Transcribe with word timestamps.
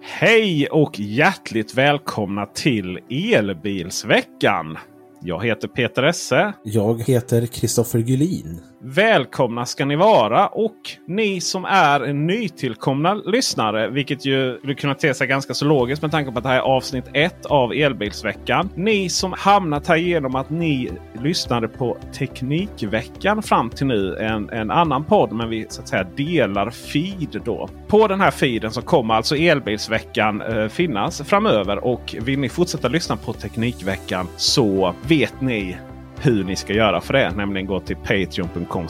Hej 0.00 0.66
och 0.66 1.00
hjärtligt 1.00 1.74
välkomna 1.74 2.46
till 2.46 2.98
Elbilsveckan. 3.10 4.78
Jag 5.20 5.44
heter 5.46 5.68
Peter 5.68 6.02
Esse. 6.02 6.52
Jag 6.62 7.02
heter 7.02 7.46
Kristoffer 7.46 7.98
Gullin. 7.98 8.60
Välkomna 8.88 9.66
ska 9.66 9.84
ni 9.84 9.96
vara 9.96 10.46
och 10.46 10.76
ni 11.06 11.40
som 11.40 11.64
är 11.64 12.12
nytillkomna 12.12 13.14
lyssnare, 13.14 13.88
vilket 13.88 14.24
ju 14.24 14.58
skulle 14.58 14.74
kunna 14.74 14.94
te 14.94 15.14
sig 15.14 15.26
ganska 15.26 15.54
så 15.54 15.64
logiskt 15.64 16.02
med 16.02 16.10
tanke 16.10 16.32
på 16.32 16.38
att 16.38 16.44
det 16.44 16.50
här 16.50 16.56
är 16.56 16.60
avsnitt 16.60 17.04
ett 17.12 17.46
av 17.46 17.72
Elbilsveckan. 17.72 18.70
Ni 18.74 19.08
som 19.08 19.32
hamnat 19.32 19.86
här 19.86 19.96
genom 19.96 20.34
att 20.34 20.50
ni 20.50 20.90
lyssnade 21.22 21.68
på 21.68 21.96
Teknikveckan 22.18 23.42
fram 23.42 23.70
till 23.70 23.86
nu, 23.86 24.16
en, 24.16 24.50
en 24.50 24.70
annan 24.70 25.04
podd, 25.04 25.32
men 25.32 25.48
vi 25.48 25.66
så 25.68 25.82
att 25.82 25.88
säga 25.88 26.06
delar 26.16 26.70
feed 26.70 27.42
då. 27.44 27.68
På 27.88 28.08
den 28.08 28.20
här 28.20 28.30
feeden 28.30 28.70
så 28.70 28.82
kommer 28.82 29.14
alltså 29.14 29.36
Elbilsveckan 29.36 30.42
eh, 30.42 30.68
finnas 30.68 31.22
framöver 31.22 31.84
och 31.84 32.16
vill 32.20 32.38
ni 32.38 32.48
fortsätta 32.48 32.88
lyssna 32.88 33.16
på 33.16 33.32
Teknikveckan 33.32 34.28
så 34.36 34.94
vet 35.08 35.40
ni 35.40 35.76
hur 36.18 36.44
ni 36.44 36.56
ska 36.56 36.72
göra 36.72 37.00
för 37.00 37.12
det. 37.12 37.30
Nämligen 37.30 37.66
gå 37.66 37.80
till 37.80 37.96
patreon.com 37.96 38.86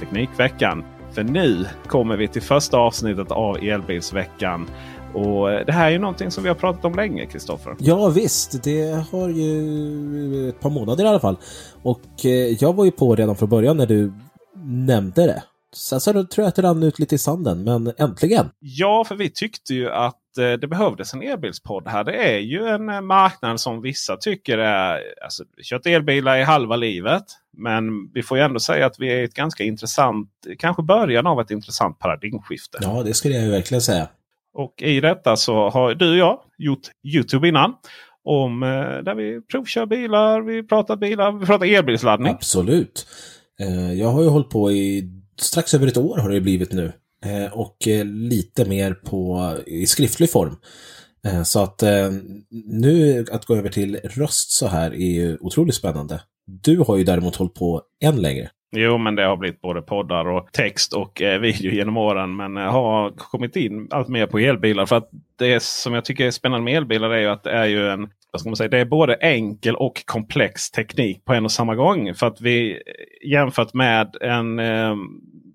teknikveckan. 0.00 0.84
För 1.12 1.22
nu 1.22 1.66
kommer 1.86 2.16
vi 2.16 2.28
till 2.28 2.42
första 2.42 2.78
avsnittet 2.78 3.30
av 3.30 3.56
Elbilsveckan. 3.56 4.70
Och 5.14 5.48
det 5.48 5.72
här 5.72 5.86
är 5.86 5.90
ju 5.90 5.98
någonting 5.98 6.30
som 6.30 6.42
vi 6.42 6.48
har 6.48 6.56
pratat 6.56 6.84
om 6.84 6.94
länge, 6.94 7.26
Kristoffer. 7.26 7.76
Ja 7.78 8.08
visst, 8.08 8.62
det 8.62 9.04
har 9.12 9.28
ju 9.28 10.48
ett 10.48 10.60
par 10.60 10.70
månader 10.70 11.04
i 11.04 11.08
alla 11.08 11.20
fall. 11.20 11.36
Och 11.82 12.24
eh, 12.24 12.30
jag 12.30 12.72
var 12.72 12.84
ju 12.84 12.90
på 12.90 13.16
redan 13.16 13.36
från 13.36 13.48
början 13.48 13.76
när 13.76 13.86
du 13.86 14.12
nämnde 14.64 15.26
det. 15.26 15.42
Sen 15.74 16.00
så 16.00 16.12
tror 16.12 16.26
jag 16.36 16.46
att 16.46 16.54
det 16.54 16.62
rann 16.62 16.82
ut 16.82 16.98
lite 16.98 17.14
i 17.14 17.18
sanden, 17.18 17.64
men 17.64 17.92
äntligen! 17.98 18.50
Ja, 18.60 19.04
för 19.08 19.14
vi 19.14 19.30
tyckte 19.30 19.74
ju 19.74 19.90
att 19.90 20.18
det 20.34 20.68
behövdes 20.68 21.14
en 21.14 21.22
elbilspodd 21.22 21.88
här. 21.88 22.04
Det 22.04 22.34
är 22.34 22.38
ju 22.38 22.66
en 22.66 22.88
eh, 22.88 23.00
marknad 23.00 23.60
som 23.60 23.82
vissa 23.82 24.16
tycker 24.16 24.58
är... 24.58 25.00
Alltså, 25.24 25.44
kört 25.62 25.86
elbilar 25.86 26.36
i 26.36 26.42
halva 26.42 26.76
livet. 26.76 27.24
Men 27.56 28.12
vi 28.14 28.22
får 28.22 28.38
ju 28.38 28.44
ändå 28.44 28.60
säga 28.60 28.86
att 28.86 28.98
vi 28.98 29.12
är 29.12 29.24
ett 29.24 29.34
ganska 29.34 29.64
intressant, 29.64 30.28
kanske 30.58 30.82
början 30.82 31.26
av 31.26 31.40
ett 31.40 31.50
intressant 31.50 31.98
paradigmskifte. 31.98 32.78
Ja, 32.80 33.02
det 33.02 33.14
skulle 33.14 33.34
jag 33.34 33.50
verkligen 33.50 33.82
säga. 33.82 34.08
Och 34.54 34.82
i 34.82 35.00
detta 35.00 35.36
så 35.36 35.68
har 35.70 35.94
du 35.94 36.10
och 36.10 36.16
jag 36.16 36.40
gjort 36.58 36.90
Youtube 37.14 37.48
innan. 37.48 37.74
Om, 38.24 38.62
eh, 38.62 38.68
där 39.02 39.14
vi 39.14 39.40
provkör 39.40 39.86
bilar, 39.86 40.40
vi 40.40 40.62
pratar 40.62 40.96
bilar, 40.96 41.32
vi 41.32 41.46
pratar 41.46 41.66
elbilsladdning. 41.66 42.32
Absolut. 42.32 43.06
Eh, 43.60 43.92
Jag 43.92 44.08
har 44.08 44.22
ju 44.22 44.28
hållit 44.28 44.50
på 44.50 44.72
i 44.72 45.10
strax 45.36 45.74
över 45.74 45.86
ett 45.86 45.96
år 45.96 46.18
har 46.18 46.30
det 46.30 46.40
blivit 46.40 46.72
nu. 46.72 46.92
Eh, 47.24 47.52
och 47.52 47.88
eh, 47.88 48.04
lite 48.04 48.68
mer 48.68 48.94
på 48.94 49.52
i 49.66 49.86
skriftlig 49.86 50.30
form. 50.30 50.56
Eh, 51.26 51.42
så 51.42 51.62
att 51.62 51.82
nu 52.70 53.24
att 53.32 53.44
gå 53.44 53.56
över 53.56 53.68
till 53.68 53.96
röst 53.96 54.50
så 54.50 54.66
här 54.66 54.90
är 54.94 55.12
ju 55.12 55.36
otroligt 55.40 55.74
spännande. 55.74 56.20
Du 56.46 56.78
har 56.78 56.96
ju 56.96 57.04
däremot 57.04 57.36
hållit 57.36 57.54
på 57.54 57.82
än 58.04 58.22
längre. 58.22 58.50
Jo, 58.76 58.98
men 58.98 59.14
det 59.14 59.22
har 59.22 59.36
blivit 59.36 59.60
både 59.60 59.82
poddar 59.82 60.28
och 60.28 60.52
text 60.52 60.92
och 60.92 61.22
eh, 61.22 61.40
video 61.40 61.72
genom 61.72 61.96
åren. 61.96 62.36
Men 62.36 62.56
har 62.56 63.10
kommit 63.16 63.56
in 63.56 63.88
allt 63.90 64.08
mer 64.08 64.26
på 64.26 64.38
elbilar. 64.38 64.86
För 64.86 64.96
att 64.96 65.10
det 65.38 65.62
som 65.62 65.94
jag 65.94 66.04
tycker 66.04 66.26
är 66.26 66.30
spännande 66.30 66.64
med 66.64 66.76
elbilar 66.76 67.10
är 67.10 67.20
ju 67.20 67.28
att 67.28 67.42
det 67.42 67.50
är 67.50 67.66
ju 67.66 67.88
en 67.88 68.08
vad 68.34 68.40
ska 68.40 68.50
man 68.50 68.56
säga, 68.56 68.68
det 68.68 68.78
är 68.78 68.84
både 68.84 69.14
enkel 69.14 69.76
och 69.76 70.06
komplex 70.06 70.70
teknik 70.70 71.24
på 71.24 71.34
en 71.34 71.44
och 71.44 71.52
samma 71.52 71.74
gång. 71.74 72.14
För 72.14 72.26
att 72.26 72.40
vi 72.40 72.82
jämfört 73.24 73.74
med 73.74 74.16
en 74.20 74.58
eh, 74.58 74.94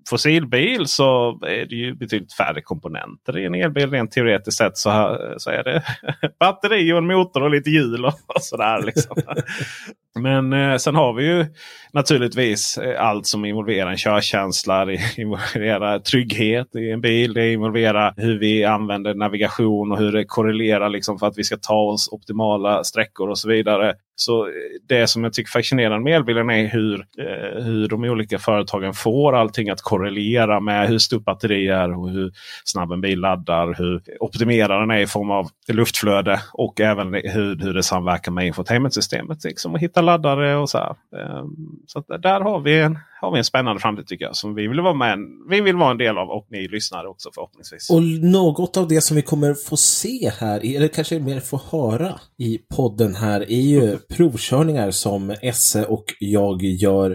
fossilbil 0.08 0.86
så 0.86 1.40
är 1.46 1.66
det 1.66 1.74
ju 1.74 1.94
betydligt 1.94 2.32
färre 2.32 2.62
komponenter 2.62 3.38
i 3.38 3.44
en 3.44 3.54
elbil. 3.54 3.90
Rent 3.90 4.12
teoretiskt 4.12 4.58
sett 4.58 4.76
så, 4.76 4.90
här, 4.90 5.34
så 5.38 5.50
är 5.50 5.64
det 5.64 5.82
batteri 6.40 6.92
och 6.92 6.98
en 6.98 7.06
motor 7.06 7.42
och 7.42 7.50
lite 7.50 7.70
hjul 7.70 8.04
och, 8.04 8.14
och 8.26 8.42
sådär. 8.42 8.82
Liksom. 8.82 9.16
Men 10.18 10.52
eh, 10.52 10.76
sen 10.76 10.94
har 10.94 11.12
vi 11.12 11.24
ju 11.24 11.46
naturligtvis 11.92 12.78
eh, 12.78 13.06
allt 13.06 13.26
som 13.26 13.44
involverar 13.44 13.90
en 13.90 13.96
körkänsla. 13.96 14.84
Det 14.84 14.98
involverar 15.18 15.98
trygghet 15.98 16.76
i 16.76 16.90
en 16.90 17.00
bil. 17.00 17.32
Det 17.32 17.52
involverar 17.52 18.14
hur 18.16 18.38
vi 18.38 18.64
använder 18.64 19.14
navigation 19.14 19.92
och 19.92 19.98
hur 19.98 20.12
det 20.12 20.24
korrelerar 20.24 20.88
liksom 20.88 21.18
för 21.18 21.26
att 21.26 21.38
vi 21.38 21.44
ska 21.44 21.56
ta 21.56 21.80
oss 21.80 22.08
optimala 22.12 22.84
sträckor 22.84 23.28
och 23.28 23.38
så 23.38 23.48
vidare. 23.48 23.94
Så 24.20 24.46
eh, 24.46 24.52
det 24.88 25.06
som 25.06 25.24
jag 25.24 25.32
tycker 25.32 25.50
fascinerande 25.50 26.04
med 26.04 26.16
elbilen 26.16 26.50
är 26.50 26.68
hur, 26.68 26.94
eh, 26.94 27.62
hur 27.62 27.88
de 27.88 28.04
olika 28.04 28.38
företagen 28.38 28.94
får 28.94 29.36
allting 29.36 29.70
att 29.70 29.82
korrelera 29.82 30.60
med 30.60 30.88
hur 30.88 30.98
stort 30.98 31.24
batteri 31.24 31.68
är 31.68 31.98
och 31.98 32.10
hur 32.10 32.32
snabb 32.64 32.92
en 32.92 33.00
bil 33.00 33.20
laddar. 33.20 33.74
Hur 33.78 34.02
optimerad 34.20 34.82
den 34.82 34.90
är 34.90 34.98
i 34.98 35.06
form 35.06 35.30
av 35.30 35.48
luftflöde 35.68 36.40
och 36.52 36.80
även 36.80 37.14
hur, 37.14 37.56
hur 37.56 37.74
det 37.74 37.82
samverkar 37.82 38.32
med 38.32 38.46
infotainmentsystemet. 38.46 39.44
Liksom, 39.44 39.72
och 39.72 39.80
hitta 39.80 40.00
laddare 40.00 40.56
och 40.56 40.70
så 40.70 40.78
här. 40.78 40.90
Eh, 41.16 41.44
så 41.86 41.98
att 41.98 42.22
där 42.22 42.40
har 42.40 42.60
vi, 42.60 42.80
en, 42.80 42.98
har 43.20 43.32
vi 43.32 43.38
en 43.38 43.44
spännande 43.44 43.80
framtid 43.80 44.06
tycker 44.06 44.24
jag. 44.24 44.36
Som 44.36 44.54
vi 44.54 44.68
vill 44.68 44.80
vara 44.80 44.94
med 44.94 45.18
vi 45.50 45.60
vill 45.60 45.76
vara 45.76 45.90
en 45.90 45.98
del 45.98 46.18
av 46.18 46.30
och 46.30 46.46
ni 46.50 46.68
lyssnare 46.68 47.08
också 47.08 47.30
förhoppningsvis. 47.34 47.90
Och 47.90 48.02
något 48.02 48.76
av 48.76 48.88
det 48.88 49.00
som 49.00 49.16
vi 49.16 49.22
kommer 49.22 49.54
få 49.54 49.76
se 49.76 50.32
här, 50.38 50.76
eller 50.76 50.88
kanske 50.88 51.18
mer 51.18 51.40
få 51.40 51.60
höra 51.70 52.20
i 52.38 52.58
podden 52.76 53.14
här, 53.14 53.40
är 53.40 53.60
ju 53.60 53.98
provkörningar 53.98 54.90
som 54.90 55.34
Esse 55.42 55.84
och 55.84 56.04
jag 56.18 56.62
gör 56.62 57.10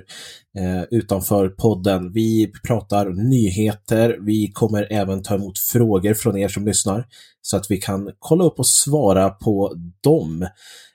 eh, 0.57 0.83
utanför 0.91 1.49
podden. 1.49 2.11
Vi 2.11 2.51
pratar 2.67 3.09
nyheter, 3.09 4.17
vi 4.21 4.51
kommer 4.53 4.87
även 4.91 5.23
ta 5.23 5.35
emot 5.35 5.59
frågor 5.59 6.13
från 6.13 6.37
er 6.37 6.47
som 6.47 6.65
lyssnar 6.65 7.05
så 7.41 7.57
att 7.57 7.71
vi 7.71 7.77
kan 7.77 8.11
kolla 8.19 8.43
upp 8.43 8.59
och 8.59 8.67
svara 8.67 9.29
på 9.29 9.75
dem. 10.03 10.47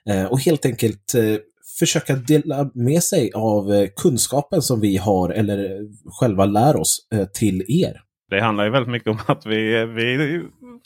Eh, 0.09 0.25
och 0.25 0.39
helt 0.39 0.65
enkelt 0.65 1.15
eh, 1.15 1.37
försöka 1.81 2.15
dela 2.15 2.69
med 2.73 3.03
sig 3.03 3.31
av 3.35 3.73
eh, 3.73 3.87
kunskapen 3.95 4.61
som 4.61 4.79
vi 4.79 4.97
har 4.97 5.29
eller 5.29 5.57
eh, 5.57 5.85
själva 6.19 6.45
lär 6.45 6.75
oss 6.75 7.07
eh, 7.13 7.25
till 7.25 7.65
er. 7.67 8.01
Det 8.29 8.41
handlar 8.41 8.63
ju 8.63 8.69
väldigt 8.69 8.91
mycket 8.91 9.07
om 9.07 9.19
att 9.25 9.45
vi, 9.45 9.85
vi 9.85 10.41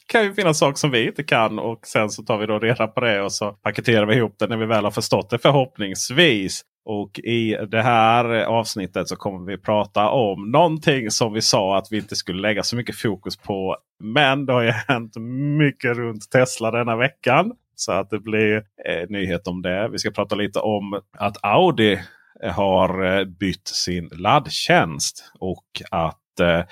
kan 0.06 0.24
ju 0.24 0.34
finnas 0.34 0.58
saker 0.58 0.76
som 0.76 0.90
vi 0.90 1.06
inte 1.06 1.22
kan 1.22 1.58
och 1.58 1.86
sen 1.86 2.10
så 2.10 2.22
tar 2.22 2.38
vi 2.38 2.46
då 2.46 2.58
reda 2.58 2.86
på 2.86 3.00
det 3.00 3.22
och 3.22 3.32
så 3.32 3.50
paketerar 3.50 4.06
vi 4.06 4.16
ihop 4.16 4.34
det 4.38 4.46
när 4.46 4.56
vi 4.56 4.66
väl 4.66 4.84
har 4.84 4.90
förstått 4.90 5.30
det 5.30 5.38
förhoppningsvis. 5.38 6.62
Och 6.88 7.18
i 7.18 7.56
det 7.70 7.82
här 7.82 8.24
avsnittet 8.44 9.08
så 9.08 9.16
kommer 9.16 9.46
vi 9.46 9.58
prata 9.58 10.08
om 10.08 10.50
någonting 10.50 11.10
som 11.10 11.32
vi 11.32 11.42
sa 11.42 11.78
att 11.78 11.86
vi 11.90 11.96
inte 11.96 12.16
skulle 12.16 12.40
lägga 12.40 12.62
så 12.62 12.76
mycket 12.76 12.96
fokus 12.96 13.36
på. 13.36 13.76
Men 14.04 14.46
det 14.46 14.52
har 14.52 14.62
ju 14.62 14.70
hänt 14.70 15.12
mycket 15.58 15.96
runt 15.96 16.30
Tesla 16.30 16.70
denna 16.70 16.96
veckan. 16.96 17.52
Så 17.76 17.92
att 17.92 18.10
det 18.10 18.18
blir 18.18 18.56
eh, 18.56 19.08
nyhet 19.08 19.48
om 19.48 19.62
det. 19.62 19.88
Vi 19.88 19.98
ska 19.98 20.10
prata 20.10 20.34
lite 20.34 20.58
om 20.58 21.00
att 21.18 21.44
Audi 21.44 22.00
eh, 22.42 22.52
har 22.52 23.18
eh, 23.18 23.24
bytt 23.24 23.68
sin 23.68 24.08
laddtjänst. 24.12 25.32
Och 25.38 25.82
att 25.90 26.40
eh, 26.40 26.62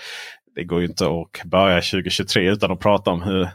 det 0.54 0.64
går 0.64 0.80
ju 0.80 0.86
inte 0.86 1.06
att 1.06 1.44
börja 1.44 1.76
2023 1.76 2.50
utan 2.50 2.72
att 2.72 2.80
prata 2.80 3.10
om 3.10 3.22
hur 3.22 3.48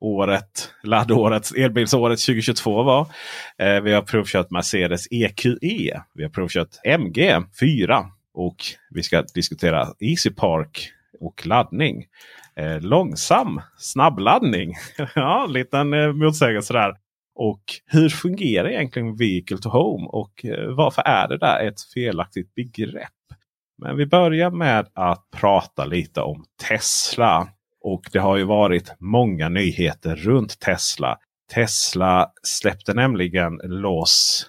året, 0.00 0.70
laddåret, 0.82 1.56
elbilsåret 1.56 2.18
2022 2.20 2.82
var. 2.82 3.06
Eh, 3.58 3.80
vi 3.80 3.92
har 3.92 4.02
provkört 4.02 4.50
Mercedes 4.50 5.06
EQE. 5.10 6.00
Vi 6.14 6.22
har 6.22 6.28
provkört 6.30 6.68
MG 6.84 7.42
4. 7.60 8.04
Och 8.34 8.56
vi 8.90 9.02
ska 9.02 9.22
diskutera 9.34 9.88
Easy 10.00 10.30
Park 10.30 10.90
och 11.20 11.46
laddning. 11.46 12.04
Eh, 12.60 12.80
långsam 12.80 13.60
snabbladdning. 13.78 14.74
ja, 15.14 15.46
liten 15.46 15.92
eh, 15.92 16.12
motsägelse 16.12 16.72
där. 16.72 16.94
Och 17.34 17.62
hur 17.86 18.08
fungerar 18.08 18.68
egentligen 18.68 19.16
Vehicle 19.16 19.58
to 19.58 19.68
Home? 19.68 20.06
Och 20.06 20.44
eh, 20.44 20.74
varför 20.74 21.02
är 21.02 21.28
det 21.28 21.38
där 21.38 21.66
ett 21.68 21.80
felaktigt 21.94 22.54
begrepp? 22.54 23.12
Men 23.82 23.96
vi 23.96 24.06
börjar 24.06 24.50
med 24.50 24.88
att 24.94 25.24
prata 25.36 25.84
lite 25.84 26.20
om 26.20 26.44
Tesla. 26.68 27.48
Och 27.80 28.02
det 28.12 28.18
har 28.18 28.36
ju 28.36 28.44
varit 28.44 28.94
många 28.98 29.48
nyheter 29.48 30.16
runt 30.16 30.60
Tesla. 30.60 31.18
Tesla 31.54 32.30
släppte 32.42 32.94
nämligen 32.94 33.60
loss 33.64 34.46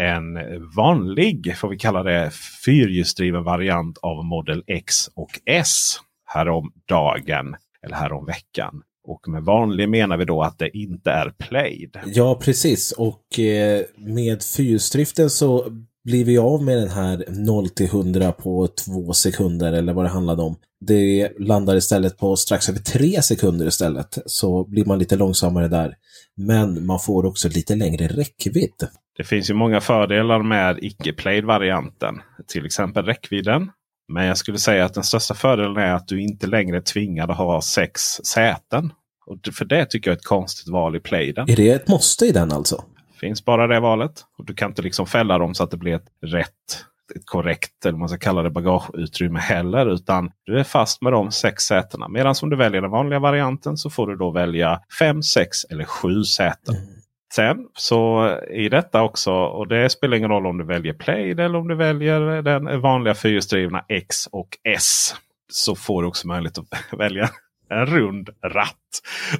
en 0.00 0.38
vanlig, 0.76 1.56
får 1.56 1.68
vi 1.68 1.76
kalla 1.76 2.02
det, 2.02 2.30
fyrhjulsdriven 2.64 3.44
variant 3.44 3.98
av 3.98 4.24
Model 4.24 4.64
X 4.66 5.08
och 5.14 5.30
S 5.46 6.00
härom 6.34 6.72
dagen 6.88 7.56
eller 7.86 7.96
härom 7.96 8.26
veckan. 8.26 8.82
Och 9.04 9.28
med 9.28 9.42
vanlig 9.42 9.88
menar 9.88 10.16
vi 10.16 10.24
då 10.24 10.42
att 10.42 10.58
det 10.58 10.76
inte 10.76 11.10
är 11.10 11.32
played. 11.38 11.96
Ja, 12.06 12.34
precis. 12.34 12.92
Och 12.92 13.38
eh, 13.38 13.82
med 13.96 14.42
fyrhjulsdriften 14.42 15.30
så 15.30 15.66
blir 16.04 16.24
vi 16.24 16.38
av 16.38 16.62
med 16.62 16.78
den 16.78 16.88
här 16.88 17.24
0 17.28 17.68
till 17.68 17.86
100 17.86 18.32
på 18.32 18.68
två 18.68 19.12
sekunder 19.12 19.72
eller 19.72 19.92
vad 19.92 20.04
det 20.04 20.08
handlade 20.08 20.42
om. 20.42 20.56
Det 20.80 21.32
landar 21.38 21.76
istället 21.76 22.18
på 22.18 22.36
strax 22.36 22.68
över 22.68 22.78
tre 22.78 23.22
sekunder 23.22 23.66
istället. 23.66 24.18
Så 24.26 24.64
blir 24.64 24.84
man 24.84 24.98
lite 24.98 25.16
långsammare 25.16 25.68
där. 25.68 25.94
Men 26.36 26.86
man 26.86 27.00
får 27.00 27.26
också 27.26 27.48
lite 27.48 27.74
längre 27.74 28.06
räckvidd. 28.08 28.88
Det 29.16 29.24
finns 29.24 29.50
ju 29.50 29.54
många 29.54 29.80
fördelar 29.80 30.42
med 30.42 30.78
icke-played-varianten. 30.82 32.20
Till 32.46 32.66
exempel 32.66 33.04
räckvidden. 33.04 33.70
Men 34.10 34.26
jag 34.26 34.36
skulle 34.36 34.58
säga 34.58 34.84
att 34.84 34.94
den 34.94 35.04
största 35.04 35.34
fördelen 35.34 35.76
är 35.76 35.94
att 35.94 36.08
du 36.08 36.22
inte 36.22 36.46
längre 36.46 36.76
är 36.76 36.80
tvingad 36.80 37.30
att 37.30 37.36
ha 37.36 37.62
sex 37.62 38.02
säten. 38.24 38.92
Och 39.26 39.38
för 39.54 39.64
det 39.64 39.86
tycker 39.86 40.10
jag 40.10 40.14
är 40.14 40.18
ett 40.18 40.24
konstigt 40.24 40.68
val 40.68 40.96
i 40.96 41.00
playden. 41.00 41.50
Är 41.50 41.56
det 41.56 41.70
ett 41.70 41.88
måste 41.88 42.26
i 42.26 42.32
den 42.32 42.52
alltså? 42.52 42.84
Finns 43.20 43.44
bara 43.44 43.66
det 43.66 43.80
valet. 43.80 44.24
Och 44.38 44.44
Du 44.44 44.54
kan 44.54 44.70
inte 44.70 44.82
liksom 44.82 45.06
fälla 45.06 45.38
dem 45.38 45.54
så 45.54 45.64
att 45.64 45.70
det 45.70 45.76
blir 45.76 45.94
ett 45.94 46.08
rätt, 46.22 46.84
ett 47.14 47.26
korrekt 47.26 47.86
eller 47.86 47.98
man 47.98 48.08
ska 48.08 48.18
kalla 48.18 48.42
det 48.42 48.50
bagageutrymme 48.50 49.38
heller. 49.38 49.92
Utan 49.92 50.30
du 50.44 50.58
är 50.58 50.64
fast 50.64 51.02
med 51.02 51.12
de 51.12 51.32
sex 51.32 51.64
sätena. 51.64 52.08
Medan 52.08 52.34
om 52.42 52.50
du 52.50 52.56
väljer 52.56 52.82
den 52.82 52.90
vanliga 52.90 53.18
varianten 53.18 53.76
så 53.76 53.90
får 53.90 54.06
du 54.06 54.16
då 54.16 54.30
välja 54.30 54.80
fem, 54.98 55.22
sex 55.22 55.64
eller 55.64 55.84
sju 55.84 56.24
säten. 56.24 56.76
Mm. 56.76 56.99
Sen 57.34 57.56
så 57.76 58.30
i 58.50 58.68
detta 58.68 59.02
också, 59.02 59.32
och 59.32 59.68
det 59.68 59.90
spelar 59.90 60.16
ingen 60.16 60.30
roll 60.30 60.46
om 60.46 60.58
du 60.58 60.64
väljer 60.64 60.92
Play 60.92 61.30
eller 61.30 61.56
om 61.56 61.68
du 61.68 61.74
väljer 61.74 62.42
den 62.42 62.80
vanliga 62.80 63.14
fyrhjulsdrivna 63.14 63.84
X 63.88 64.26
och 64.26 64.48
S. 64.64 65.14
Så 65.52 65.76
får 65.76 66.02
du 66.02 66.08
också 66.08 66.28
möjlighet 66.28 66.58
att 66.58 66.66
välja 66.98 67.30
en 67.70 67.86
rund 67.86 68.30
ratt. 68.42 68.76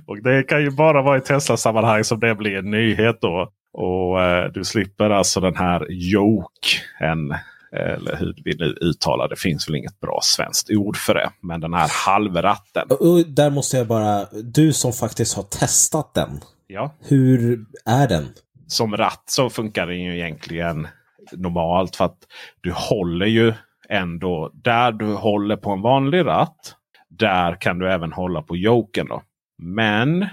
Och 0.07 0.23
det 0.23 0.43
kan 0.43 0.63
ju 0.63 0.71
bara 0.71 1.03
vara 1.03 1.19
i 1.19 1.21
Tesla-sammanhang 1.21 2.05
som 2.05 2.21
det 2.21 2.35
blir 2.35 2.57
en 2.57 2.71
nyhet 2.71 3.19
då. 3.21 3.53
Och 3.73 4.23
eh, 4.23 4.53
du 4.53 4.65
slipper 4.65 5.11
alltså 5.11 5.41
den 5.41 5.57
här 5.57 5.87
joken. 5.91 7.35
Eller 7.73 8.17
hur 8.17 8.35
vi 8.45 8.57
nu 8.57 8.65
uttalar 8.81 9.29
det. 9.29 9.37
finns 9.37 9.69
väl 9.69 9.77
inget 9.77 10.01
bra 10.01 10.21
svenskt 10.23 10.71
ord 10.71 10.97
för 10.97 11.15
det. 11.15 11.31
Men 11.41 11.61
den 11.61 11.75
här 11.75 11.91
halvratten. 12.07 12.89
Och 12.91 13.27
där 13.27 13.51
måste 13.51 13.77
jag 13.77 13.87
bara, 13.87 14.27
du 14.33 14.73
som 14.73 14.93
faktiskt 14.93 15.37
har 15.37 15.43
testat 15.43 16.15
den. 16.15 16.41
Ja. 16.73 16.95
Hur 17.01 17.65
är 17.87 18.09
den? 18.09 18.29
Som 18.67 18.97
ratt 18.97 19.23
så 19.27 19.51
funkar 19.51 19.87
den 19.87 20.01
ju 20.01 20.17
egentligen 20.17 20.89
normalt. 21.33 21.97
För 21.97 22.05
att 22.05 22.19
du 22.61 22.73
håller 22.73 23.27
ju 23.27 23.53
ändå 23.89 24.51
där 24.55 24.93
du 24.93 25.15
håller 25.15 25.57
på 25.57 25.71
en 25.71 25.83
vanlig 25.83 26.27
ratt. 26.27 26.75
Där 27.09 27.61
kan 27.61 27.79
du 27.79 27.93
även 27.93 28.13
hålla 28.13 28.43
på 28.43 28.57
joken. 28.57 29.07
Då. 29.07 29.23
Men 29.59 30.27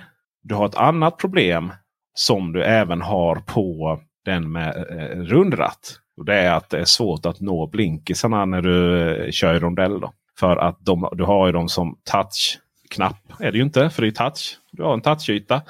du 0.43 0.55
har 0.55 0.65
ett 0.65 0.75
annat 0.75 1.17
problem 1.17 1.73
som 2.13 2.53
du 2.53 2.63
även 2.63 3.01
har 3.01 3.35
på 3.35 3.99
den 4.25 4.51
med 4.51 4.75
eh, 4.75 5.21
rundratt. 5.21 5.99
Och 6.17 6.25
det 6.25 6.35
är 6.35 6.51
att 6.51 6.69
det 6.69 6.79
är 6.79 6.85
svårt 6.85 7.25
att 7.25 7.39
nå 7.39 7.67
blinkisarna 7.67 8.45
när 8.45 8.61
du 8.61 9.09
eh, 9.09 9.31
kör 9.31 9.55
i 9.55 9.59
rondell. 9.59 9.99
Då. 9.99 10.13
För 10.39 10.57
att 10.57 10.77
de, 10.79 11.09
du 11.11 11.23
har 11.23 11.45
ju 11.47 11.51
dem 11.53 11.69
som 11.69 11.97
touchknapp. 12.03 13.17
är 13.39 13.51
det 13.51 13.57
ju 13.57 13.63
inte, 13.63 13.89
för 13.89 14.01
det 14.01 14.07
är 14.07 14.11
touch. 14.11 14.57
Du 14.71 14.83
har 14.83 14.93
en 14.93 15.01
touchyta 15.01 15.61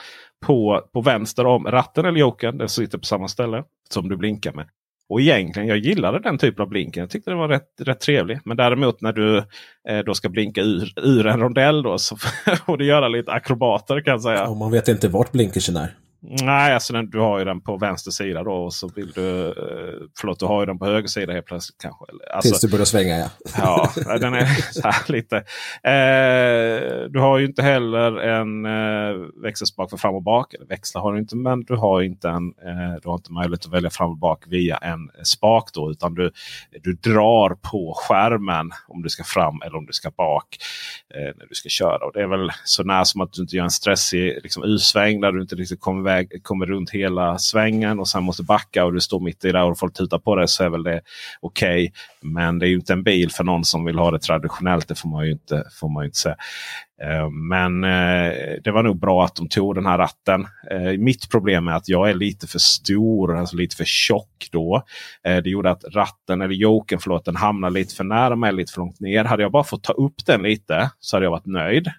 på, 0.46 0.82
på 0.94 1.02
vänster 1.02 1.46
om 1.46 1.66
ratten 1.66 2.06
eller 2.06 2.20
joken. 2.20 2.58
Den 2.58 2.70
sitter 2.70 2.98
på 2.98 3.06
samma 3.06 3.28
ställe 3.28 3.64
som 3.90 4.10
du 4.10 4.18
blinkar 4.18 4.54
med. 4.54 4.68
Och 5.10 5.22
egentligen, 5.22 5.68
jag 5.68 5.78
gillade 5.78 6.20
den 6.20 6.38
typen 6.38 6.62
av 6.62 6.70
blinken. 6.70 7.02
Jag 7.02 7.10
tyckte 7.10 7.32
den 7.32 7.38
var 7.38 7.48
rätt, 7.48 7.68
rätt 7.82 8.00
trevlig. 8.00 8.40
Men 8.46 8.58
däremot 8.58 9.02
när 9.02 9.14
du 9.14 9.38
eh, 9.90 10.00
då 10.06 10.14
ska 10.14 10.30
blinka 10.30 10.62
ur, 10.62 10.94
ur 10.96 11.28
en 11.28 11.40
rondell 11.40 11.84
då 11.84 11.98
så 11.98 12.18
får 12.66 12.78
du 12.78 12.86
göra 12.86 13.08
lite 13.08 13.32
akrobater 13.32 14.02
kan 14.02 14.12
jag 14.12 14.22
säga. 14.22 14.48
Och 14.48 14.58
man 14.58 14.72
vet 14.72 14.88
inte 14.88 15.08
vart 15.08 15.32
blinkersen 15.32 15.76
är. 15.78 15.96
Nej, 16.20 16.74
alltså 16.74 16.94
den, 16.94 17.10
du 17.10 17.20
har 17.20 17.40
ju 17.40 17.46
den 17.46 17.62
på 17.62 17.78
vänster 17.78 18.12
sida 18.12 18.44
då. 18.44 18.52
Och 18.52 18.74
så 18.74 18.88
vill 18.96 19.12
du, 19.12 19.48
eh, 19.48 19.54
förlåt, 20.20 20.40
du 20.40 20.46
har 20.46 20.60
ju 20.60 20.66
den 20.66 20.80
på 20.80 20.86
höger 20.86 21.08
sida 21.08 21.34
helt 21.34 21.46
plötsligt. 21.46 21.82
kanske. 21.82 22.06
Alltså, 22.34 22.50
Tills 22.50 22.62
du 22.62 22.70
börjar 22.70 22.86
svänga 22.86 23.18
ja. 23.18 23.30
ja, 24.06 24.18
den 24.18 24.34
är 24.34 25.12
lite. 25.12 25.38
Eh, 25.84 27.10
du 27.10 27.20
har 27.20 27.38
ju 27.38 27.46
inte 27.46 27.62
heller 27.62 28.18
en 28.18 28.66
eh, 28.66 29.28
växelspak 29.44 29.90
för 29.90 29.98
fram 29.98 30.16
och 30.16 30.24
bak. 30.24 30.54
Eller 30.54 30.66
växlar 30.66 31.02
har 31.02 31.14
du 31.14 31.20
inte, 31.20 31.36
men 31.36 31.64
du 31.64 31.76
har 31.76 32.02
inte, 32.02 32.30
en, 32.30 32.48
eh, 32.48 33.02
du 33.02 33.10
har 33.10 33.16
inte 33.16 33.32
möjlighet 33.32 33.66
att 33.66 33.74
välja 33.74 33.90
fram 33.90 34.10
och 34.10 34.18
bak 34.18 34.44
via 34.48 34.78
en 34.78 35.10
spak. 35.24 35.70
Då, 35.74 35.92
utan 35.92 36.14
du, 36.14 36.32
du 36.84 36.94
drar 36.94 37.56
på 37.72 37.94
skärmen 37.98 38.72
om 38.88 39.04
du 39.04 39.10
ska 39.10 39.24
fram 39.24 39.62
eller 39.66 39.76
om 39.76 39.86
du 39.86 39.94
ska 39.94 40.12
bak. 40.12 40.58
Eh, 41.16 41.36
när 41.38 41.46
du 41.50 41.56
ska 41.56 41.70
köra. 41.70 42.06
Och 42.06 42.12
det 42.14 42.22
är 42.22 42.28
väl 42.28 42.52
så 42.64 42.84
när 42.84 43.04
som 43.04 43.22
att 43.22 43.34
du 43.34 43.42
inte 43.42 43.56
gör 43.56 43.64
en 43.64 43.72
stressig 43.72 44.40
liksom, 44.44 44.64
U-sväng 44.64 45.22
där 45.22 45.32
du 45.32 45.42
inte 45.42 45.56
riktigt 45.56 45.80
kommer 45.80 46.07
väg, 46.08 46.44
kommer 46.44 46.66
runt 46.66 46.90
hela 46.90 47.38
svängen 47.38 48.00
och 48.00 48.08
sen 48.08 48.24
måste 48.24 48.44
backa 48.44 48.86
och 48.86 48.94
du 48.94 49.02
står 49.02 49.20
mitt 49.20 49.46
i 49.46 49.52
det 49.52 49.62
och 49.62 49.80
folk 49.80 49.94
tutar 49.94 50.20
på 50.20 50.36
dig 50.36 50.48
så 50.48 50.64
är 50.64 50.70
väl 50.70 50.84
det 50.84 51.02
okej. 51.42 51.84
Okay. 51.86 51.92
Men 52.22 52.60
det 52.60 52.66
är 52.66 52.70
ju 52.70 52.76
inte 52.76 52.94
en 52.94 53.04
bil 53.04 53.32
för 53.32 53.44
någon 53.44 53.66
som 53.66 53.86
vill 53.86 54.00
ha 54.00 54.12
det 54.12 54.20
traditionellt. 54.20 54.88
Det 54.88 54.96
får 54.96 55.10
man 55.10 55.26
ju 55.26 55.32
inte, 55.32 55.64
får 55.80 55.90
man 55.90 56.04
ju 56.04 56.08
inte 56.08 56.20
säga. 56.20 56.36
Eh, 57.02 57.30
men 57.30 57.84
eh, 57.84 58.32
det 58.64 58.72
var 58.72 58.84
nog 58.84 59.00
bra 59.00 59.26
att 59.26 59.36
de 59.36 59.50
tog 59.50 59.76
den 59.76 59.86
här 59.86 59.98
ratten. 59.98 60.48
Eh, 60.72 60.98
mitt 61.00 61.32
problem 61.32 61.68
är 61.68 61.72
att 61.72 61.90
jag 61.90 62.10
är 62.10 62.14
lite 62.14 62.48
för 62.48 62.60
stor, 62.60 63.38
alltså 63.38 63.56
lite 63.56 63.76
för 63.76 63.86
tjock 63.86 64.50
då. 64.52 64.84
Det 65.24 65.50
gjorde 65.50 65.72
att 65.72 65.84
ratten, 65.94 66.42
eller 66.42 66.56
joken, 66.56 67.00
förlåt, 67.00 67.26
den 67.26 67.36
hamnade 67.36 67.74
lite 67.74 67.96
för 67.96 68.04
nära 68.04 68.36
mig, 68.36 68.54
lite 68.54 68.74
för 68.74 68.82
långt 68.82 69.00
ner. 69.00 69.24
Hade 69.24 69.44
jag 69.44 69.52
bara 69.52 69.64
fått 69.64 69.84
ta 69.84 69.94
upp 69.94 70.26
den 70.26 70.42
lite 70.42 70.92
så 71.00 71.16
hade 71.16 71.26
jag 71.26 71.32
varit 71.32 71.46
nöjd. 71.46 71.92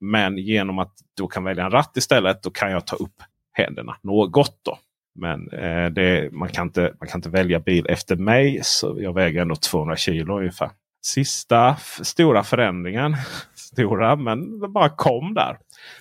Men 0.00 0.38
genom 0.38 0.78
att 0.78 0.92
då 1.16 1.26
kan 1.26 1.44
välja 1.44 1.64
en 1.64 1.70
ratt 1.70 1.96
istället, 1.96 2.42
då 2.42 2.50
kan 2.50 2.70
jag 2.70 2.86
ta 2.86 2.96
upp 2.96 3.22
händerna 3.56 3.96
något. 4.02 4.58
Då. 4.62 4.78
Men 5.14 5.48
eh, 5.52 5.90
det, 5.90 6.32
man, 6.32 6.48
kan 6.48 6.66
inte, 6.66 6.94
man 7.00 7.08
kan 7.08 7.18
inte 7.18 7.28
välja 7.28 7.60
bil 7.60 7.86
efter 7.88 8.16
mig. 8.16 8.60
Så 8.62 8.96
jag 9.00 9.12
väger 9.12 9.42
ändå 9.42 9.56
200 9.56 9.96
kilo 9.96 10.38
ungefär. 10.38 10.70
Sista 11.04 11.76
stora 12.02 12.44
förändringen, 12.44 13.16
stora 13.54 14.16
men 14.16 14.60
det 14.60 14.68
bara 14.68 14.88
kom 14.88 15.34
där. 15.34 15.58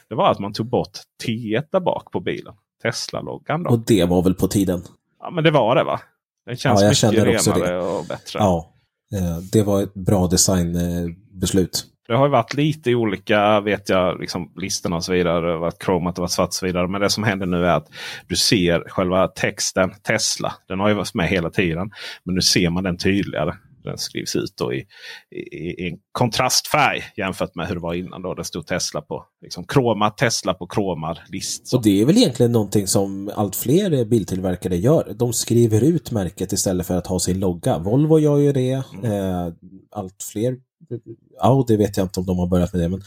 Det 0.09 0.15
var 0.15 0.31
att 0.31 0.39
man 0.39 0.53
tog 0.53 0.65
bort 0.65 0.97
T1 1.25 1.63
där 1.71 1.79
bak 1.79 2.11
på 2.11 2.19
bilen. 2.19 2.53
Tesla-loggan. 2.83 3.65
Och 3.67 3.79
det 3.79 4.05
var 4.05 4.21
väl 4.21 4.33
på 4.33 4.47
tiden? 4.47 4.83
Ja 5.19 5.31
men 5.31 5.43
det 5.43 5.51
var 5.51 5.75
det 5.75 5.83
va? 5.83 6.01
Det 6.45 6.55
känns 6.55 6.81
ja, 6.81 7.09
jag 7.11 7.11
mycket 7.11 7.47
renare 7.47 7.71
det. 7.71 7.77
och 7.77 8.05
bättre. 8.05 8.39
Ja, 8.39 8.73
eh, 9.13 9.37
det 9.51 9.63
var 9.63 9.81
ett 9.81 9.93
bra 9.93 10.27
designbeslut. 10.27 11.85
Det 12.07 12.15
har 12.15 12.29
varit 12.29 12.53
lite 12.53 12.95
olika 12.95 13.61
vet 13.61 13.89
jag, 13.89 14.19
liksom 14.19 14.51
listorna 14.55 14.95
och 14.95 15.03
så 15.03 15.13
vidare. 15.13 15.45
Det 15.45 15.51
har 15.51 15.59
varit 15.59 16.31
svart 16.31 16.47
och 16.47 16.53
så 16.53 16.65
vidare. 16.65 16.87
Men 16.87 17.01
det 17.01 17.09
som 17.09 17.23
händer 17.23 17.45
nu 17.45 17.65
är 17.65 17.75
att 17.75 17.87
du 18.27 18.35
ser 18.35 18.83
själva 18.87 19.27
texten 19.27 19.93
Tesla. 20.07 20.53
Den 20.67 20.79
har 20.79 20.89
ju 20.89 20.95
varit 20.95 21.13
med 21.13 21.27
hela 21.27 21.49
tiden. 21.49 21.91
Men 22.23 22.35
nu 22.35 22.41
ser 22.41 22.69
man 22.69 22.83
den 22.83 22.97
tydligare. 22.97 23.53
den 23.83 23.97
skrivs 23.97 24.35
ut 24.35 24.61
i, 24.73 24.75
i, 25.35 25.39
i, 25.39 25.89
en 25.89 25.97
kontrastfärg 26.11 27.03
jämfört 27.17 27.55
med 27.55 27.67
hur 27.67 27.75
det 27.75 27.81
var 27.81 27.93
innan. 27.93 28.21
Då. 28.21 28.33
Det 28.33 28.43
stod 28.43 28.67
Tesla 28.67 29.01
på 29.01 29.25
liksom, 29.41 29.67
kromad 29.67 30.17
Tesla 30.17 30.53
på 30.53 30.67
kromad 30.67 31.19
list. 31.27 31.67
Så. 31.67 31.77
Och 31.77 31.83
det 31.83 32.01
är 32.01 32.05
väl 32.05 32.17
egentligen 32.17 32.51
någonting 32.51 32.87
som 32.87 33.31
allt 33.35 33.55
fler 33.55 34.05
biltillverkare 34.05 34.75
gör. 34.75 35.13
De 35.15 35.33
skriver 35.33 35.83
ut 35.83 36.11
märket 36.11 36.51
istället 36.51 36.87
för 36.87 36.97
att 36.97 37.07
ha 37.07 37.19
sin 37.19 37.39
logga. 37.39 37.77
Volvo 37.77 38.19
gör 38.19 38.37
ju 38.37 38.51
det. 38.51 38.83
Mm. 38.93 39.11
Eh, 39.11 39.53
allt 39.91 40.23
fler 40.31 40.55
Audi 41.41 41.77
vet 41.77 41.97
jag 41.97 42.05
inte 42.05 42.19
om 42.19 42.25
de 42.25 42.39
har 42.39 42.47
börjat 42.47 42.73
med 42.73 42.81
det. 42.81 42.89
Men 42.89 43.01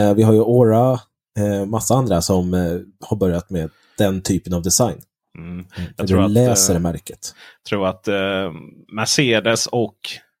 eh, 0.00 0.14
vi 0.14 0.22
har 0.22 0.32
ju 0.32 0.40
Aura, 0.40 1.00
eh, 1.38 1.66
massa 1.66 1.94
andra 1.94 2.22
som 2.22 2.54
eh, 2.54 2.78
har 3.00 3.16
börjat 3.16 3.50
med 3.50 3.70
den 3.98 4.22
typen 4.22 4.54
av 4.54 4.62
design. 4.62 5.00
Mm. 5.38 5.66
Jag 5.96 6.08
tror 6.08 6.22
du 6.22 6.28
läser 6.28 6.74
att, 6.74 6.82
märket. 6.82 7.34
Jag 7.62 7.68
tror 7.68 7.86
att 7.86 8.08
eh, 8.08 8.52
Mercedes 8.92 9.66
och 9.66 9.96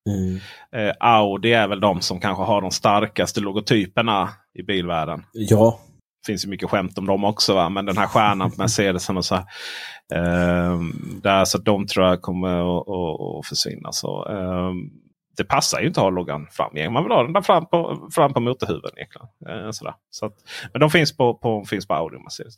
mm. 0.08 0.40
eh, 0.76 0.94
Audi 1.00 1.52
är 1.52 1.68
väl 1.68 1.80
de 1.80 2.00
som 2.00 2.20
kanske 2.20 2.42
har 2.44 2.62
de 2.62 2.70
starkaste 2.70 3.40
logotyperna 3.40 4.28
i 4.58 4.62
bilvärlden. 4.62 5.22
Ja. 5.32 5.80
Det 6.22 6.32
finns 6.32 6.44
ju 6.44 6.48
mycket 6.48 6.70
skämt 6.70 6.98
om 6.98 7.06
dem 7.06 7.24
också. 7.24 7.54
Va? 7.54 7.68
Men 7.68 7.86
den 7.86 7.96
här 7.96 8.06
stjärnan 8.06 8.50
på 8.50 8.62
Mercedes. 8.62 9.10
och 9.10 9.24
så, 9.24 9.34
eh, 10.14 10.80
där, 11.22 11.44
så 11.44 11.58
de 11.58 11.86
tror 11.86 12.06
jag 12.06 12.22
kommer 12.22 12.78
att, 12.78 12.88
att, 12.88 13.38
att 13.38 13.46
försvinna. 13.46 13.92
Så, 13.92 14.28
eh, 14.30 14.72
det 15.36 15.44
passar 15.44 15.80
ju 15.80 15.86
inte 15.86 16.00
att 16.00 16.04
ha 16.04 16.10
loggan 16.10 16.46
fram. 16.50 16.92
Man 16.92 17.02
vill 17.02 17.12
ha 17.12 17.22
den 17.22 17.32
där 17.32 17.40
fram 17.40 17.66
på, 17.66 18.08
fram 18.14 18.32
på 18.32 18.40
motorhuven. 18.40 18.90
Egentligen. 18.96 19.28
Eh, 19.48 19.70
sådär. 19.70 19.94
Så 20.10 20.26
att, 20.26 20.34
men 20.72 20.80
de 20.80 20.90
finns 20.90 21.16
på, 21.16 21.34
på, 21.34 21.64
finns 21.64 21.86
på 21.86 21.94
Audi 21.94 22.16
och 22.16 22.22
Mercedes. 22.22 22.54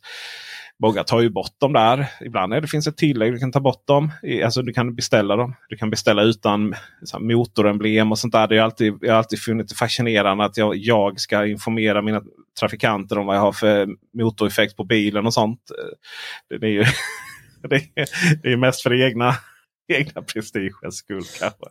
Många 0.79 1.03
tar 1.03 1.21
ju 1.21 1.29
bort 1.29 1.59
dem 1.59 1.73
där. 1.73 2.07
Ibland 2.21 2.53
är 2.53 2.61
det 2.61 2.67
finns 2.67 2.87
ett 2.87 2.97
tillägg. 2.97 3.33
Du 3.33 3.39
kan 3.39 3.51
ta 3.51 3.59
bort 3.59 3.87
dem. 3.87 4.11
Alltså, 4.43 4.61
du 4.61 4.73
kan 4.73 4.95
beställa 4.95 5.35
dem. 5.35 5.55
Du 5.69 5.77
kan 5.77 5.89
beställa 5.89 6.21
utan 6.21 6.73
här, 7.13 7.19
motoremblem 7.19 8.11
och 8.11 8.19
sånt 8.19 8.33
där. 8.33 8.47
Det 8.47 8.57
är 8.57 8.61
alltid, 8.61 8.97
jag 9.01 9.11
har 9.11 9.17
alltid 9.17 9.41
funnit 9.41 9.69
det 9.69 9.75
fascinerande 9.75 10.45
att 10.45 10.57
jag, 10.57 10.75
jag 10.75 11.19
ska 11.19 11.45
informera 11.45 12.01
mina 12.01 12.21
trafikanter 12.59 13.17
om 13.17 13.25
vad 13.25 13.35
jag 13.35 13.41
har 13.41 13.51
för 13.51 13.87
motoreffekt 14.13 14.77
på 14.77 14.83
bilen 14.83 15.25
och 15.25 15.33
sånt. 15.33 15.61
Det, 16.49 16.57
det 16.57 16.67
är 16.67 16.71
ju 16.71 16.85
det 17.69 17.75
är, 17.75 18.05
det 18.43 18.51
är 18.51 18.57
mest 18.57 18.83
för 18.83 18.89
det 18.89 19.07
egna, 19.07 19.35
egna 19.87 20.21
prestigens 20.21 20.95
skull 20.95 21.23
kanske. 21.39 21.65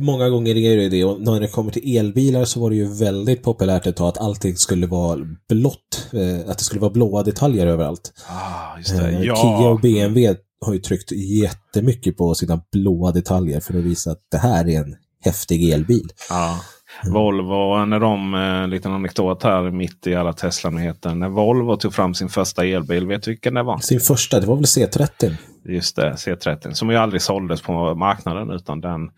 Många 0.00 0.28
gånger 0.28 0.56
är 0.56 0.76
det 0.76 0.88
det. 0.88 1.04
Och 1.04 1.20
när 1.20 1.40
det 1.40 1.48
kommer 1.48 1.70
till 1.70 1.96
elbilar 1.96 2.44
så 2.44 2.60
var 2.60 2.70
det 2.70 2.76
ju 2.76 2.94
väldigt 2.94 3.42
populärt 3.42 3.86
ett 3.86 3.96
tag 3.96 4.08
att 4.08 4.18
allting 4.18 4.56
skulle 4.56 4.86
vara 4.86 5.18
blått. 5.48 6.08
Eh, 6.12 6.50
att 6.50 6.58
det 6.58 6.64
skulle 6.64 6.80
vara 6.80 6.92
blåa 6.92 7.22
detaljer 7.22 7.66
överallt. 7.66 8.12
Ah, 8.28 8.78
just 8.78 8.96
det. 8.96 9.08
Eh, 9.08 9.22
ja. 9.22 9.36
Kia 9.36 9.68
och 9.68 9.80
BMW 9.80 10.36
har 10.60 10.74
ju 10.74 10.78
tryckt 10.78 11.12
jättemycket 11.12 12.16
på 12.16 12.34
sina 12.34 12.60
blåa 12.72 13.12
detaljer 13.12 13.60
för 13.60 13.78
att 13.78 13.84
visa 13.84 14.10
att 14.10 14.20
det 14.30 14.38
här 14.38 14.68
är 14.68 14.80
en 14.80 14.96
häftig 15.24 15.70
elbil. 15.70 16.08
Ja. 16.28 16.60
Volvo, 17.04 17.84
när 17.84 18.00
de, 18.00 18.34
en 18.34 18.62
eh, 18.62 18.68
liten 18.68 18.92
anekdot 18.92 19.42
här 19.42 19.70
mitt 19.70 20.06
i 20.06 20.14
alla 20.14 20.32
Tesla-nyheter. 20.32 21.14
När 21.14 21.28
Volvo 21.28 21.76
tog 21.76 21.94
fram 21.94 22.14
sin 22.14 22.28
första 22.28 22.64
elbil, 22.64 23.06
vet 23.06 23.22
du 23.22 23.30
vilken 23.30 23.54
det 23.54 23.62
var? 23.62 23.78
Sin 23.78 24.00
första, 24.00 24.40
det 24.40 24.46
var 24.46 24.56
väl 24.56 24.64
C30? 24.64 25.36
Just 25.68 25.96
det, 25.96 26.12
C30. 26.12 26.72
Som 26.72 26.90
ju 26.90 26.96
aldrig 26.96 27.22
såldes 27.22 27.62
på 27.62 27.94
marknaden 27.94 28.50
utan 28.50 28.80
den 28.80 29.10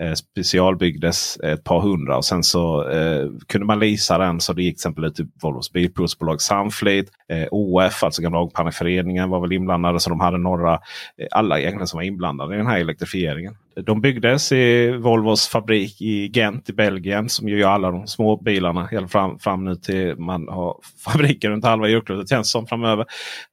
eh, 0.00 0.12
specialbyggdes 0.12 1.36
ett 1.36 1.64
par 1.64 1.80
hundra. 1.80 2.16
Och 2.16 2.24
sen 2.24 2.42
så 2.42 2.90
eh, 2.90 3.26
kunde 3.48 3.66
man 3.66 3.78
leasa 3.78 4.18
den 4.18 4.40
så 4.40 4.52
det 4.52 4.62
gick 4.62 4.74
till 4.74 4.78
exempel 4.78 5.04
ut 5.04 5.14
till 5.14 5.28
Volvos 5.42 5.72
bilprovsbolag 5.72 6.40
Sunfleet. 6.42 7.06
Eh, 7.28 7.46
OF, 7.50 8.04
alltså 8.04 8.22
gamla 8.22 8.40
Ångpanneföreningen 8.40 9.30
var 9.30 9.40
väl 9.40 9.52
inblandade. 9.52 10.00
Så 10.00 10.10
de 10.10 10.20
hade 10.20 10.38
några, 10.38 10.72
eh, 10.74 11.26
alla 11.30 11.60
egentligen 11.60 11.86
som 11.86 11.98
var 11.98 12.04
inblandade 12.04 12.54
i 12.54 12.58
den 12.58 12.66
här 12.66 12.78
elektrifieringen. 12.78 13.56
De 13.76 14.00
byggdes 14.00 14.52
i 14.52 14.90
Volvos 14.90 15.48
fabrik 15.48 16.00
i 16.00 16.30
Gent 16.34 16.70
i 16.70 16.72
Belgien 16.72 17.28
som 17.28 17.48
gör 17.48 17.68
alla 17.68 17.90
de 17.90 18.06
små 18.06 18.36
bilarna 18.36 18.86
hela 18.86 19.08
fram, 19.08 19.38
fram 19.38 19.64
nu 19.64 19.74
till 19.74 20.16
man 20.18 20.48
har 20.48 20.76
fabriker 21.04 21.50
runt 21.50 21.64
halva 21.64 21.88
jordklotet 21.88 22.28
känns 22.28 22.50
som 22.50 22.66
framöver. 22.66 23.06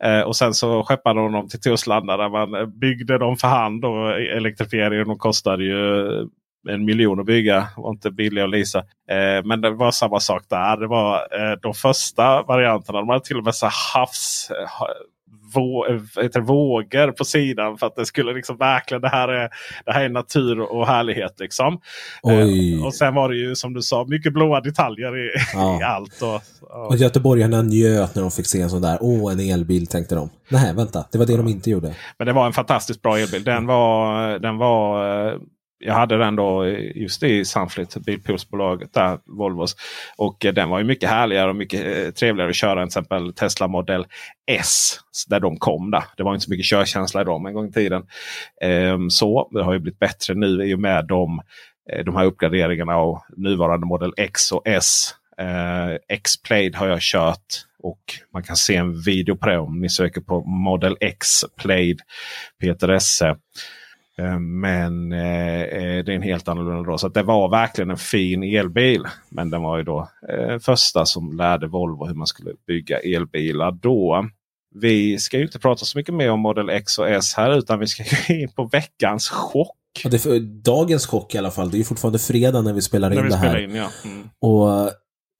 Eh, 0.03 0.21
och 0.21 0.35
sen 0.35 0.53
så 0.53 0.83
skeppade 0.83 1.19
de 1.19 1.31
dem 1.31 1.47
till 1.47 1.61
Torslanda 1.61 2.17
där 2.17 2.29
man 2.29 2.79
byggde 2.79 3.17
dem 3.17 3.37
för 3.37 3.47
hand. 3.47 3.85
Och 3.85 4.21
elektrifieringen 4.21 5.17
kostade 5.17 5.63
ju 5.63 6.09
en 6.69 6.85
miljon 6.85 7.19
att 7.19 7.25
bygga. 7.25 7.67
Var 7.77 7.89
inte 7.89 8.11
billig 8.11 8.41
att 8.41 8.49
leasa. 8.49 8.79
Eh, 9.09 9.45
men 9.45 9.61
det 9.61 9.69
var 9.69 9.91
samma 9.91 10.19
sak 10.19 10.43
där. 10.49 10.77
Det 10.77 10.87
var 10.87 11.15
eh, 11.15 11.57
de 11.61 11.73
första 11.73 12.41
varianterna. 12.41 12.99
De 12.99 13.09
hade 13.09 13.25
till 13.25 13.37
och 13.37 13.43
med 13.43 13.55
så 13.55 13.69
havs 13.93 14.51
eh, 14.51 14.67
vå, 15.53 15.85
heter, 16.21 16.39
vågor 16.39 17.11
på 17.11 17.25
sidan. 17.25 17.77
För 17.77 17.87
att 17.87 17.95
det 17.95 18.05
skulle 18.05 18.33
liksom 18.33 18.57
verkligen 18.57 19.01
det 19.01 19.09
här 19.09 19.27
är, 19.27 19.49
det 19.85 19.91
här 19.91 20.01
är 20.01 20.09
natur 20.09 20.59
och 20.59 20.87
härlighet. 20.87 21.39
liksom. 21.39 21.79
Eh, 22.29 22.85
och 22.85 22.93
sen 22.93 23.15
var 23.15 23.29
det 23.29 23.35
ju 23.35 23.55
som 23.55 23.73
du 23.73 23.81
sa 23.81 24.05
mycket 24.07 24.33
blåa 24.33 24.61
detaljer 24.61 25.17
i, 25.17 25.31
ja. 25.53 25.79
i 25.81 25.83
allt. 25.83 26.21
Och, 26.21 26.41
och. 26.61 26.87
och 26.87 26.97
göteborgarna 26.97 27.61
njöt 27.61 28.15
när 28.15 28.21
de 28.21 28.31
fick 28.31 28.47
se 28.47 28.61
en 28.61 28.69
sån 28.69 28.81
där. 28.81 28.97
Åh, 29.01 29.31
en 29.31 29.39
elbil 29.39 29.87
tänkte 29.87 30.15
de. 30.15 30.29
Nej, 30.49 30.73
vänta. 30.75 31.05
Det 31.11 31.17
var 31.17 31.25
det 31.25 31.37
de 31.37 31.47
inte 31.47 31.69
gjorde. 31.69 31.95
Men 32.17 32.27
det 32.27 32.33
var 32.33 32.45
en 32.45 32.53
fantastiskt 32.53 33.01
bra 33.01 33.17
elbil. 33.17 33.43
Den 33.43 33.65
var, 33.65 34.39
den 34.39 34.57
var 34.57 35.27
eh, 35.27 35.33
jag 35.79 35.93
hade 35.93 36.17
den 36.17 36.35
då 36.35 36.67
just 36.95 37.23
i 37.23 37.45
Sunflit, 37.45 37.97
bilpoolsbolaget 37.97 38.93
där, 38.93 39.19
Volvos. 39.25 39.75
Och 40.17 40.45
eh, 40.45 40.53
den 40.53 40.69
var 40.69 40.79
ju 40.79 40.85
mycket 40.85 41.09
härligare 41.09 41.49
och 41.49 41.55
mycket 41.55 41.97
eh, 41.97 42.11
trevligare 42.11 42.49
att 42.49 42.55
köra 42.55 42.81
än 42.81 42.87
till 42.87 42.99
exempel 42.99 43.33
Tesla 43.33 43.67
Model 43.67 44.05
S. 44.51 44.99
Där 45.27 45.39
de 45.39 45.57
kom. 45.57 45.91
Där. 45.91 46.03
Det 46.17 46.23
var 46.23 46.33
inte 46.33 46.45
så 46.45 46.51
mycket 46.51 46.65
körkänsla 46.65 47.21
i 47.21 47.23
dem 47.23 47.45
en 47.45 47.53
gång 47.53 47.67
i 47.67 47.71
tiden. 47.71 48.03
Ehm, 48.61 49.09
så 49.09 49.49
det 49.51 49.63
har 49.63 49.73
ju 49.73 49.79
blivit 49.79 49.99
bättre 49.99 50.33
nu 50.33 50.63
i 50.63 50.75
och 50.75 50.79
med 50.79 51.07
de, 51.07 51.41
eh, 51.91 52.05
de 52.05 52.15
här 52.15 52.25
uppgraderingarna 52.25 52.95
av 52.95 53.21
nuvarande 53.37 53.85
Model 53.85 54.13
X 54.17 54.51
och 54.51 54.61
S. 54.65 55.15
X-Plade 56.09 56.71
har 56.75 56.87
jag 56.87 57.01
kört 57.01 57.63
och 57.83 57.99
man 58.33 58.43
kan 58.43 58.55
se 58.55 58.75
en 58.75 59.01
video 59.01 59.35
på 59.35 59.45
det 59.45 59.57
om 59.57 59.79
ni 59.81 59.89
söker 59.89 60.21
på 60.21 60.41
Model 60.41 60.97
X 60.99 61.27
Plade 61.57 61.97
Peter 62.61 62.89
Esse. 62.89 63.35
Eh, 64.19 64.39
men 64.39 65.11
eh, 65.11 65.61
eh, 65.61 66.03
det 66.03 66.11
är 66.11 66.15
en 66.15 66.21
helt 66.21 66.47
annorlunda 66.47 66.91
då. 66.91 66.97
Så 66.97 67.07
det 67.07 67.23
var 67.23 67.49
verkligen 67.49 67.91
en 67.91 67.97
fin 67.97 68.43
elbil. 68.43 69.03
Men 69.29 69.49
den 69.49 69.61
var 69.61 69.77
ju 69.77 69.83
då 69.83 70.09
eh, 70.29 70.59
första 70.59 71.05
som 71.05 71.37
lärde 71.37 71.67
Volvo 71.67 72.05
hur 72.05 72.15
man 72.15 72.27
skulle 72.27 72.51
bygga 72.67 72.99
elbilar 72.99 73.71
då. 73.71 74.29
Vi 74.75 75.19
ska 75.19 75.37
ju 75.37 75.43
inte 75.43 75.59
prata 75.59 75.85
så 75.85 75.97
mycket 75.97 76.13
mer 76.13 76.31
om 76.31 76.39
Model 76.39 76.69
X 76.69 76.99
och 76.99 77.09
S 77.09 77.33
här 77.37 77.57
utan 77.57 77.79
vi 77.79 77.87
ska 77.87 78.03
gå 78.27 78.33
in 78.33 78.49
på 78.49 78.63
veckans 78.63 79.29
chock. 79.29 79.75
Ja, 80.03 80.09
är 80.09 80.39
dagens 80.63 81.07
chock 81.07 81.35
i 81.35 81.37
alla 81.37 81.51
fall. 81.51 81.71
Det 81.71 81.79
är 81.79 81.83
fortfarande 81.83 82.19
fredag 82.19 82.61
när 82.61 82.73
vi 82.73 82.81
spelar 82.81 83.11
in 83.11 83.23
vi 83.23 83.29
det 83.29 83.35
här. 83.35 83.59
In, 83.59 83.75
ja. 83.75 83.89
mm. 84.05 84.29
Och 84.41 84.91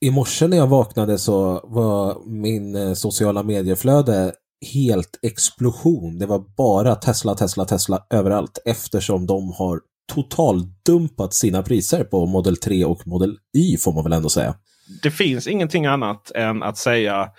i 0.05 0.11
morse 0.11 0.47
när 0.47 0.57
jag 0.57 0.67
vaknade 0.67 1.17
så 1.17 1.61
var 1.63 2.17
min 2.25 2.95
sociala 2.95 3.43
medieflöde 3.43 4.33
helt 4.73 5.19
explosion. 5.21 6.19
Det 6.19 6.25
var 6.25 6.43
bara 6.57 6.95
Tesla, 6.95 7.35
Tesla, 7.35 7.65
Tesla 7.65 8.05
överallt 8.09 8.59
eftersom 8.65 9.25
de 9.25 9.51
har 9.51 9.79
totaldumpat 10.13 11.33
sina 11.33 11.63
priser 11.63 12.03
på 12.03 12.25
Model 12.25 12.57
3 12.57 12.85
och 12.85 13.07
Model 13.07 13.37
Y 13.57 13.77
får 13.77 13.93
man 13.93 14.03
väl 14.03 14.13
ändå 14.13 14.29
säga. 14.29 14.55
Det 15.03 15.11
finns 15.11 15.47
ingenting 15.47 15.85
annat 15.85 16.31
än 16.31 16.63
att 16.63 16.77
säga 16.77 17.29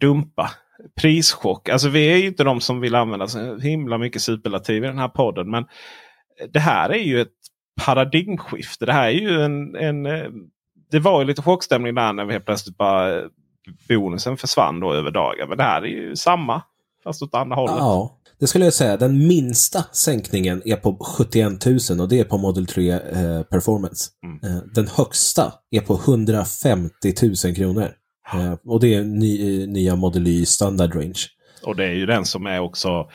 dumpa. 0.00 0.50
Prischock. 1.00 1.68
Alltså 1.68 1.88
vi 1.88 2.12
är 2.12 2.16
ju 2.16 2.26
inte 2.26 2.44
de 2.44 2.60
som 2.60 2.80
vill 2.80 2.94
använda 2.94 3.28
så 3.28 3.58
himla 3.58 3.98
mycket 3.98 4.22
superlativ 4.22 4.84
i 4.84 4.86
den 4.86 4.98
här 4.98 5.08
podden. 5.08 5.50
Men 5.50 5.64
det 6.52 6.58
här 6.58 6.90
är 6.90 7.02
ju 7.02 7.20
ett 7.20 7.28
paradigmskifte. 7.84 8.86
Det 8.86 8.92
här 8.92 9.06
är 9.06 9.10
ju 9.10 9.42
en, 9.42 9.76
en 9.76 10.06
eh, 10.06 10.28
det 10.90 10.98
var 10.98 11.20
ju 11.20 11.26
lite 11.26 11.42
chockstämning 11.42 11.94
där 11.94 12.12
när 12.12 12.24
vi 12.24 12.32
helt 12.32 12.44
plötsligt 12.44 12.76
bara 12.76 13.22
bonusen 13.88 14.36
försvann 14.36 14.80
då 14.80 14.92
över 14.92 15.10
dagen. 15.10 15.48
Men 15.48 15.58
det 15.58 15.64
här 15.64 15.82
är 15.82 15.86
ju 15.86 16.16
samma. 16.16 16.62
Fast 17.04 17.22
åt 17.22 17.34
andra 17.34 17.56
hållet. 17.56 17.76
Ja, 17.78 18.18
det 18.40 18.46
skulle 18.46 18.64
jag 18.64 18.74
säga. 18.74 18.96
Den 18.96 19.26
minsta 19.28 19.84
sänkningen 19.92 20.62
är 20.64 20.76
på 20.76 20.96
71 20.96 21.66
000 21.90 22.00
och 22.00 22.08
det 22.08 22.20
är 22.20 22.24
på 22.24 22.38
Model 22.38 22.66
3 22.66 22.90
eh, 22.90 22.98
Performance. 23.42 24.10
Mm. 24.24 24.56
Eh, 24.56 24.62
den 24.74 24.88
högsta 24.88 25.52
är 25.70 25.80
på 25.80 25.94
150 25.94 27.14
000 27.44 27.54
kronor. 27.54 27.90
Eh, 28.34 28.54
och 28.64 28.80
det 28.80 28.94
är 28.94 29.02
ny, 29.02 29.66
nya 29.66 29.96
Model 29.96 30.26
Y 30.26 30.46
Standard 30.46 30.94
Range. 30.94 31.20
Och 31.62 31.76
det 31.76 31.84
är 31.84 31.94
ju 31.94 32.06
den 32.06 32.24
som 32.24 32.46
är 32.46 32.60
också 32.60 33.10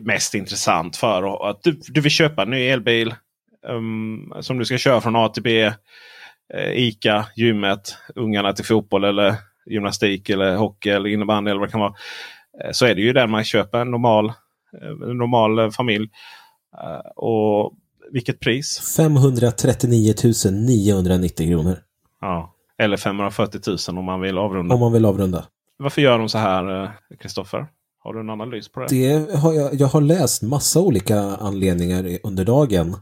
mest 0.00 0.34
intressant 0.34 0.96
för 0.96 1.50
att 1.50 1.62
du, 1.62 1.80
du 1.88 2.00
vill 2.00 2.12
köpa 2.12 2.42
en 2.42 2.50
ny 2.50 2.68
elbil. 2.68 3.14
Um, 3.68 4.32
som 4.40 4.58
du 4.58 4.64
ska 4.64 4.78
köra 4.78 5.00
från 5.00 5.16
A 5.16 5.28
till 5.28 5.42
B. 5.42 5.72
Eh, 6.54 6.72
Ica, 6.72 7.26
gymmet, 7.36 7.96
ungarna 8.14 8.52
till 8.52 8.64
fotboll 8.64 9.04
eller 9.04 9.34
gymnastik 9.66 10.30
eller 10.30 10.56
hockey 10.56 10.90
eller 10.90 11.08
innebandy 11.08 11.50
eller 11.50 11.58
vad 11.60 11.68
det 11.68 11.72
kan 11.72 11.80
vara. 11.80 11.94
Eh, 12.64 12.70
så 12.72 12.86
är 12.86 12.94
det 12.94 13.00
ju 13.00 13.12
den 13.12 13.30
man 13.30 13.44
köper 13.44 13.78
en 13.78 13.90
normal, 13.90 14.26
eh, 14.82 15.08
en 15.10 15.18
normal 15.18 15.58
eh, 15.58 15.70
familj. 15.70 16.08
Och 17.16 17.74
vilket 18.12 18.40
pris? 18.40 18.96
539 18.96 20.14
990 20.52 21.48
kronor. 21.48 21.76
Ja, 22.20 22.54
eller 22.78 22.96
540 22.96 23.60
000 23.88 23.98
om 23.98 24.04
man 24.04 24.20
vill 24.20 24.38
avrunda. 24.38 24.74
Om 24.74 24.80
man 24.80 24.92
vill 24.92 25.04
avrunda. 25.04 25.44
Varför 25.78 26.02
gör 26.02 26.18
de 26.18 26.28
så 26.28 26.38
här, 26.38 26.90
Kristoffer? 27.20 27.66
Har 27.98 28.14
du 28.14 28.20
en 28.20 28.30
analys 28.30 28.68
på 28.68 28.80
det? 28.80 28.86
det 28.90 29.34
har 29.36 29.52
jag, 29.52 29.74
jag 29.74 29.86
har 29.86 30.00
läst 30.00 30.42
massa 30.42 30.80
olika 30.80 31.20
anledningar 31.20 32.18
under 32.22 32.44
dagen. 32.44 32.96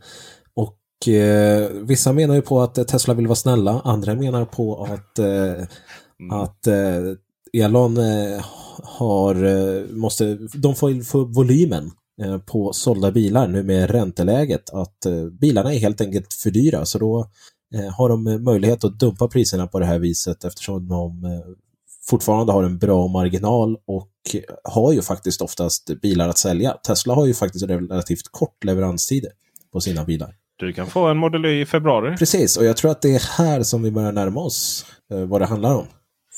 Och 0.54 1.08
eh, 1.08 1.70
vissa 1.70 2.12
menar 2.12 2.34
ju 2.34 2.42
på 2.42 2.60
att 2.60 2.88
Tesla 2.88 3.14
vill 3.14 3.26
vara 3.26 3.36
snälla, 3.36 3.80
andra 3.84 4.14
menar 4.14 4.44
på 4.44 4.84
att, 4.84 5.18
eh, 5.18 5.66
att 6.30 6.66
eh, 6.66 7.64
Elon 7.64 7.96
eh, 7.96 8.44
har, 8.82 9.44
eh, 9.44 9.82
måste, 9.90 10.38
de 10.54 10.74
får, 10.74 11.02
får 11.02 11.24
volymen 11.24 11.90
på 12.46 12.72
sålda 12.72 13.10
bilar 13.10 13.48
nu 13.48 13.62
med 13.62 13.90
ränteläget, 13.90 14.70
att 14.70 15.06
bilarna 15.40 15.74
är 15.74 15.78
helt 15.78 16.00
enkelt 16.00 16.32
för 16.32 16.50
dyra, 16.50 16.84
så 16.84 16.98
då 16.98 17.26
har 17.96 18.08
de 18.08 18.44
möjlighet 18.44 18.84
att 18.84 18.98
dumpa 18.98 19.28
priserna 19.28 19.66
på 19.66 19.78
det 19.78 19.86
här 19.86 19.98
viset 19.98 20.44
eftersom 20.44 20.88
de 20.88 21.22
fortfarande 22.10 22.52
har 22.52 22.62
en 22.62 22.78
bra 22.78 23.08
marginal 23.08 23.76
och 23.86 24.10
har 24.64 24.92
ju 24.92 25.02
faktiskt 25.02 25.42
oftast 25.42 26.00
bilar 26.02 26.28
att 26.28 26.38
sälja. 26.38 26.72
Tesla 26.72 27.14
har 27.14 27.26
ju 27.26 27.34
faktiskt 27.34 27.64
relativt 27.64 28.28
kort 28.30 28.64
leveranstider 28.64 29.30
på 29.72 29.80
sina 29.80 30.04
bilar. 30.04 30.34
Du 30.56 30.72
kan 30.72 30.86
få 30.86 31.06
en 31.06 31.16
Model 31.16 31.44
Y 31.44 31.60
i 31.60 31.66
februari. 31.66 32.16
Precis, 32.16 32.56
och 32.56 32.64
jag 32.64 32.76
tror 32.76 32.90
att 32.90 33.02
det 33.02 33.14
är 33.14 33.38
här 33.38 33.62
som 33.62 33.82
vi 33.82 33.90
börjar 33.90 34.12
närma 34.12 34.40
oss 34.40 34.86
vad 35.28 35.40
det 35.40 35.46
handlar 35.46 35.74
om. 35.74 35.86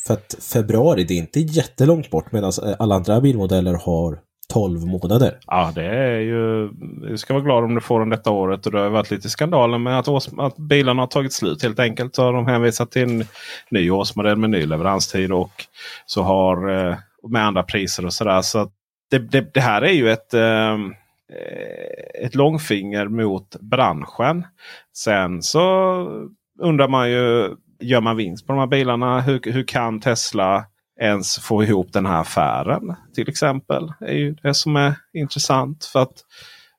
För 0.06 0.14
att 0.14 0.34
februari, 0.52 1.04
det 1.04 1.14
är 1.14 1.18
inte 1.18 1.40
jättelångt 1.40 2.10
bort 2.10 2.32
medan 2.32 2.52
eh, 2.64 2.74
alla 2.78 2.94
andra 2.94 3.20
bilmodeller 3.20 3.74
har 3.74 4.18
12 4.52 4.86
månader. 4.86 5.38
Ja, 5.46 5.72
det 5.74 5.86
är 5.86 6.18
ju... 6.18 6.68
Du 7.08 7.18
ska 7.18 7.34
vara 7.34 7.44
glad 7.44 7.64
om 7.64 7.74
du 7.74 7.80
får 7.80 8.00
den 8.00 8.08
detta 8.08 8.30
året. 8.30 8.66
Och 8.66 8.72
det 8.72 8.78
har 8.78 8.88
varit 8.88 9.10
lite 9.10 9.28
skandaler 9.28 9.78
med 9.78 9.98
att, 9.98 10.08
års, 10.08 10.28
att 10.38 10.56
bilarna 10.56 11.02
har 11.02 11.06
tagit 11.06 11.32
slut 11.32 11.62
helt 11.62 11.78
enkelt. 11.78 12.14
Så 12.14 12.22
har 12.22 12.32
de 12.32 12.46
hänvisat 12.46 12.90
till 12.90 13.02
en 13.02 13.24
ny 13.70 13.90
årsmodell 13.90 14.36
med 14.36 14.50
ny 14.50 14.66
leveranstid 14.66 15.32
och 15.32 15.52
så 16.06 16.22
har 16.22 16.68
eh, 16.68 16.96
med 17.28 17.46
andra 17.46 17.62
priser 17.62 18.06
och 18.06 18.12
sådär. 18.12 18.42
Så 18.42 18.70
det, 19.10 19.18
det, 19.18 19.54
det, 19.54 19.60
här 19.60 19.82
är 19.82 19.92
ju 19.92 20.10
ett, 20.10 20.34
ehm, 20.34 20.94
eh, 21.32 22.24
ett 22.24 22.34
långfinger 22.34 23.08
mot 23.08 23.56
branschen. 23.60 24.46
Sen 24.96 25.42
så 25.42 25.60
undrar 26.60 26.88
man 26.88 27.10
ju, 27.10 27.54
gör 27.80 28.00
man 28.00 28.16
vinst 28.16 28.46
på 28.46 28.52
de 28.52 28.58
här 28.58 28.66
bilarna? 28.66 29.20
Hur, 29.20 29.52
hur 29.52 29.64
kan 29.64 30.00
Tesla 30.00 30.64
ens 31.00 31.38
få 31.38 31.62
ihop 31.62 31.92
den 31.92 32.06
här 32.06 32.20
affären? 32.20 32.94
Till 33.14 33.28
exempel. 33.28 33.92
är 34.00 34.14
ju 34.14 34.34
det 34.42 34.54
som 34.54 34.76
är 34.76 34.94
intressant. 35.12 35.84
För 35.84 36.02
att 36.02 36.14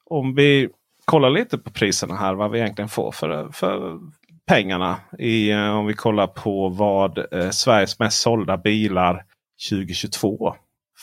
om 0.06 0.36
vi 0.36 0.70
kollar 1.06 1.30
lite 1.30 1.58
på 1.58 1.72
priserna 1.72 2.16
här, 2.16 2.34
vad 2.34 2.52
vi 2.52 2.60
egentligen 2.60 2.90
får 2.90 3.12
för, 3.12 3.50
för 3.52 4.00
pengarna. 4.48 5.00
I, 5.20 5.52
eh, 5.52 5.78
om 5.78 5.86
vi 5.86 5.94
kollar 5.94 6.28
på 6.28 6.70
vad 6.70 7.34
eh, 7.34 7.50
Sveriges 7.50 8.00
mest 8.00 8.22
sålda 8.22 8.58
bilar 8.58 9.26
2022. 9.70 10.56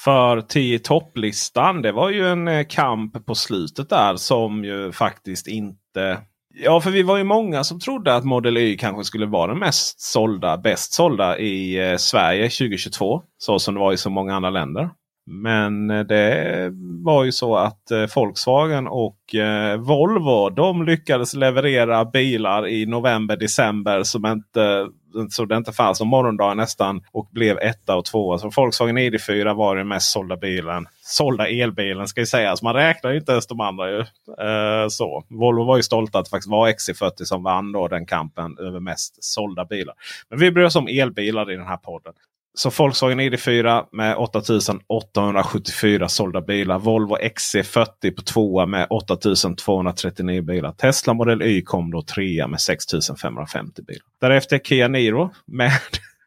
För 0.04 0.40
10 0.40 0.78
topplistan, 0.78 1.82
det 1.82 1.92
var 1.92 2.10
ju 2.10 2.28
en 2.28 2.48
eh, 2.48 2.66
kamp 2.68 3.26
på 3.26 3.34
slutet 3.34 3.90
där 3.90 4.16
som 4.16 4.64
ju 4.64 4.92
faktiskt 4.92 5.46
inte 5.46 6.18
Ja, 6.56 6.80
för 6.80 6.90
vi 6.90 7.02
var 7.02 7.16
ju 7.16 7.24
många 7.24 7.64
som 7.64 7.80
trodde 7.80 8.14
att 8.14 8.24
Model 8.24 8.56
Y 8.56 8.76
kanske 8.76 9.04
skulle 9.04 9.26
vara 9.26 9.46
den 9.46 9.58
mest 9.58 10.00
sålda, 10.00 10.56
bäst 10.56 10.92
sålda 10.92 11.38
i 11.38 11.90
eh, 11.90 11.96
Sverige 11.96 12.42
2022. 12.42 13.22
Så 13.38 13.58
som 13.58 13.74
det 13.74 13.80
var 13.80 13.92
i 13.92 13.96
så 13.96 14.10
många 14.10 14.34
andra 14.34 14.50
länder. 14.50 14.90
Men 15.26 15.90
eh, 15.90 16.00
det 16.00 16.70
var 17.04 17.24
ju 17.24 17.32
så 17.32 17.56
att 17.56 17.90
eh, 17.90 18.04
Volkswagen 18.16 18.86
och 18.86 19.34
eh, 19.34 19.76
Volvo 19.76 20.50
de 20.50 20.82
lyckades 20.84 21.34
leverera 21.34 22.04
bilar 22.04 22.68
i 22.68 22.86
november, 22.86 23.36
december 23.36 24.02
som 24.02 24.26
inte 24.26 24.86
så 25.30 25.44
det 25.44 25.56
inte 25.56 25.72
fanns 25.72 26.00
någon 26.00 26.08
morgondag 26.08 26.54
nästan. 26.54 27.00
Och 27.12 27.28
blev 27.30 27.58
etta 27.58 27.96
och 27.96 28.04
tvåa. 28.04 28.38
Så 28.38 28.50
Volkswagen 28.56 28.98
ID4 28.98 29.54
var 29.54 29.76
den 29.76 29.88
mest 29.88 30.12
sålda 30.12 30.36
bilen. 30.36 30.86
Sålda 31.02 31.48
elbilen 31.48 32.08
ska 32.08 32.20
ju 32.20 32.26
sägas. 32.26 32.62
Man 32.62 32.74
räknar 32.74 33.10
ju 33.10 33.18
inte 33.18 33.32
ens 33.32 33.46
de 33.46 33.60
andra. 33.60 33.90
Ju. 33.90 34.00
Eh, 34.00 34.88
så. 34.88 35.24
Volvo 35.28 35.64
var 35.64 35.76
ju 35.76 35.82
stolta 35.82 36.18
att 36.18 36.24
det 36.24 36.30
faktiskt 36.30 36.50
var 36.50 36.68
XC40 36.68 37.24
som 37.24 37.42
vann 37.42 37.72
då 37.72 37.88
den 37.88 38.06
kampen 38.06 38.58
över 38.58 38.80
mest 38.80 39.24
sålda 39.24 39.64
bilar. 39.64 39.94
Men 40.28 40.38
vi 40.38 40.50
bryr 40.50 40.64
oss 40.64 40.76
om 40.76 40.88
elbilar 40.88 41.52
i 41.52 41.56
den 41.56 41.66
här 41.66 41.76
podden. 41.76 42.12
Så 42.56 42.70
Volkswagen 42.70 43.20
ID4 43.20 43.86
med 43.92 44.16
8874 44.16 46.08
sålda 46.08 46.40
bilar. 46.40 46.78
Volvo 46.78 47.16
XC40 47.16 48.10
på 48.16 48.22
tvåa 48.22 48.66
med 48.66 48.86
8239 48.90 50.42
bilar. 50.42 50.72
Tesla 50.72 51.14
Model 51.14 51.42
Y 51.42 51.62
kom 51.62 51.90
då 51.90 52.02
trea 52.02 52.46
med 52.46 52.60
6550 52.60 53.82
bilar. 53.82 54.02
Därefter 54.20 54.58
Kia 54.58 54.88
Niro 54.88 55.30
med 55.46 55.70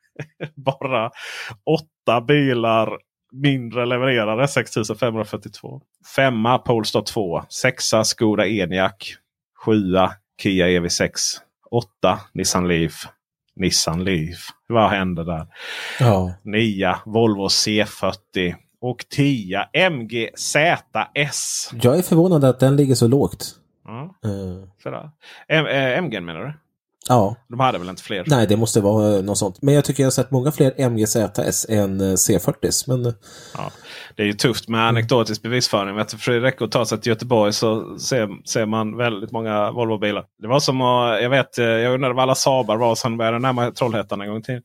bara 0.56 1.12
åtta 1.66 2.22
bilar 2.22 2.98
mindre 3.32 3.86
levererade. 3.86 4.48
6542. 4.48 5.82
Femma 6.16 6.58
Polestar 6.58 7.02
2. 7.02 7.44
Sexa 7.50 8.04
Skoda 8.04 8.48
Enyaq. 8.48 9.16
Sjua 9.56 10.14
Kia 10.42 10.68
EV6. 10.68 11.12
Åtta 11.72 12.20
Nissan 12.34 12.68
Leaf. 12.68 13.08
Nissan 13.60 14.04
Leaf. 14.04 14.38
Vad 14.68 14.90
hände 14.90 15.24
där? 15.24 15.48
Ja. 16.00 16.34
9 16.44 16.96
Volvo 17.06 17.48
C40 17.48 18.56
och 18.82 19.06
10 19.10 19.70
MG 19.74 20.30
ZS. 20.36 21.72
Jag 21.82 21.98
är 21.98 22.02
förvånad 22.02 22.44
att 22.44 22.60
den 22.60 22.76
ligger 22.76 22.96
så 22.96 23.08
lågt. 23.08 23.56
Mm. 23.88 24.06
Uh. 24.34 24.64
MG 25.98 26.22
menar 26.22 26.42
du? 26.42 26.54
Ja. 27.10 27.36
De 27.48 27.60
hade 27.60 27.78
väl 27.78 27.90
inte 27.90 28.04
fler? 28.04 28.24
Nej, 28.28 28.48
det 28.48 28.58
måste 28.58 28.82
vara 28.82 29.16
eh, 29.18 29.24
något 29.24 29.38
sånt. 29.38 29.62
Men 29.62 29.74
jag 29.74 29.86
tycker 29.86 30.04
jag 30.04 30.06
har 30.06 30.12
sett 30.12 30.32
många 30.32 30.52
fler 30.52 30.74
MGZS 30.78 31.66
än 31.70 32.02
eh, 32.02 32.14
C40. 32.14 32.84
Men... 32.88 33.14
Ja, 33.58 33.72
det 34.16 34.24
är 34.24 34.28
ju 34.28 34.34
tufft 34.34 34.70
med 34.70 34.88
anekdotisk 34.88 35.42
bevisföring. 35.42 35.96
Men 35.96 36.08
för 36.08 36.32
det 36.32 36.40
räcker 36.40 36.66
att 36.66 36.72
ta 36.72 36.86
sig 36.86 37.02
till 37.02 37.10
Göteborg 37.10 37.54
så 37.54 38.00
ser, 38.00 38.48
ser 38.48 38.66
man 38.66 38.98
väldigt 38.98 39.32
många 39.32 39.72
Volvo-bilar. 39.72 40.26
Det 40.42 40.48
var 40.48 40.60
som 40.60 40.82
att, 40.82 41.22
jag 41.22 41.30
vet, 41.30 41.58
eh, 41.58 41.66
jag 41.66 41.94
undrade 41.94 42.14
vad 42.14 42.24
alla 42.24 42.36
Sabar 42.36 42.78
var 42.78 42.96
sen 42.96 43.18
började 43.18 43.40
närma 43.40 43.72
Trollhättan 43.72 44.22
en 44.22 44.30
gång 44.30 44.42
till. 44.42 44.62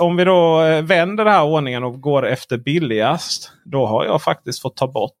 om 0.00 0.16
vi 0.16 0.24
då 0.24 0.58
vänder 0.82 1.24
den 1.24 1.34
här 1.34 1.44
ordningen 1.44 1.84
och 1.84 2.00
går 2.00 2.26
efter 2.26 2.58
billigast. 2.58 3.52
Då 3.64 3.86
har 3.86 4.04
jag 4.04 4.22
faktiskt 4.22 4.62
fått 4.62 4.76
ta 4.76 4.86
bort 4.86 5.12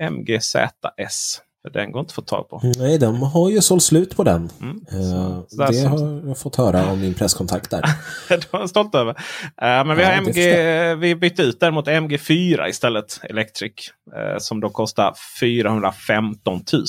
MGZS. 0.00 1.40
För 1.62 1.70
den 1.70 1.92
går 1.92 2.00
inte 2.00 2.10
att 2.10 2.14
få 2.14 2.22
tag 2.22 2.48
på. 2.48 2.60
Nej, 2.78 2.98
de 2.98 3.22
har 3.22 3.50
ju 3.50 3.60
sålt 3.60 3.82
slut 3.82 4.16
på 4.16 4.24
den. 4.24 4.50
Mm. 4.60 4.76
Uh, 4.76 5.42
det 5.50 5.86
har 5.86 6.28
jag 6.28 6.38
fått 6.38 6.56
höra 6.56 6.90
av 6.90 6.98
min 6.98 7.14
presskontakt 7.14 7.70
där. 7.70 7.82
det 8.28 8.52
var 8.52 8.60
jag 8.60 8.70
stolt 8.70 8.94
över. 8.94 9.10
Uh, 9.12 9.16
men 9.58 9.96
vi 9.96 10.04
har 10.04 10.12
MG, 10.12 10.94
vi 10.94 11.14
bytte 11.14 11.42
ut 11.42 11.60
den 11.60 11.74
mot 11.74 11.86
MG4 11.86 12.68
istället. 12.68 13.20
Electric. 13.22 13.72
Uh, 14.16 14.38
som 14.38 14.60
då 14.60 14.70
kostar 14.70 15.14
415 15.40 16.60
000. 16.72 16.84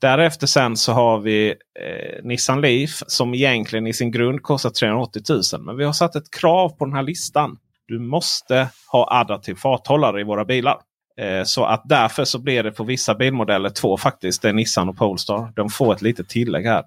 Därefter 0.00 0.46
sen 0.46 0.76
så 0.76 0.92
har 0.92 1.18
vi 1.18 1.48
eh, 1.48 2.24
Nissan 2.24 2.60
Leaf 2.60 3.02
som 3.06 3.34
egentligen 3.34 3.86
i 3.86 3.92
sin 3.92 4.10
grund 4.10 4.42
kostar 4.42 4.70
380 4.70 5.22
000. 5.28 5.42
Men 5.60 5.76
vi 5.76 5.84
har 5.84 5.92
satt 5.92 6.16
ett 6.16 6.30
krav 6.40 6.68
på 6.68 6.84
den 6.84 6.94
här 6.94 7.02
listan. 7.02 7.56
Du 7.86 7.98
måste 7.98 8.68
ha 8.92 9.20
adaptiv 9.20 9.54
farthållare 9.54 10.20
i 10.20 10.24
våra 10.24 10.44
bilar. 10.44 10.76
Eh, 11.20 11.44
så 11.44 11.64
att 11.64 11.82
därför 11.84 12.24
så 12.24 12.38
blir 12.38 12.62
det 12.62 12.72
på 12.72 12.84
vissa 12.84 13.14
bilmodeller 13.14 13.70
två 13.70 13.96
faktiskt. 13.96 14.42
Det 14.42 14.48
är 14.48 14.52
Nissan 14.52 14.88
och 14.88 14.96
Polestar. 14.96 15.52
De 15.56 15.70
får 15.70 15.94
ett 15.94 16.02
litet 16.02 16.28
tillägg 16.28 16.66
här. 16.66 16.84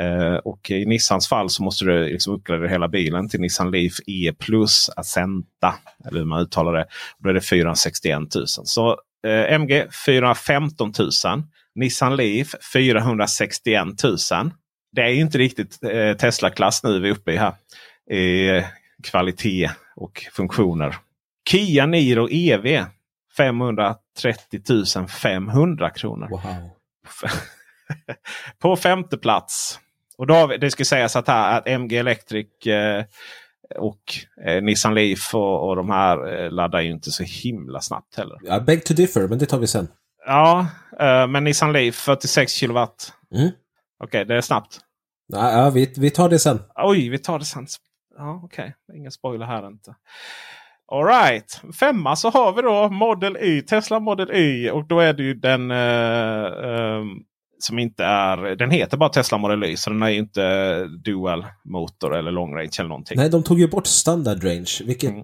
Eh, 0.00 0.34
och 0.34 0.70
i 0.70 0.86
Nissans 0.86 1.28
fall 1.28 1.50
så 1.50 1.62
måste 1.62 1.84
du 1.84 2.04
liksom 2.04 2.34
uppgradera 2.34 2.68
hela 2.68 2.88
bilen 2.88 3.28
till 3.28 3.40
Nissan 3.40 3.70
Leaf 3.70 3.92
E 4.06 4.32
plus 4.38 4.90
Accenta. 4.96 5.74
Eller 6.08 6.18
hur 6.18 6.26
man 6.26 6.40
uttalar 6.40 6.72
det. 6.72 6.86
Då 7.18 7.28
är 7.28 7.34
det 7.34 7.40
461 7.40 8.18
000. 8.34 8.46
Så 8.46 8.90
eh, 9.26 9.52
MG 9.52 9.86
415 10.06 10.92
000. 10.98 11.10
Nissan 11.74 12.16
Leaf 12.16 12.54
461 12.72 13.84
000. 14.04 14.16
Det 14.92 15.02
är 15.02 15.12
inte 15.12 15.38
riktigt 15.38 15.84
eh, 15.84 16.16
Tesla-klass 16.16 16.82
nu 16.82 17.00
vi 17.00 17.08
är 17.08 17.12
uppe 17.12 17.32
i 17.32 17.36
här. 17.36 17.54
I 18.16 18.62
kvalitet 19.02 19.70
och 19.96 20.26
funktioner. 20.32 20.96
Kia 21.50 21.86
Niro 21.86 22.28
EV 22.30 22.84
530 23.36 25.06
500 25.08 25.90
kronor. 25.90 26.28
Wow. 26.28 26.70
på 28.58 28.76
femte 28.76 29.18
plats. 29.18 29.80
Och 30.18 30.26
då 30.26 30.46
vi, 30.46 30.56
det 30.56 30.70
ska 30.70 30.84
sägas 30.84 31.16
att, 31.16 31.28
här, 31.28 31.58
att 31.58 31.68
MG 31.68 31.96
Electric 31.96 32.66
eh, 32.66 33.04
och 33.78 34.02
eh, 34.44 34.62
Nissan 34.62 34.94
Leaf 34.94 35.34
och, 35.34 35.68
och 35.68 35.76
de 35.76 35.90
här 35.90 36.34
eh, 36.34 36.50
laddar 36.50 36.80
ju 36.80 36.90
inte 36.90 37.10
så 37.10 37.22
himla 37.22 37.80
snabbt 37.80 38.16
heller. 38.16 38.38
Ja, 38.42 38.60
beg 38.60 38.84
to 38.84 38.94
differ, 38.94 39.28
men 39.28 39.38
det 39.38 39.46
tar 39.46 39.58
vi 39.58 39.66
sen. 39.66 39.88
Ja, 40.26 40.66
eh, 41.00 41.26
men 41.26 41.44
Nissan 41.44 41.72
Leaf 41.72 41.94
46 41.94 42.52
kilowatt. 42.52 43.12
Mm. 43.34 43.46
Okej, 43.46 43.56
okay, 44.04 44.24
det 44.24 44.36
är 44.36 44.40
snabbt. 44.40 44.80
Ja, 45.26 45.52
ja 45.52 45.70
vi, 45.70 45.92
vi 45.96 46.10
tar 46.10 46.28
det 46.28 46.38
sen. 46.38 46.60
Oj, 46.74 47.08
vi 47.08 47.18
tar 47.18 47.38
det 47.38 47.44
sen. 47.44 47.66
Ja, 48.16 48.40
Okej, 48.44 48.74
okay. 48.86 48.98
ingen 48.98 49.12
spoiler 49.12 49.46
här 49.46 49.66
inte. 49.66 49.94
Alright, 50.92 51.60
femma 51.80 52.16
så 52.16 52.30
har 52.30 52.52
vi 52.52 52.62
då 52.62 52.88
Model 52.88 53.36
Y, 53.36 53.62
Tesla 53.62 54.00
Model 54.00 54.30
Y. 54.30 54.70
Och 54.70 54.86
då 54.86 55.00
är 55.00 55.12
det 55.12 55.22
ju 55.22 55.34
den 55.34 55.70
uh, 55.70 56.46
uh, 56.46 57.04
som 57.58 57.78
inte 57.78 58.04
är, 58.04 58.56
den 58.56 58.70
heter 58.70 58.96
bara 58.96 59.08
Tesla 59.08 59.38
Model 59.38 59.64
Y 59.64 59.76
så 59.76 59.90
den 59.90 60.02
är 60.02 60.08
inte 60.08 60.84
dual 60.84 61.46
motor 61.64 62.16
eller 62.16 62.30
long 62.30 62.54
range 62.54 62.72
eller 62.78 62.88
någonting. 62.88 63.16
Nej, 63.16 63.30
de 63.30 63.42
tog 63.42 63.60
ju 63.60 63.68
bort 63.68 63.86
standard 63.86 64.44
range, 64.44 64.80
vilket 64.84 65.10
mm. 65.10 65.22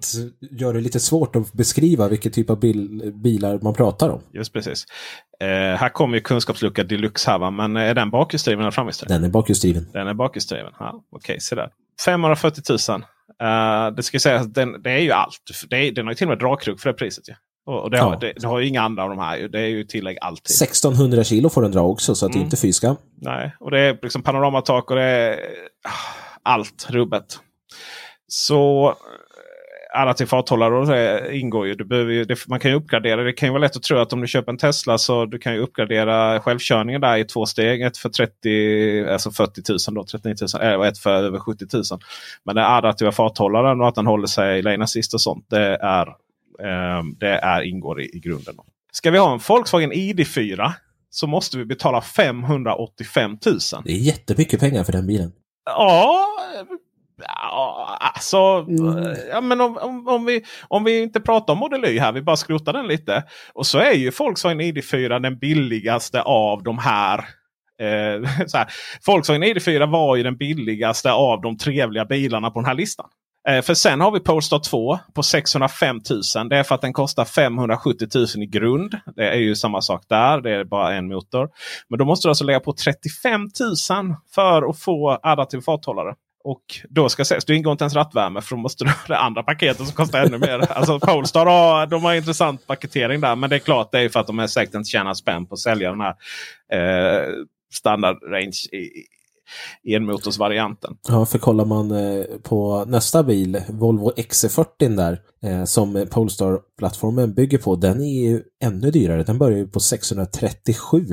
gör 0.51 0.73
det 0.73 0.81
lite 0.81 0.99
svårt 0.99 1.35
att 1.35 1.53
beskriva 1.53 2.07
vilken 2.07 2.31
typ 2.31 2.49
av 2.49 2.59
bil, 2.59 3.11
bilar 3.23 3.59
man 3.61 3.73
pratar 3.73 4.09
om. 4.09 4.21
Just 4.33 4.53
precis. 4.53 4.85
Eh, 5.39 5.47
här 5.47 5.89
kommer 5.89 6.15
ju 6.15 6.21
kunskapslucka 6.21 6.83
deluxe 6.83 7.31
här 7.31 7.39
va? 7.39 7.51
men 7.51 7.77
är 7.77 7.95
den 7.95 8.09
bakhjulsdriven 8.09 8.61
eller 8.61 8.71
framhjulsdriven? 8.71 9.21
Den 9.21 9.29
är 9.29 9.33
bakhjulsdriven. 9.33 9.87
Den 9.93 10.07
är 10.07 10.13
bakhjulsdriven. 10.13 10.71
Ja, 10.79 11.03
Okej, 11.11 11.33
okay, 11.33 11.39
se 11.39 11.55
där. 11.55 11.69
540 12.05 12.63
000. 12.89 13.03
Uh, 13.43 13.95
det 13.95 14.03
ska 14.03 14.19
sägas 14.19 14.47
den, 14.47 14.81
det 14.81 14.91
är 14.91 14.99
ju 14.99 15.11
allt. 15.11 15.65
Det 15.69 15.75
är, 15.75 15.91
den 15.91 16.05
har 16.05 16.11
ju 16.11 16.15
till 16.15 16.27
och 16.27 16.29
med 16.29 16.39
dragkrok 16.39 16.79
för 16.79 16.89
det 16.89 16.93
priset. 16.93 17.23
Ja. 17.27 17.35
Och 17.65 17.91
det, 17.91 17.99
har, 17.99 18.19
det, 18.19 18.33
det, 18.35 18.47
har 18.47 18.59
ju 18.59 18.67
inga 18.67 18.81
andra 18.81 19.03
av 19.03 19.09
de 19.09 19.19
här. 19.19 19.47
Det 19.47 19.59
är 19.59 19.65
ju 19.65 19.83
tillägg 19.83 20.17
alltid. 20.21 20.55
1600 20.55 21.23
kilo 21.23 21.49
får 21.49 21.61
den 21.61 21.71
dra 21.71 21.81
också 21.81 22.15
så 22.15 22.25
att 22.25 22.31
mm. 22.31 22.39
det 22.39 22.43
är 22.43 22.45
inte 22.45 22.57
fyska. 22.57 22.95
Nej, 23.21 23.55
och 23.59 23.71
det 23.71 23.79
är 23.79 23.99
liksom 24.01 24.23
panoramatak 24.23 24.89
och 24.89 24.95
det 24.95 25.03
är 25.03 25.39
ah, 25.87 26.51
allt 26.53 26.87
rubbet. 26.89 27.39
Så 28.27 28.95
alla 29.93 30.13
till 30.13 30.27
farthållare 30.27 31.37
ingår 31.37 31.67
ju. 31.67 31.75
Ju 32.13 32.25
det, 32.25 32.47
man 32.47 32.59
kan 32.59 32.71
ju 32.71 32.77
uppgradera. 32.77 33.23
Det 33.23 33.33
kan 33.33 33.47
ju 33.47 33.51
vara 33.51 33.61
lätt 33.61 33.75
att 33.75 33.83
tro 33.83 33.97
att 33.97 34.13
om 34.13 34.21
du 34.21 34.27
köper 34.27 34.51
en 34.51 34.57
Tesla 34.57 34.97
så 34.97 35.25
du 35.25 35.37
kan 35.37 35.53
ju 35.53 35.59
uppgradera 35.59 36.39
självkörningen 36.39 37.01
där 37.01 37.17
i 37.17 37.25
två 37.25 37.45
steg. 37.45 37.81
Ett 37.81 37.97
för 37.97 38.09
30, 38.09 39.07
alltså 39.09 39.31
40 39.31 39.61
000 39.91 39.95
då, 39.95 40.05
39 40.05 40.35
000 40.61 40.79
och 40.79 40.85
ett 40.85 40.97
för 40.97 41.23
över 41.23 41.39
70 41.39 41.65
000. 41.73 41.83
Men 42.43 42.55
den 42.55 42.65
adaptiva 42.65 43.11
farthållaren 43.11 43.81
och 43.81 43.87
att 43.87 43.95
den 43.95 44.07
håller 44.07 44.27
sig 44.27 44.61
lane 44.61 44.83
assist 44.83 45.13
och 45.13 45.21
sånt. 45.21 45.45
Det, 45.49 45.75
är, 45.75 46.07
eh, 46.59 47.03
det 47.19 47.37
är, 47.37 47.61
ingår 47.61 48.01
i, 48.01 48.05
i 48.15 48.19
grunden. 48.19 48.55
Då. 48.57 48.65
Ska 48.91 49.11
vi 49.11 49.17
ha 49.17 49.33
en 49.33 49.39
Volkswagen 49.47 49.93
ID4 49.93 50.71
så 51.09 51.27
måste 51.27 51.57
vi 51.57 51.65
betala 51.65 52.01
585 52.01 53.31
000. 53.31 53.59
Det 53.83 53.91
är 53.91 53.95
jättemycket 53.95 54.59
pengar 54.59 54.83
för 54.83 54.91
den 54.91 55.07
bilen. 55.07 55.31
Ja, 55.65 56.28
Ja, 57.27 57.97
alltså, 57.99 58.37
mm. 58.67 59.15
ja, 59.31 59.41
men 59.41 59.61
om, 59.61 59.77
om, 59.77 60.07
om, 60.07 60.25
vi, 60.25 60.43
om 60.67 60.83
vi 60.83 61.01
inte 61.01 61.19
pratar 61.19 61.53
om 61.53 61.59
Model 61.59 61.85
Y 61.85 61.99
här, 61.99 62.11
vi 62.11 62.21
bara 62.21 62.37
skrotar 62.37 62.73
den 62.73 62.87
lite. 62.87 63.23
Och 63.53 63.65
så 63.65 63.77
är 63.79 63.93
ju 63.93 64.11
Volkswagen 64.19 64.61
ID4 64.61 65.19
den 65.19 65.37
billigaste 65.37 66.21
av 66.21 66.63
de 66.63 66.77
här. 66.77 67.17
Eh, 67.79 68.45
så 68.47 68.57
här. 68.57 68.67
Volkswagen 69.07 69.43
ID4 69.43 69.91
var 69.91 70.15
ju 70.15 70.23
den 70.23 70.37
billigaste 70.37 71.11
av 71.11 71.41
de 71.41 71.57
trevliga 71.57 72.05
bilarna 72.05 72.51
på 72.51 72.59
den 72.59 72.67
här 72.67 72.75
listan. 72.75 73.09
Eh, 73.47 73.61
för 73.61 73.73
sen 73.73 74.01
har 74.01 74.11
vi 74.11 74.19
Polestar 74.19 74.59
2 74.59 74.99
på 75.13 75.23
605 75.23 75.99
000. 76.35 76.49
Det 76.49 76.57
är 76.57 76.63
för 76.63 76.75
att 76.75 76.81
den 76.81 76.93
kostar 76.93 77.25
570 77.25 78.07
000 78.15 78.25
i 78.43 78.45
grund. 78.45 78.95
Det 79.15 79.29
är 79.29 79.37
ju 79.39 79.55
samma 79.55 79.81
sak 79.81 80.03
där. 80.09 80.41
Det 80.41 80.51
är 80.51 80.63
bara 80.63 80.93
en 80.93 81.07
motor. 81.07 81.49
Men 81.89 81.99
då 81.99 82.05
måste 82.05 82.27
du 82.27 82.29
alltså 82.29 82.43
lägga 82.43 82.59
på 82.59 82.73
35 82.73 83.41
000 83.41 84.15
för 84.35 84.69
att 84.69 84.79
få 84.79 85.19
adaptiv 85.23 85.61
farthållare. 85.61 86.15
Och 86.43 86.63
då 86.89 87.09
ska 87.09 87.25
sägas, 87.25 87.45
du 87.45 87.55
ingår 87.55 87.71
inte 87.71 87.83
ens 87.83 87.95
rattvärme 87.95 88.41
för 88.41 88.55
då 88.55 88.61
måste 88.61 88.83
du 88.83 88.89
ha 88.89 88.97
det 89.07 89.17
andra 89.17 89.43
paketet 89.43 89.85
som 89.85 89.95
kostar 89.95 90.25
ännu 90.25 90.37
mer. 90.37 90.71
Alltså 90.71 90.99
Polestar 90.99 91.45
har, 91.45 91.87
de 91.87 92.03
har 92.03 92.13
intressant 92.13 92.67
paketering 92.67 93.21
där. 93.21 93.35
Men 93.35 93.49
det 93.49 93.55
är 93.55 93.59
klart 93.59 93.91
det 93.91 93.99
är 93.99 94.09
för 94.09 94.19
att 94.19 94.27
de 94.27 94.39
är 94.39 94.47
säkert 94.47 94.75
inte 94.75 94.89
tjänar 94.89 95.13
spänn 95.13 95.45
på 95.45 95.53
att 95.53 95.59
sälja 95.59 95.89
den 95.89 96.01
här 96.01 96.15
eh, 96.73 97.27
standard 97.73 98.17
range 98.31 98.57
i, 98.71 98.89
enmotorsvarianten. 99.95 100.97
Ja, 101.07 101.25
för 101.25 101.39
kollar 101.39 101.65
man 101.65 101.91
eh, 101.91 102.25
på 102.43 102.85
nästa 102.87 103.23
bil, 103.23 103.61
Volvo 103.69 104.11
XC40 104.11 104.95
där, 104.95 105.21
eh, 105.43 105.63
som 105.63 106.07
Polestar-plattformen 106.11 107.33
bygger 107.33 107.57
på, 107.57 107.75
den 107.75 108.01
är 108.01 108.29
ju 108.29 108.43
ännu 108.63 108.91
dyrare. 108.91 109.23
Den 109.23 109.37
börjar 109.37 109.57
ju 109.57 109.67
på 109.67 109.79
637 109.79 111.05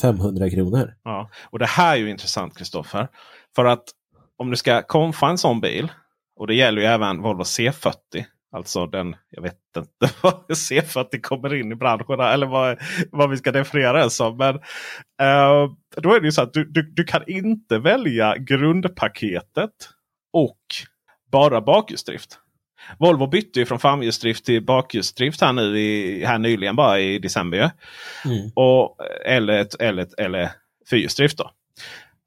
500 0.00 0.50
kronor. 0.50 0.94
Ja, 1.04 1.30
och 1.50 1.58
det 1.58 1.66
här 1.66 1.92
är 1.92 1.96
ju 1.96 2.10
intressant 2.10 2.58
Kristoffer. 2.58 3.08
För 3.54 3.64
att 3.64 3.84
om 4.42 4.50
du 4.50 4.56
ska 4.56 4.82
konfa 4.82 5.28
en 5.28 5.38
sån 5.38 5.60
bil. 5.60 5.92
Och 6.36 6.46
det 6.46 6.54
gäller 6.54 6.82
ju 6.82 6.86
även 6.86 7.22
Volvo 7.22 7.42
C40. 7.42 7.92
Alltså 8.52 8.86
den, 8.86 9.16
jag 9.30 9.42
vet 9.42 9.56
inte 9.76 10.14
vad 10.22 10.34
C40 10.48 11.20
kommer 11.20 11.54
in 11.54 11.72
i 11.72 11.74
branschen 11.74 12.20
eller 12.20 12.46
vad, 12.46 12.78
vad 13.12 13.30
vi 13.30 13.36
ska 13.36 13.52
definiera 13.52 14.04
det 14.04 14.10
som. 14.10 14.36
Men 14.36 14.54
uh, 14.54 15.72
då 15.96 16.14
är 16.14 16.20
det 16.20 16.26
ju 16.26 16.32
så 16.32 16.42
att 16.42 16.52
du, 16.52 16.64
du, 16.64 16.82
du 16.82 17.04
kan 17.04 17.22
inte 17.26 17.78
välja 17.78 18.36
grundpaketet 18.36 19.70
och 20.32 20.58
bara 21.32 21.60
bakhjulsdrift. 21.60 22.38
Volvo 22.98 23.26
bytte 23.26 23.58
ju 23.58 23.66
från 23.66 23.78
framhjulsdrift 23.78 24.44
till 24.44 24.64
bakhjulsdrift 24.64 25.40
här 25.40 25.52
nu 25.52 25.78
i, 25.78 26.24
här 26.24 26.38
nyligen 26.38 26.76
bara 26.76 27.00
i 27.00 27.18
december. 27.18 27.70
Mm. 28.24 28.50
Och, 28.54 28.96
eller, 29.24 29.82
eller, 29.82 30.20
eller 30.20 30.50
fyrhjulsdrift. 30.90 31.38
Då. 31.38 31.50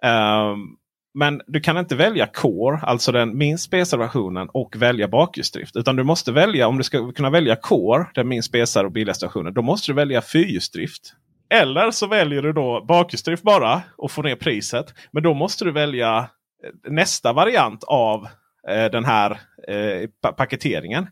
Um, 0.07 0.77
men 1.15 1.41
du 1.47 1.59
kan 1.59 1.77
inte 1.77 1.95
välja 1.95 2.27
Core, 2.27 2.79
alltså 2.81 3.11
den 3.11 3.37
minst 3.37 3.63
spesade 3.63 4.03
versionen 4.03 4.49
och 4.53 4.75
välja 4.75 5.07
bakhjulsdrift. 5.07 5.75
Utan 5.75 5.95
du 5.95 6.03
måste 6.03 6.31
välja, 6.31 6.67
om 6.67 6.77
du 6.77 6.83
ska 6.83 7.11
kunna 7.11 7.29
välja 7.29 7.55
Core, 7.55 8.05
den 8.13 8.27
minst 8.27 8.49
spesade 8.49 8.85
och 8.85 8.91
billigaste 8.91 9.25
versionen, 9.25 9.53
då 9.53 9.61
måste 9.61 9.91
du 9.91 9.95
välja 9.95 10.21
fyrhjulsdrift. 10.21 11.13
Eller 11.49 11.91
så 11.91 12.07
väljer 12.07 12.41
du 12.41 12.53
då 12.53 12.85
bakhjulsdrift 12.87 13.43
bara 13.43 13.81
och 13.97 14.11
får 14.11 14.23
ner 14.23 14.35
priset. 14.35 14.93
Men 15.11 15.23
då 15.23 15.33
måste 15.33 15.65
du 15.65 15.71
välja 15.71 16.17
eh, 16.17 16.91
nästa 16.91 17.33
variant 17.33 17.83
av 17.83 18.27
eh, 18.69 18.91
den 18.91 19.05
här 19.05 19.31
eh, 19.67 20.31
paketeringen. 20.37 21.07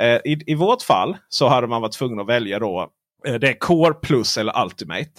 Eh, 0.00 0.16
i, 0.24 0.42
I 0.46 0.54
vårt 0.54 0.82
fall 0.82 1.16
så 1.28 1.48
hade 1.48 1.66
man 1.66 1.82
varit 1.82 1.92
tvungen 1.92 2.20
att 2.20 2.28
välja 2.28 2.58
då 2.58 2.90
Eh, 3.26 3.34
det 3.34 3.48
är 3.48 3.58
Core 3.58 3.94
Plus 3.94 4.36
eller 4.36 4.62
Ultimate. 4.62 5.10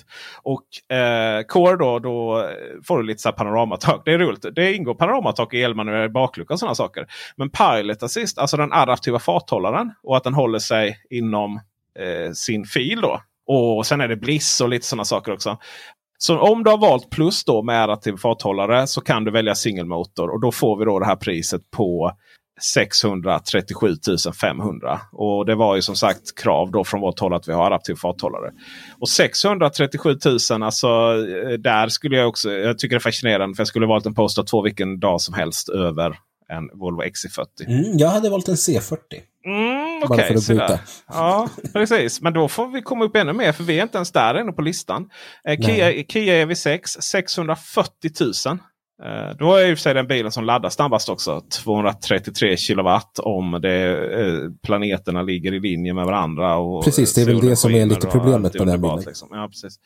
Och 0.43 0.95
eh, 0.97 1.43
Core 1.43 1.77
då, 1.77 1.99
då 1.99 2.49
får 2.87 2.97
du 2.97 3.03
lite 3.03 3.21
så 3.21 3.31
panoramatak. 3.31 4.01
Det 4.05 4.13
är 4.13 4.17
roligt. 4.17 4.45
Det 4.55 4.73
ingår 4.73 4.93
panoramatak 4.93 5.53
i 5.53 5.63
elmanuell 5.63 6.11
baklucka 6.11 6.53
och 6.53 6.59
sådana 6.59 6.75
saker. 6.75 7.07
Men 7.35 7.49
Pilot 7.49 8.03
Assist, 8.03 8.37
alltså 8.37 8.57
den 8.57 8.73
adaptiva 8.73 9.19
farthållaren 9.19 9.93
och 10.03 10.17
att 10.17 10.23
den 10.23 10.33
håller 10.33 10.59
sig 10.59 10.97
inom 11.09 11.55
eh, 11.99 12.31
sin 12.31 12.65
fil. 12.65 13.01
då. 13.01 13.21
Och 13.47 13.85
sen 13.85 14.01
är 14.01 14.07
det 14.07 14.15
Bliss 14.15 14.61
och 14.61 14.69
lite 14.69 14.85
sådana 14.85 15.05
saker 15.05 15.33
också. 15.33 15.57
Så 16.17 16.39
om 16.39 16.63
du 16.63 16.69
har 16.69 16.77
valt 16.77 17.09
Plus 17.09 17.45
då 17.45 17.63
med 17.63 17.83
adaptiv 17.83 18.17
farthållare 18.17 18.87
så 18.87 19.01
kan 19.01 19.23
du 19.23 19.31
välja 19.31 19.55
singelmotor. 19.55 20.29
Och 20.29 20.41
då 20.41 20.51
får 20.51 20.77
vi 20.77 20.85
då 20.85 20.99
det 20.99 21.05
här 21.05 21.15
priset 21.15 21.71
på 21.71 22.11
637 22.61 23.95
500. 24.41 24.99
Och 25.11 25.45
det 25.45 25.55
var 25.55 25.75
ju 25.75 25.81
som 25.81 25.95
sagt 25.95 26.39
krav 26.41 26.71
då 26.71 26.83
från 26.83 27.01
vårt 27.01 27.19
håll 27.19 27.33
att 27.33 27.47
vi 27.47 27.53
har 27.53 27.65
adaptiv 27.65 27.95
farthållare. 27.95 28.51
Och 28.99 29.09
637 29.09 30.17
000 30.51 30.63
alltså 30.63 30.87
eh, 30.87 31.49
där 31.59 31.87
skulle 31.87 32.17
jag 32.17 32.27
också, 32.27 32.51
jag 32.51 32.79
tycker 32.79 32.95
det 32.95 32.97
är 32.97 32.99
fascinerande 32.99 33.55
för 33.55 33.61
jag 33.61 33.67
skulle 33.67 33.85
valt 33.85 34.05
en 34.05 34.15
Polestar 34.15 34.43
2 34.43 34.61
vilken 34.61 34.99
dag 34.99 35.21
som 35.21 35.33
helst 35.33 35.69
över 35.69 36.17
en 36.49 36.79
Volvo 36.79 37.01
XC40. 37.01 37.45
Mm, 37.67 37.97
jag 37.97 38.09
hade 38.09 38.29
valt 38.29 38.47
en 38.47 38.55
C40. 38.55 38.97
Mm, 39.45 40.03
Okej, 40.03 40.37
okay, 40.37 40.77
ja 41.07 41.49
precis. 41.73 42.21
Men 42.21 42.33
då 42.33 42.47
får 42.47 42.67
vi 42.67 42.81
komma 42.81 43.05
upp 43.05 43.15
ännu 43.15 43.33
mer 43.33 43.51
för 43.51 43.63
vi 43.63 43.79
är 43.79 43.83
inte 43.83 43.97
ens 43.97 44.11
där 44.11 44.35
ännu 44.35 44.51
på 44.51 44.61
listan. 44.61 45.09
Eh, 45.47 45.59
Kia, 45.59 46.03
Kia 46.03 46.45
EV6 46.45 47.01
640 47.01 48.11
000. 48.47 48.57
Eh, 49.03 49.37
då 49.39 49.55
är 49.55 49.67
i 49.69 49.73
och 49.73 49.77
för 49.77 49.81
sig 49.81 49.93
den 49.93 50.07
bilen 50.07 50.31
som 50.31 50.45
laddar 50.45 50.69
snabbast 50.69 51.09
också. 51.09 51.41
233 51.41 52.57
kilowatt 52.57 53.19
om 53.19 53.59
det, 53.61 53.97
eh, 54.21 54.51
planeterna 54.63 55.21
ligger 55.21 55.53
i 55.53 55.59
linje 55.59 55.93
med 55.93 56.05
varandra. 56.05 56.55
Och 56.55 56.83
precis, 56.83 57.13
det 57.13 57.21
är 57.21 57.25
väl 57.25 57.39
det 57.39 57.55
som 57.55 57.75
är 57.75 57.85
lite 57.85 58.07
problemet 58.07 58.53
med 58.53 58.67
den 58.67 58.81
bilen. 58.81 59.03
Liksom. 59.05 59.29
Ja, 59.31 59.47
precis. 59.47 59.79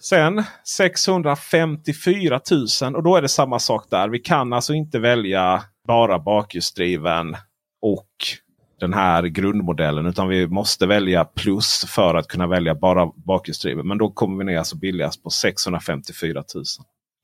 Sen 0.00 0.44
654 0.76 2.40
000 2.82 2.96
och 2.96 3.02
då 3.02 3.16
är 3.16 3.22
det 3.22 3.28
samma 3.28 3.58
sak 3.58 3.86
där. 3.90 4.08
Vi 4.08 4.18
kan 4.18 4.52
alltså 4.52 4.74
inte 4.74 4.98
välja 4.98 5.62
bara 5.86 6.18
bakhjulsdriven 6.18 7.36
och 7.82 8.08
den 8.80 8.94
här 8.94 9.22
grundmodellen. 9.22 10.06
Utan 10.06 10.28
vi 10.28 10.46
måste 10.46 10.86
välja 10.86 11.24
plus 11.24 11.84
för 11.88 12.14
att 12.14 12.28
kunna 12.28 12.46
välja 12.46 12.74
bara 12.74 13.10
bakhjulsdriven. 13.26 13.88
Men 13.88 13.98
då 13.98 14.10
kommer 14.10 14.38
vi 14.38 14.44
ner 14.44 14.58
alltså 14.58 14.76
billigast 14.76 15.22
på 15.22 15.30
654 15.30 16.44
000. 16.54 16.64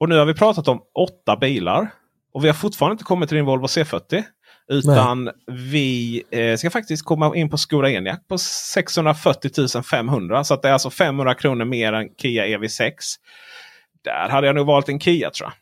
Och 0.00 0.08
nu 0.08 0.18
har 0.18 0.26
vi 0.26 0.34
pratat 0.34 0.68
om 0.68 0.80
åtta 0.94 1.36
bilar. 1.36 1.90
Och 2.32 2.44
vi 2.44 2.48
har 2.48 2.54
fortfarande 2.54 2.92
inte 2.92 3.04
kommit 3.04 3.28
till 3.28 3.36
din 3.36 3.44
Volvo 3.44 3.66
C40. 3.66 4.22
Utan 4.68 5.24
Nej. 5.24 5.34
vi 5.46 6.22
eh, 6.30 6.56
ska 6.56 6.70
faktiskt 6.70 7.04
komma 7.04 7.36
in 7.36 7.50
på 7.50 7.58
Skoda 7.58 7.90
Enyaq 7.90 8.28
på 8.28 8.38
640 8.38 9.82
500. 9.82 10.44
Så 10.44 10.54
att 10.54 10.62
det 10.62 10.68
är 10.68 10.72
alltså 10.72 10.90
500 10.90 11.34
kronor 11.34 11.64
mer 11.64 11.92
än 11.92 12.08
Kia 12.22 12.46
EV6. 12.46 12.92
Där 14.04 14.28
hade 14.28 14.46
jag 14.46 14.56
nog 14.56 14.66
valt 14.66 14.88
en 14.88 15.00
Kia 15.00 15.30
tror 15.30 15.46
jag. 15.46 15.52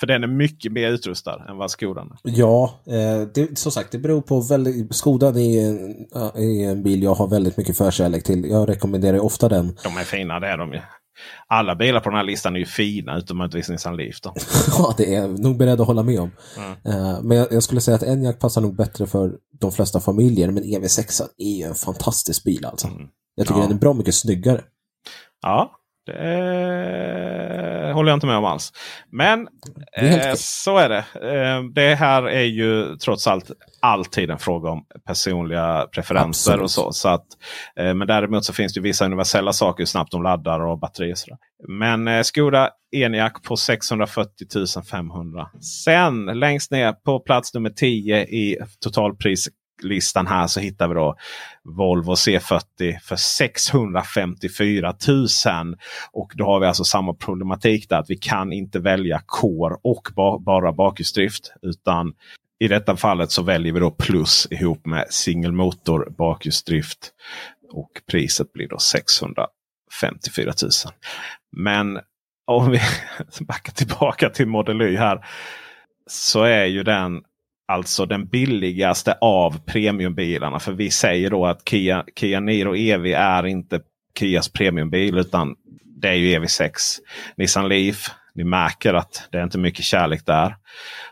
För 0.00 0.06
den 0.06 0.22
är 0.22 0.28
mycket 0.28 0.72
mer 0.72 0.90
utrustad 0.90 1.44
än 1.48 1.56
vad 1.56 1.70
Skodan 1.70 2.06
är. 2.24 2.30
Ja, 2.30 2.80
eh, 2.86 3.28
det, 3.34 3.58
som 3.58 3.72
sagt 3.72 3.92
det 3.92 3.98
beror 3.98 4.20
på 4.20 4.40
väldigt... 4.40 4.94
Skodan 4.94 5.36
är, 5.36 5.70
är 6.34 6.70
en 6.70 6.82
bil 6.82 7.02
jag 7.02 7.14
har 7.14 7.28
väldigt 7.28 7.56
mycket 7.56 7.78
förkärlek 7.78 8.24
till. 8.24 8.50
Jag 8.50 8.68
rekommenderar 8.68 9.18
ofta 9.18 9.48
den. 9.48 9.76
De 9.82 9.96
är 9.96 10.04
fina, 10.04 10.40
det 10.40 10.46
är 10.46 10.58
de 10.58 10.72
ju. 10.72 10.80
Alla 11.46 11.74
bilar 11.74 12.00
på 12.00 12.10
den 12.10 12.16
här 12.16 12.24
listan 12.24 12.54
är 12.54 12.60
ju 12.60 12.66
fina 12.66 13.18
utom 13.18 13.38
möjligtvis 13.38 13.68
Nissan 13.68 13.96
Leaf. 13.96 14.20
Då. 14.20 14.34
ja, 14.78 14.94
det 14.96 15.14
är 15.14 15.20
jag 15.20 15.38
nog 15.38 15.56
beredd 15.56 15.80
att 15.80 15.86
hålla 15.86 16.02
med 16.02 16.20
om. 16.20 16.30
Mm. 16.56 17.26
men 17.26 17.36
jag, 17.36 17.52
jag, 17.52 17.62
skulle 17.62 17.80
säga 17.80 17.94
att 17.94 18.02
Enyaq 18.02 18.38
passar 18.38 18.60
nog 18.60 18.76
bättre 18.76 19.06
för 19.06 19.32
de 19.60 19.72
flesta 19.72 20.00
familjer. 20.00 20.50
Men 20.50 20.64
EV6 20.64 21.22
är 21.38 21.56
ju 21.56 21.62
en 21.62 21.74
fantastisk 21.74 22.44
bil 22.44 22.64
alltså. 22.64 22.86
Mm. 22.86 23.02
Jag 23.34 23.46
tycker 23.46 23.60
ja. 23.60 23.66
den 23.66 23.76
är 23.76 23.80
bra 23.80 23.92
mycket 23.92 24.14
snyggare. 24.14 24.62
Ja, 25.42 25.70
Det 26.06 27.92
håller 27.94 28.10
jag 28.10 28.16
inte 28.16 28.26
med 28.26 28.36
om 28.36 28.44
alls. 28.44 28.72
Men 29.10 29.48
är 29.92 30.28
eh, 30.28 30.34
så 30.36 30.78
är 30.78 30.88
det. 30.88 31.04
Eh, 31.32 31.64
det 31.74 31.94
här 31.94 32.22
är 32.22 32.44
ju 32.44 32.96
trots 32.96 33.26
allt 33.26 33.50
alltid 33.80 34.30
en 34.30 34.38
fråga 34.38 34.70
om 34.70 34.84
personliga 35.06 35.86
preferenser 35.92 36.52
Absolut. 36.52 36.64
och 36.64 36.70
så. 36.70 36.92
så 36.92 37.08
att, 37.08 37.26
eh, 37.80 37.94
men 37.94 38.06
däremot 38.06 38.44
så 38.44 38.52
finns 38.52 38.74
det 38.74 38.80
vissa 38.80 39.04
universella 39.04 39.52
saker, 39.52 39.80
hur 39.80 39.86
snabbt 39.86 40.12
de 40.12 40.22
laddar 40.22 40.60
och 40.60 40.78
batteri 40.78 41.12
och 41.12 41.18
sådär. 41.18 41.38
Men 41.68 42.08
eh, 42.08 42.22
Skoda 42.22 42.70
Enyaq 42.96 43.42
på 43.42 43.56
640 43.56 44.82
500. 44.90 45.48
Sen 45.84 46.24
längst 46.24 46.70
ner 46.70 46.92
på 46.92 47.20
plats 47.20 47.54
nummer 47.54 47.70
10 47.70 48.24
i 48.24 48.58
Listan 49.82 50.26
här 50.26 50.46
så 50.46 50.60
hittar 50.60 50.88
vi 50.88 50.94
då 50.94 51.16
Volvo 51.62 52.14
C40 52.14 52.98
för 53.02 53.16
654 53.16 54.94
000. 55.08 55.76
Och 56.12 56.32
då 56.34 56.44
har 56.44 56.60
vi 56.60 56.66
alltså 56.66 56.84
samma 56.84 57.14
problematik 57.14 57.88
där 57.88 57.98
att 57.98 58.10
vi 58.10 58.16
kan 58.16 58.52
inte 58.52 58.78
välja 58.78 59.20
core 59.26 59.76
och 59.82 60.08
ba 60.16 60.38
bara 60.38 60.72
bakhjulsdrift. 60.72 61.52
Utan 61.62 62.12
i 62.58 62.68
detta 62.68 62.96
fallet 62.96 63.30
så 63.30 63.42
väljer 63.42 63.72
vi 63.72 63.80
då 63.80 63.90
plus 63.90 64.48
ihop 64.50 64.86
med 64.86 65.06
singelmotor 65.10 66.14
bakhjulsdrift. 66.18 67.12
Och 67.72 67.90
priset 68.10 68.52
blir 68.52 68.68
då 68.68 68.78
654 68.78 70.52
000. 70.62 70.70
Men 71.52 72.00
om 72.46 72.70
vi 72.70 72.80
backar 73.40 73.72
tillbaka 73.72 74.30
till 74.30 74.46
Model 74.46 74.82
Y 74.82 74.96
här. 74.96 75.26
Så 76.06 76.42
är 76.42 76.64
ju 76.64 76.82
den 76.82 77.22
alltså 77.66 78.06
den 78.06 78.26
billigaste 78.26 79.18
av 79.20 79.58
premiumbilarna. 79.58 80.58
För 80.58 80.72
vi 80.72 80.90
säger 80.90 81.30
då 81.30 81.46
att 81.46 81.68
Kia, 81.68 82.04
Kia 82.18 82.40
Niro 82.40 82.76
EV 82.76 83.06
är 83.06 83.46
inte 83.46 83.80
Kias 84.18 84.48
premiumbil 84.48 85.18
utan 85.18 85.56
det 85.84 86.08
är 86.08 86.14
ju 86.14 86.38
EV6. 86.38 86.70
Nissan 87.36 87.68
Leaf, 87.68 88.10
ni 88.34 88.44
märker 88.44 88.94
att 88.94 89.28
det 89.32 89.38
är 89.38 89.44
inte 89.44 89.58
mycket 89.58 89.84
kärlek 89.84 90.26
där. 90.26 90.56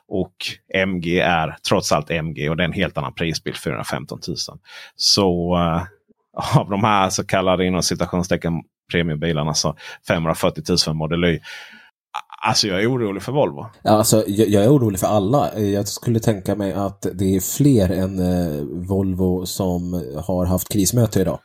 Och 0.08 0.34
MG 0.74 1.20
är 1.20 1.56
trots 1.68 1.92
allt 1.92 2.10
MG 2.10 2.50
och 2.50 2.56
det 2.56 2.62
är 2.62 2.68
en 2.68 2.72
helt 2.72 2.98
annan 2.98 3.14
prisbild, 3.14 3.56
415 3.56 4.18
000. 4.28 4.36
Så 4.96 5.56
uh, 5.56 5.82
av 6.58 6.70
de 6.70 6.84
här 6.84 7.10
så 7.10 7.26
kallade 7.26 7.66
inom 7.66 7.82
citationstecken 7.82 8.62
premiumbilarna 8.92 9.54
så 9.54 9.76
540 10.08 10.62
000 10.68 10.78
för 10.78 10.92
Model 10.92 11.24
Y. 11.24 11.40
Alltså 12.46 12.66
jag 12.66 12.82
är 12.82 12.92
orolig 12.92 13.22
för 13.22 13.32
Volvo. 13.32 13.66
Ja, 13.82 13.90
alltså, 13.90 14.24
jag, 14.26 14.48
jag 14.48 14.64
är 14.64 14.68
orolig 14.68 15.00
för 15.00 15.06
alla. 15.06 15.60
Jag 15.60 15.88
skulle 15.88 16.20
tänka 16.20 16.54
mig 16.54 16.72
att 16.72 17.06
det 17.14 17.36
är 17.36 17.40
fler 17.40 17.90
än 17.90 18.18
eh, 18.18 18.62
Volvo 18.88 19.46
som 19.46 19.92
har 20.26 20.46
haft 20.46 20.68
krismöte 20.68 21.20
idag. 21.20 21.38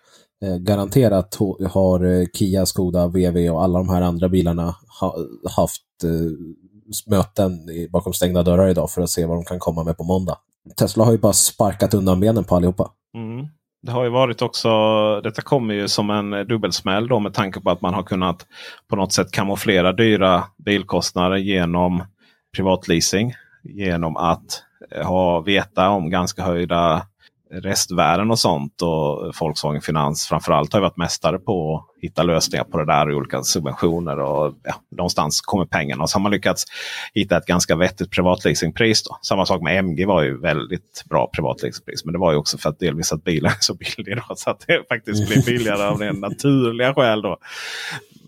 Eh, 0.46 0.58
garanterat 0.58 1.38
har 1.72 2.06
eh, 2.06 2.26
Kia, 2.34 2.66
Skoda, 2.66 3.08
VW 3.08 3.50
och 3.50 3.64
alla 3.64 3.80
de 3.80 3.90
här 3.90 4.02
andra 4.02 4.30
bilarna 4.30 4.76
ha, 5.00 5.16
haft 5.56 5.82
möten 7.08 7.70
i, 7.70 7.90
bakom 7.90 8.14
stängda 8.14 8.44
dörrar 8.44 8.68
idag 8.68 8.92
för 8.92 9.02
att 9.02 9.10
se 9.10 9.26
vad 9.26 9.38
de 9.38 9.44
kan 9.44 9.60
komma 9.60 9.84
med 9.84 9.98
på 9.98 10.04
måndag. 10.04 10.38
Tesla 10.78 11.06
har 11.06 11.12
ju 11.12 11.18
bara 11.18 11.34
sparkat 11.34 11.94
undan 11.94 12.20
benen 12.20 12.44
på 12.44 12.56
allihopa. 12.56 12.92
Mm. 13.16 13.48
Det 13.82 13.92
har 13.92 14.04
ju 14.04 14.10
varit 14.10 14.42
också, 14.42 14.70
detta 15.22 15.42
kommer 15.42 15.74
ju 15.74 15.88
som 15.88 16.10
en 16.10 16.48
dubbelsmäll 16.48 17.08
då 17.08 17.20
med 17.20 17.34
tanke 17.34 17.60
på 17.60 17.70
att 17.70 17.82
man 17.82 17.94
har 17.94 18.04
kunnat 18.04 18.46
på 18.90 18.96
något 18.96 19.14
sätt 19.14 19.32
kamouflera 19.32 19.92
dyra 19.92 20.44
bilkostnader 20.66 21.38
genom 21.38 22.04
privatleasing. 22.56 23.34
Genom 23.64 24.18
att 24.18 24.64
eh, 24.92 25.08
ha, 25.08 25.40
veta 25.40 25.90
om 25.90 26.10
ganska 26.10 26.44
höjda 26.44 27.06
restvärden 27.52 28.32
och 28.32 28.40
sånt. 28.40 28.82
Och 28.82 29.34
Volkswagen 29.40 29.82
Finans 29.82 30.28
framförallt 30.28 30.74
har 30.74 30.80
ju 30.80 30.82
varit 30.82 30.98
mästare 30.98 31.40
på 31.40 31.76
att 31.76 32.04
hitta 32.04 32.24
lösningar 32.24 32.64
på 32.64 32.78
det 32.78 32.86
där 32.86 33.10
och 33.10 33.18
olika 33.18 33.44
subventioner. 33.44 34.20
Och 34.20 34.54
ja, 34.64 34.74
någonstans 34.92 35.42
kommer 35.42 35.66
pengarna. 35.66 36.04
Och 36.04 36.10
så 36.10 36.18
har 36.18 36.22
man 36.22 36.32
lyckats 36.32 36.66
hitta 37.14 37.38
ett 37.38 37.46
ganska 37.46 37.76
vettigt 37.76 38.12
privatleasingpris. 38.12 39.04
Då. 39.04 39.18
Samma 39.22 39.46
sak 39.46 39.62
med 39.62 39.78
MG 39.78 40.06
var 40.06 40.24
ju 40.24 40.42
väldigt 40.42 41.04
bra 41.10 41.30
privatleasingpris. 41.34 42.06
Men 42.06 42.14
det 42.14 42.20
var 42.20 42.32
ju 42.32 42.38
också 42.38 42.58
för 42.58 42.70
att 42.70 42.80
delvis 42.80 43.14
att 43.14 43.24
bilen 43.24 43.52
är 43.52 43.58
så 43.60 43.74
billig. 43.74 44.18
Då, 44.28 44.36
så 44.36 44.50
att 44.50 44.64
det 44.68 44.84
faktiskt 44.90 45.28
blir 45.28 45.46
billigare 45.46 45.84
av 45.84 46.00
den 46.00 46.20
naturliga 46.20 46.94
skäl. 46.94 47.22
Då. 47.22 47.38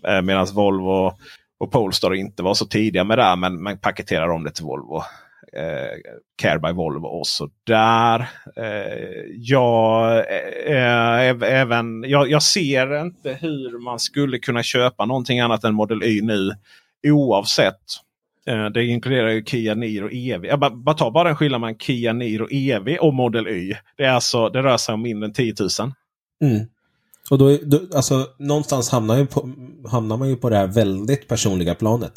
Eh, 0.08 0.22
Medan 0.22 0.46
Volvo 0.54 1.12
och 1.60 1.72
Polestar 1.72 2.14
inte 2.14 2.42
var 2.42 2.54
så 2.54 2.66
tidiga 2.66 3.04
med 3.04 3.18
det. 3.18 3.24
här, 3.24 3.36
Men 3.36 3.62
man 3.62 3.78
paketerar 3.78 4.28
om 4.28 4.44
det 4.44 4.50
till 4.50 4.64
Volvo. 4.64 5.02
Eh, 5.56 5.98
Care 6.36 6.58
by 6.58 6.72
Volvo 6.72 7.06
och 7.06 7.26
så 7.26 7.48
där. 7.66 8.20
Eh, 8.56 9.24
jag, 9.36 10.18
eh, 10.66 11.52
även, 11.60 12.04
jag, 12.06 12.30
jag 12.30 12.42
ser 12.42 13.00
inte 13.00 13.32
hur 13.32 13.78
man 13.78 13.98
skulle 13.98 14.38
kunna 14.38 14.62
köpa 14.62 15.04
någonting 15.04 15.40
annat 15.40 15.64
än 15.64 15.74
Model 15.74 16.02
Y 16.02 16.22
nu. 16.22 16.50
Oavsett. 17.06 17.80
Eh, 18.46 18.66
det 18.66 18.84
inkluderar 18.84 19.28
ju 19.28 19.44
Kia 19.44 19.74
Niro 19.74 20.08
EV. 20.10 20.44
Jag 20.44 20.60
bara, 20.60 20.70
bara 20.70 20.96
ta 20.96 21.10
bara 21.10 21.30
en 21.30 21.36
skillnad 21.36 21.60
mellan 21.60 21.78
Kia 21.78 22.12
Niro 22.12 22.48
EV 22.50 22.96
och 23.00 23.14
Model 23.14 23.48
Y. 23.48 23.74
Det, 23.96 24.04
är 24.04 24.10
alltså, 24.10 24.48
det 24.48 24.62
rör 24.62 24.76
sig 24.76 24.94
om 24.94 25.02
mindre 25.02 25.26
än 25.26 25.32
10 25.32 25.54
000. 25.60 25.92
Mm. 26.44 26.66
Och 27.30 27.38
då, 27.38 27.58
då, 27.62 27.80
alltså, 27.94 28.26
någonstans 28.38 28.90
hamnar, 28.90 29.16
ju 29.16 29.26
på, 29.26 29.50
hamnar 29.88 30.16
man 30.16 30.28
ju 30.28 30.36
på 30.36 30.50
det 30.50 30.56
här 30.56 30.66
väldigt 30.66 31.28
personliga 31.28 31.74
planet. 31.74 32.12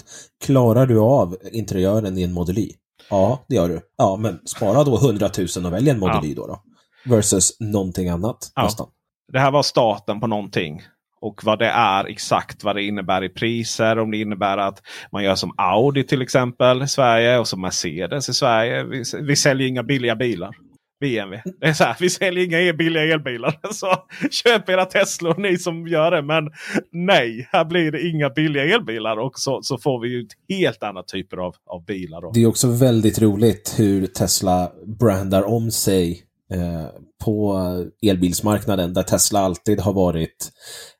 Klarar 0.45 0.85
du 0.85 0.99
av 0.99 1.37
interiören 1.51 2.17
i 2.17 2.23
en 2.23 2.33
Model 2.33 2.57
Y? 2.57 2.75
Ja, 3.09 3.45
det 3.49 3.55
gör 3.55 3.69
du. 3.69 3.81
Ja, 3.97 4.17
men 4.19 4.39
spara 4.47 4.83
då 4.83 4.97
100 4.97 5.29
000 5.57 5.65
och 5.65 5.73
välj 5.73 5.89
en 5.89 5.99
Model 5.99 6.15
Ja. 6.23 6.25
Y 6.29 6.33
då. 6.33 6.47
då. 6.47 6.61
Versus 7.05 7.59
någonting 7.59 8.09
annat 8.09 8.51
Ja. 8.55 8.63
nästan. 8.63 8.87
Det 9.33 9.39
här 9.39 9.51
var 9.51 9.63
starten 9.63 10.19
på 10.19 10.27
någonting. 10.27 10.81
Och 11.21 11.41
vad 11.43 11.59
det 11.59 11.67
är 11.69 12.05
exakt 12.05 12.63
vad 12.63 12.75
det 12.75 12.83
innebär 12.83 13.23
i 13.23 13.29
priser. 13.29 13.99
Om 13.99 14.11
det 14.11 14.17
innebär 14.17 14.57
att 14.57 14.81
man 15.11 15.23
gör 15.23 15.35
som 15.35 15.53
Audi 15.57 16.03
till 16.03 16.21
exempel 16.21 16.83
i 16.83 16.87
Sverige 16.87 17.39
och 17.39 17.47
som 17.47 17.61
Mercedes 17.61 18.29
i 18.29 18.33
Sverige. 18.33 18.83
Vi, 18.83 19.03
vi 19.21 19.35
säljer 19.35 19.67
inga 19.67 19.83
billiga 19.83 20.15
bilar. 20.15 20.55
BMW. 20.99 21.41
Det 21.59 21.67
är 21.67 21.73
så 21.73 21.83
här, 21.83 21.97
vi 21.99 22.09
säljer 22.09 22.45
inga 22.45 22.73
billiga 22.73 23.03
elbilar. 23.03 23.59
Så 23.71 23.95
köp 24.31 24.69
era 24.69 24.85
Tesla 24.85 25.35
ni 25.37 25.57
som 25.57 25.87
gör 25.87 26.11
det. 26.11 26.21
Men 26.21 26.49
nej, 26.91 27.49
här 27.51 27.65
blir 27.65 27.91
det 27.91 28.07
inga 28.07 28.29
billiga 28.29 28.63
elbilar. 28.63 29.17
Och 29.17 29.39
så, 29.39 29.61
så 29.61 29.77
får 29.77 30.01
vi 30.01 30.09
ju 30.09 30.21
ett 30.21 30.57
helt 30.57 30.83
andra 30.83 31.03
typer 31.03 31.37
av, 31.37 31.55
av 31.65 31.85
bilar. 31.85 32.21
Då. 32.21 32.31
Det 32.33 32.41
är 32.41 32.47
också 32.47 32.67
väldigt 32.71 33.21
roligt 33.21 33.75
hur 33.77 34.07
Tesla 34.07 34.71
brandar 34.99 35.43
om 35.43 35.71
sig 35.71 36.23
eh, 36.53 36.85
på 37.25 37.55
elbilsmarknaden 38.01 38.93
där 38.93 39.03
Tesla 39.03 39.39
alltid 39.39 39.79
har 39.79 39.93
varit 39.93 40.51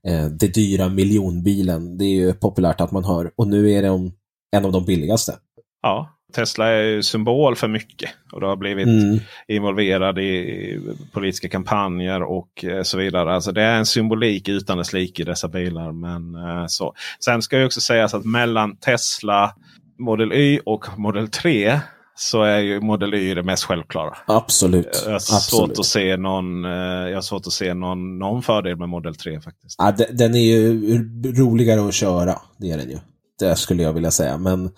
eh, 0.07 0.25
det 0.25 0.53
dyra 0.53 0.89
miljonbilen. 0.89 1.97
Det 1.97 2.05
är 2.05 2.15
ju 2.15 2.33
populärt 2.33 2.81
att 2.81 2.91
man 2.91 3.03
hör. 3.03 3.31
Och 3.35 3.47
nu 3.47 3.71
är 3.71 3.83
de 3.83 4.11
en 4.51 4.65
av 4.65 4.71
de 4.71 4.85
billigaste. 4.85 5.33
Ja, 5.81 6.14
Tesla 6.35 6.67
är 6.67 6.81
ju 6.83 7.03
symbol 7.03 7.55
för 7.55 7.67
mycket. 7.67 8.09
Och 8.31 8.41
det 8.41 8.47
har 8.47 8.55
blivit 8.55 8.87
Mm. 8.87 9.19
involverad 9.47 10.19
i 10.19 10.79
politiska 11.13 11.49
kampanjer 11.49 12.23
och 12.23 12.65
eh, 12.65 12.83
så 12.83 12.97
vidare. 12.97 13.33
Alltså 13.35 13.51
det 13.51 13.61
är 13.61 13.75
en 13.77 13.85
symbolik 13.85 14.49
utan 14.49 14.77
dess 14.77 14.93
like 14.93 15.21
i 15.21 15.25
dessa 15.25 15.47
bilar. 15.47 15.91
Men, 15.91 16.35
eh, 16.35 16.65
så. 16.67 16.93
Sen 17.25 17.41
ska 17.41 17.59
ju 17.59 17.65
också 17.65 17.81
sägas 17.81 18.13
att 18.13 18.25
mellan 18.25 18.77
Tesla 18.77 19.55
Model 19.99 20.33
Y 20.33 20.59
och 20.65 20.85
Model 20.97 21.27
3 21.27 21.79
så 22.17 22.43
är 22.43 22.59
ju 22.59 22.81
Model 22.81 23.13
Y 23.13 23.33
det 23.33 23.43
mest 23.43 23.63
självklara. 23.63 24.17
Absolut. 24.27 25.03
Jag 25.05 25.11
har 25.11 25.19
svårt 25.19 25.35
Absolut. 25.61 25.79
att 25.79 25.85
se 25.85 26.17
någon, 26.17 26.65
eh, 26.65 26.71
jag 27.09 27.15
har 27.15 27.21
svårt 27.21 27.47
att 27.47 27.53
se 27.53 27.73
någon, 27.73 28.19
någon 28.19 28.41
fördel 28.43 28.77
med 28.77 28.89
Model 28.89 29.15
3 29.15 29.41
faktiskt. 29.41 29.75
Ja, 29.77 29.91
de- 29.97 30.05
den 30.17 30.35
är 30.35 30.39
ju 30.39 30.97
roligare 31.33 31.87
att 31.87 31.93
köra, 31.93 32.35
det 32.57 32.71
är 32.71 32.77
den 32.77 32.89
ju. 32.89 32.97
Det 33.39 33.55
skulle 33.55 33.83
jag 33.83 33.93
vilja 33.93 34.11
säga. 34.11 34.37
Men 34.37 34.69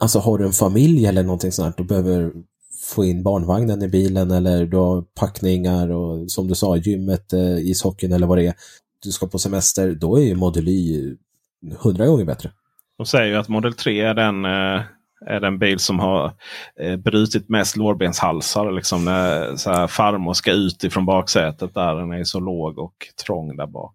alltså 0.00 0.18
har 0.18 0.38
du 0.38 0.46
en 0.46 0.52
familj 0.52 1.06
eller 1.06 1.22
någonting 1.22 1.52
sånt, 1.52 1.76
då 1.76 1.84
behöver 1.84 2.32
få 2.94 3.04
in 3.04 3.22
barnvagnen 3.22 3.82
i 3.82 3.88
bilen 3.88 4.30
eller 4.30 4.66
du 4.66 4.76
har 4.76 5.02
packningar 5.02 5.90
och 5.90 6.30
som 6.30 6.48
du 6.48 6.54
sa, 6.54 6.76
gymmet, 6.76 7.32
eh, 7.32 7.58
ishockeyn 7.58 8.12
eller 8.12 8.26
vad 8.26 8.38
det 8.38 8.46
är. 8.46 8.54
Du 9.02 9.12
ska 9.12 9.26
på 9.26 9.38
semester, 9.38 9.92
då 9.92 10.16
är 10.16 10.22
ju 10.22 10.34
Model 10.34 10.68
Y 10.68 11.16
hundra 11.78 12.06
gånger 12.06 12.24
bättre. 12.24 12.50
De 12.96 13.06
säger 13.06 13.26
ju 13.26 13.36
att 13.36 13.48
Model 13.48 13.74
3 13.74 14.00
är 14.00 14.14
den, 14.14 14.44
eh, 14.44 14.82
är 15.26 15.40
den 15.40 15.58
bil 15.58 15.78
som 15.78 15.98
har 15.98 16.32
eh, 16.80 16.96
brutit 16.96 17.48
mest 17.48 17.76
lårbenshalsar. 17.76 18.72
Liksom 18.72 19.04
när 19.04 19.56
så 19.56 19.70
här, 19.70 19.86
farmor 19.86 20.34
ska 20.34 20.52
ut 20.52 20.84
ifrån 20.84 21.06
baksätet 21.06 21.74
där. 21.74 21.94
Den 21.94 22.12
är 22.12 22.24
så 22.24 22.40
låg 22.40 22.78
och 22.78 22.94
trång 23.24 23.56
där 23.56 23.66
bak. 23.66 23.94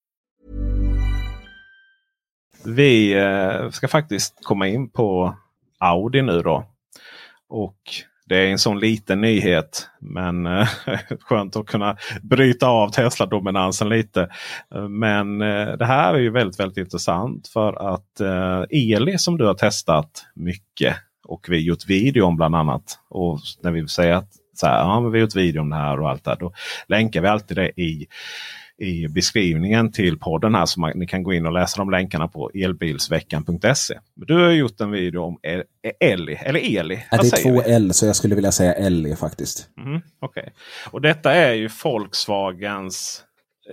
Vi 2.65 3.13
eh, 3.13 3.69
ska 3.69 3.87
faktiskt 3.87 4.35
komma 4.43 4.67
in 4.67 4.89
på 4.89 5.35
Audi 5.77 6.21
nu 6.21 6.41
då. 6.41 6.65
Och 7.49 7.77
det 8.25 8.37
är 8.37 8.47
en 8.47 8.59
sån 8.59 8.79
liten 8.79 9.21
nyhet. 9.21 9.89
Men 9.99 10.45
eh, 10.45 10.67
skönt 11.19 11.55
att 11.55 11.65
kunna 11.65 11.97
bryta 12.21 12.67
av 12.67 12.89
Tesla-dominansen 12.89 13.89
lite. 13.89 14.29
Men 14.89 15.41
eh, 15.41 15.77
det 15.77 15.85
här 15.85 16.13
är 16.13 16.19
ju 16.19 16.29
väldigt, 16.29 16.59
väldigt 16.59 16.77
intressant. 16.77 17.47
För 17.47 17.93
att 17.93 18.19
Eli 18.69 19.17
som 19.17 19.37
du 19.37 19.45
har 19.45 19.53
testat 19.53 20.25
mycket 20.35 20.95
och 21.23 21.45
vi 21.49 21.57
gjort 21.57 21.87
video 21.87 22.25
om 22.25 22.35
bland 22.35 22.55
annat. 22.55 22.99
Och 23.09 23.39
när 23.61 23.71
vi 23.71 23.87
säger 23.87 24.13
att 24.13 24.29
så 24.53 24.67
här, 24.67 24.79
ja, 24.79 24.99
men 24.99 25.11
vi 25.11 25.19
har 25.19 25.21
gjort 25.21 25.35
video 25.35 25.61
om 25.61 25.69
det 25.69 25.75
här 25.75 25.99
och 25.99 26.09
allt 26.09 26.23
det 26.23 26.29
här. 26.29 26.37
Då 26.37 26.53
länkar 26.87 27.21
vi 27.21 27.27
alltid 27.27 27.57
det 27.57 27.81
i 27.81 28.07
i 28.81 29.07
beskrivningen 29.07 29.91
till 29.91 30.19
podden 30.19 30.55
här. 30.55 30.65
Så 30.65 30.79
man, 30.79 30.91
ni 30.95 31.07
kan 31.07 31.23
gå 31.23 31.33
in 31.33 31.45
och 31.45 31.53
läsa 31.53 31.77
de 31.77 31.89
länkarna 31.89 32.27
på 32.27 32.51
elbilsveckan.se. 32.53 33.99
Du 34.15 34.33
har 34.43 34.51
gjort 34.51 34.81
en 34.81 34.91
video 34.91 35.21
om 35.21 35.39
E- 35.43 35.63
Eli, 35.99 36.35
eller 36.35 36.79
Eli. 36.79 37.03
Ja, 37.11 37.17
det 37.17 37.27
är 37.33 37.43
två 37.43 37.61
vi? 37.61 37.73
L, 37.73 37.93
så 37.93 38.05
jag 38.05 38.15
skulle 38.15 38.35
vilja 38.35 38.51
säga 38.51 38.73
L 38.73 39.15
faktiskt. 39.19 39.69
Mm, 39.77 40.01
okej. 40.19 40.53
Och 40.91 41.01
detta 41.01 41.33
är 41.33 41.53
ju 41.53 41.69
Volkswagens... 41.83 43.23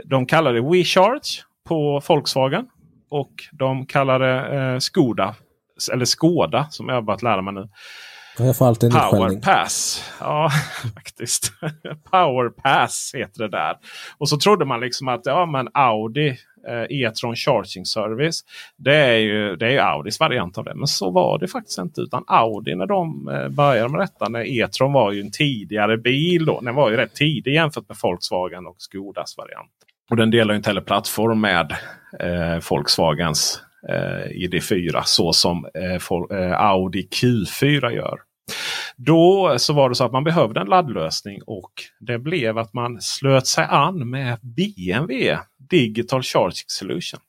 De 0.05 0.27
kallar 0.27 0.53
det 0.55 0.61
WeCharge 0.61 1.43
på 1.69 2.03
Volkswagen. 2.09 2.67
Och 3.11 3.33
de 3.53 3.87
kallar 3.87 4.19
det 4.19 4.59
eh, 4.73 4.79
Skoda. 4.79 5.35
Eller 5.93 6.05
Skoda 6.05 6.67
som 6.71 6.89
jag 6.89 6.95
har 6.95 7.03
börjat 7.03 7.23
lära 7.23 7.43
mig 7.43 7.55
nu. 7.55 7.69
Jag 8.39 8.57
får 8.57 8.67
alltid 8.67 8.95
en 8.95 9.01
Power. 9.01 9.41
Pass. 9.41 10.05
Ja, 10.21 10.51
faktiskt. 10.95 11.53
Power 12.11 12.49
Pass 12.49 13.13
heter 13.15 13.43
det 13.43 13.49
där. 13.49 13.77
Och 14.19 14.29
så 14.29 14.37
trodde 14.37 14.65
man 14.65 14.81
liksom 14.81 15.09
att 15.09 15.21
ja, 15.25 15.47
men 15.47 15.69
Audi 15.75 16.37
eh, 16.69 16.83
E-tron 16.91 17.37
Charging 17.37 17.85
Service. 17.85 18.41
Det 18.77 18.97
är, 18.97 19.19
ju, 19.19 19.57
det 19.57 19.67
är 19.67 19.71
ju 19.71 19.79
Audis 19.79 20.21
variant 20.21 20.59
av 20.59 20.65
det. 20.65 20.75
Men 20.75 20.87
så 20.87 21.11
var 21.11 21.39
det 21.39 21.49
faktiskt 21.49 21.79
inte. 21.79 22.01
Utan 22.01 22.25
Audi 22.27 22.75
när 22.75 22.87
de 22.87 23.29
eh, 23.29 23.49
började 23.49 23.89
med 23.89 24.01
detta. 24.01 24.29
När 24.29 24.47
E-tron 24.47 24.93
var 24.93 25.13
ju 25.13 25.21
en 25.21 25.31
tidigare 25.31 25.99
bil. 25.99 26.45
Då, 26.45 26.61
den 26.61 26.75
var 26.75 26.91
ju 26.91 26.97
rätt 26.97 27.15
tidig 27.15 27.55
jämfört 27.55 27.89
med 27.89 27.97
Volkswagen 28.03 28.67
och 28.67 28.77
Skodas 28.79 29.39
variant. 29.39 29.71
Och 30.11 30.17
den 30.17 30.31
delar 30.31 30.55
ju 30.55 30.57
inte 30.57 30.71
heller 30.71 30.81
plattform 30.81 31.41
med 31.41 31.73
eh, 32.21 32.63
Volkswagens 32.71 33.63
eh, 33.89 34.49
ID4 34.49 35.03
så 35.05 35.33
som 35.33 35.67
eh, 35.75 36.39
eh, 36.39 36.61
Audi 36.61 37.09
Q4 37.13 37.91
gör. 37.91 38.28
Då 38.97 39.55
så 39.59 39.73
var 39.73 39.89
det 39.89 39.95
så 39.95 40.05
att 40.05 40.13
man 40.13 40.25
behövde 40.25 40.61
en 40.61 40.67
laddlösning 40.67 41.41
och 41.47 41.73
det 42.01 42.19
blev 42.19 42.59
att 42.59 42.75
man 42.75 43.01
slöt 43.01 43.47
sig 43.47 43.67
an 43.71 44.11
med 44.11 44.39
BMW 44.43 45.39
Digital 45.71 46.23
Charging 46.23 46.65
Solution. 46.67 47.21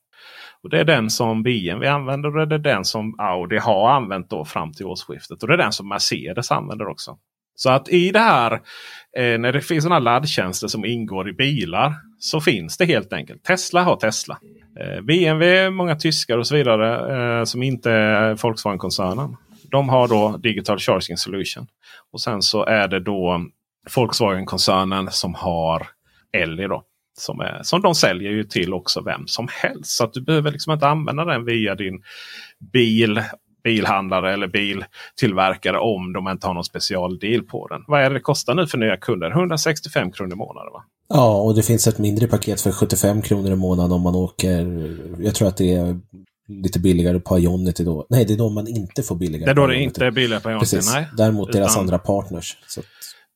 Och 0.62 0.70
Det 0.70 0.80
är 0.80 0.84
den 0.84 1.10
som 1.10 1.42
BMW 1.42 1.88
använder 1.88 2.36
och 2.36 2.48
det 2.48 2.54
är 2.54 2.58
den 2.58 2.84
som 2.84 3.14
Audi 3.18 3.58
har 3.58 3.90
använt 3.90 4.30
då 4.30 4.44
fram 4.44 4.72
till 4.72 4.86
årsskiftet. 4.86 5.42
Och 5.42 5.48
det 5.48 5.54
är 5.54 5.58
den 5.58 5.72
som 5.72 5.88
Mercedes 5.88 6.50
använder 6.50 6.88
också. 6.88 7.18
Så 7.54 7.70
att 7.70 7.88
i 7.88 8.10
det 8.10 8.18
här, 8.18 8.52
eh, 9.16 9.38
när 9.38 9.52
det 9.52 9.60
finns 9.60 9.84
sådana 9.84 9.98
laddtjänster 9.98 10.68
som 10.68 10.84
ingår 10.84 11.28
i 11.28 11.32
bilar, 11.32 11.94
så 12.18 12.40
finns 12.40 12.76
det 12.76 12.84
helt 12.84 13.12
enkelt. 13.12 13.44
Tesla 13.44 13.82
har 13.82 13.96
Tesla. 13.96 14.38
Eh, 14.80 15.02
BMW, 15.02 15.70
många 15.70 15.96
tyskar 15.96 16.38
och 16.38 16.46
så 16.46 16.54
vidare 16.54 17.38
eh, 17.38 17.44
som 17.44 17.62
inte 17.62 17.90
är 17.90 18.34
Volkswagen-koncernen. 18.34 19.36
De 19.70 19.88
har 19.88 20.08
då 20.08 20.36
Digital 20.36 20.78
Charging 20.78 21.16
Solution. 21.16 21.66
Och 22.12 22.20
sen 22.20 22.42
så 22.42 22.64
är 22.64 22.88
det 22.88 23.00
då 23.00 23.46
Volkswagen-koncernen 23.96 25.08
som 25.10 25.34
har 25.34 25.86
Elli 26.32 26.66
då. 26.66 26.82
Som, 27.18 27.40
är, 27.40 27.60
som 27.62 27.82
de 27.82 27.94
säljer 27.94 28.30
ju 28.30 28.44
till 28.44 28.74
också 28.74 29.00
vem 29.00 29.26
som 29.26 29.48
helst. 29.50 29.90
Så 29.90 30.04
att 30.04 30.12
du 30.12 30.20
behöver 30.20 30.50
liksom 30.50 30.72
inte 30.72 30.88
använda 30.88 31.24
den 31.24 31.44
via 31.44 31.74
din 31.74 32.02
bil, 32.72 33.22
bilhandlare 33.64 34.32
eller 34.32 34.46
biltillverkare 34.46 35.78
om 35.78 36.12
de 36.12 36.28
inte 36.28 36.46
har 36.46 36.54
någon 36.54 36.64
specialdeal 36.64 37.42
på 37.42 37.66
den. 37.66 37.84
Vad 37.86 38.00
är 38.00 38.10
det 38.10 38.16
det 38.16 38.20
kostar 38.20 38.54
nu 38.54 38.66
för 38.66 38.78
nya 38.78 38.96
kunder? 38.96 39.30
165 39.30 40.12
kronor 40.12 40.32
i 40.32 40.36
månaden 40.36 40.72
va? 40.72 40.84
Ja, 41.08 41.40
och 41.40 41.54
det 41.54 41.62
finns 41.62 41.86
ett 41.86 41.98
mindre 41.98 42.26
paket 42.26 42.60
för 42.60 42.72
75 42.72 43.22
kronor 43.22 43.52
i 43.52 43.56
månaden 43.56 43.92
om 43.92 44.02
man 44.02 44.14
åker. 44.14 44.88
Jag 45.18 45.34
tror 45.34 45.48
att 45.48 45.56
det 45.56 45.74
är 45.74 46.00
lite 46.50 46.78
billigare 46.80 47.20
på 47.20 47.38
Ionity 47.38 47.84
då. 47.84 48.06
Nej, 48.10 48.24
det 48.24 48.32
är 48.32 48.38
då 48.38 48.48
man 48.48 48.68
inte 48.68 49.02
får 49.02 49.16
billigare. 49.16 49.44
Det 49.44 49.50
är 49.50 49.54
då 49.54 49.66
det 49.66 49.76
inte 49.76 50.06
är 50.06 50.10
billigare 50.10 50.42
på 50.42 50.50
Ionity. 50.50 50.60
Precis. 50.76 50.94
Nej. 50.94 51.06
Däremot 51.16 51.52
deras 51.52 51.72
Utan- 51.72 51.80
andra 51.80 51.98
partners. 51.98 52.56
Så 52.66 52.80
att, 52.80 52.86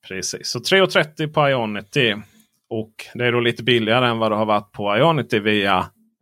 Precis, 0.08 0.48
så 0.48 0.58
3,30 0.58 1.32
på 1.32 1.48
Ionity. 1.48 2.14
Och 2.70 2.92
det 3.14 3.26
är 3.26 3.32
då 3.32 3.40
lite 3.40 3.62
billigare 3.62 4.06
än 4.08 4.18
vad 4.18 4.32
det 4.32 4.36
har 4.36 4.46
varit 4.46 4.72
på 4.72 4.96
Ionity 4.96 5.38
via 5.38 5.78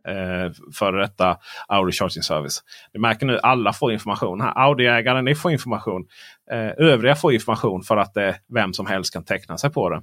eh, 0.07 0.51
före 0.79 1.01
detta 1.01 1.37
Audi 1.67 1.91
Charging 1.91 2.23
Service. 2.23 2.61
Ni 2.93 2.99
märker 2.99 3.25
nu 3.25 3.39
alla 3.43 3.73
får 3.73 3.93
information 3.93 4.41
här. 4.41 4.53
Audi-ägaren 4.53 5.25
ni 5.25 5.35
får 5.35 5.51
information. 5.51 6.05
Eh, 6.51 6.85
övriga 6.87 7.15
får 7.15 7.33
information 7.33 7.83
för 7.83 7.97
att 7.97 8.17
eh, 8.17 8.29
vem 8.53 8.73
som 8.73 8.85
helst 8.85 9.13
kan 9.13 9.25
teckna 9.25 9.57
sig 9.57 9.69
på 9.69 9.89
det. 9.89 10.01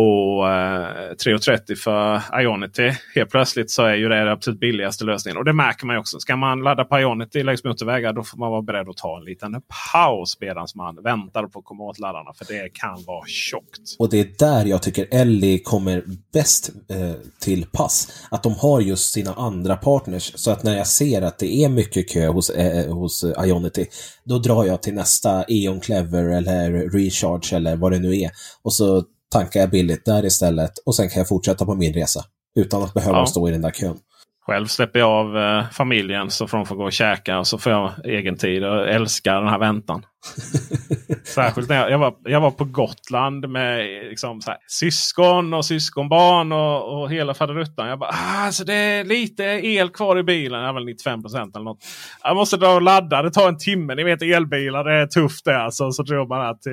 Och 0.00 0.48
eh, 0.48 1.14
3,30 1.14 1.74
för 1.74 2.40
Ionity. 2.42 2.92
Helt 3.14 3.30
plötsligt 3.30 3.70
så 3.70 3.82
är 3.82 3.94
ju 3.94 4.08
det 4.08 4.14
den 4.14 4.28
absolut 4.28 4.60
billigaste 4.60 5.04
lösningen. 5.04 5.36
Och 5.36 5.44
det 5.44 5.52
märker 5.52 5.86
man 5.86 5.96
ju 5.96 6.00
också. 6.00 6.20
Ska 6.20 6.36
man 6.36 6.60
ladda 6.60 6.84
på 6.84 6.98
Ionity 6.98 7.42
längs 7.42 7.64
motorvägar 7.64 8.12
då 8.12 8.22
får 8.22 8.38
man 8.38 8.50
vara 8.50 8.62
beredd 8.62 8.88
att 8.88 8.96
ta 8.96 9.18
en 9.18 9.24
liten 9.24 9.62
paus 9.92 10.38
medan 10.40 10.66
man 10.74 11.02
väntar 11.02 11.46
på 11.46 11.58
att 11.58 11.64
komma 11.64 11.84
åt 11.84 11.98
laddarna. 11.98 12.32
För 12.34 12.44
det 12.44 12.68
kan 12.72 13.04
vara 13.06 13.26
tjockt. 13.26 13.96
Och 13.98 14.10
det 14.10 14.20
är 14.20 14.28
där 14.38 14.64
jag 14.64 14.82
tycker 14.82 15.06
Ellie 15.10 15.58
kommer 15.58 16.04
bäst 16.32 16.70
eh, 16.90 17.12
till 17.40 17.66
pass. 17.72 18.26
Att 18.30 18.42
de 18.42 18.52
har 18.52 18.80
just 18.80 19.12
sina 19.12 19.34
andra 19.34 19.76
partners. 19.76 20.32
Så 20.34 20.50
att 20.50 20.62
när 20.62 20.76
jag 20.76 20.86
ser 20.86 21.22
att 21.22 21.38
det 21.38 21.64
är 21.64 21.68
mycket 21.68 22.10
kö 22.10 22.28
hos, 22.28 22.50
eh, 22.50 22.78
eh 22.78 22.94
hos 22.94 23.24
Ionity, 23.24 23.86
då 24.24 24.38
drar 24.38 24.64
jag 24.64 24.82
till 24.82 24.94
nästa 24.94 25.44
Eon 25.48 25.80
Clever 25.80 26.24
eller 26.24 26.70
Recharge 26.70 27.56
eller 27.56 27.76
vad 27.76 27.92
det 27.92 27.98
nu 27.98 28.20
är. 28.20 28.30
Och 28.62 28.72
så 28.72 29.04
tankar 29.30 29.60
jag 29.60 29.70
billigt 29.70 30.04
där 30.04 30.24
istället 30.24 30.72
och 30.86 30.94
sen 30.94 31.08
kan 31.08 31.18
jag 31.20 31.28
fortsätta 31.28 31.64
på 31.64 31.74
min 31.74 31.92
resa 31.94 32.24
utan 32.58 32.82
att 32.82 32.94
behöva 32.94 33.18
Ja. 33.18 33.26
stå 33.26 33.48
i 33.48 33.52
den 33.52 33.62
där 33.62 33.70
kön. 33.70 33.98
Själv 34.48 34.66
släpper 34.66 34.98
jag 34.98 35.10
av 35.10 35.38
eh, 35.38 35.70
familjen 35.70 36.30
så 36.30 36.46
får 36.46 36.58
de 36.58 36.66
få 36.66 36.74
gå 36.74 36.84
och 36.84 36.92
käka 36.92 37.38
och 37.38 37.46
så 37.46 37.58
får 37.58 37.72
jag 37.72 37.92
egen 38.04 38.36
tid. 38.36 38.64
och 38.64 38.88
älskar 38.88 39.34
den 39.40 39.48
här 39.48 39.58
väntan. 39.58 40.06
Särskilt 41.24 41.68
när 41.68 41.76
jag, 41.76 41.90
jag, 41.90 41.98
var, 41.98 42.14
jag 42.24 42.40
var 42.40 42.50
på 42.50 42.64
Gotland 42.64 43.48
med 43.48 43.86
liksom, 44.10 44.40
så 44.40 44.50
här, 44.50 44.58
syskon 44.66 45.54
och 45.54 45.64
syskonbarn 45.64 46.52
och, 46.52 47.00
och 47.00 47.10
hela 47.10 47.34
faderuttan. 47.34 47.88
Jag 47.88 47.98
bara, 47.98 48.10
ah, 48.10 48.46
alltså 48.46 48.64
det 48.64 48.74
är 48.74 49.04
lite 49.04 49.44
el 49.44 49.90
kvar 49.90 50.18
i 50.18 50.22
bilen. 50.22 50.62
Jag 50.62 50.74
väl 50.74 50.84
95 50.84 51.22
procent 51.22 51.56
eller 51.56 51.64
något. 51.64 51.84
Jag 52.22 52.36
måste 52.36 52.56
dra 52.56 52.74
och 52.74 52.82
ladda. 52.82 53.22
Det 53.22 53.30
tar 53.30 53.48
en 53.48 53.58
timme. 53.58 53.94
Ni 53.94 54.04
vet 54.04 54.22
elbilar, 54.22 54.84
det 54.84 54.94
är 54.94 55.06
tufft 55.06 55.44
det. 55.44 55.62
Alltså, 55.62 55.92
så 55.92 56.02
drog 56.02 56.28
man 56.28 56.58
till 56.58 56.72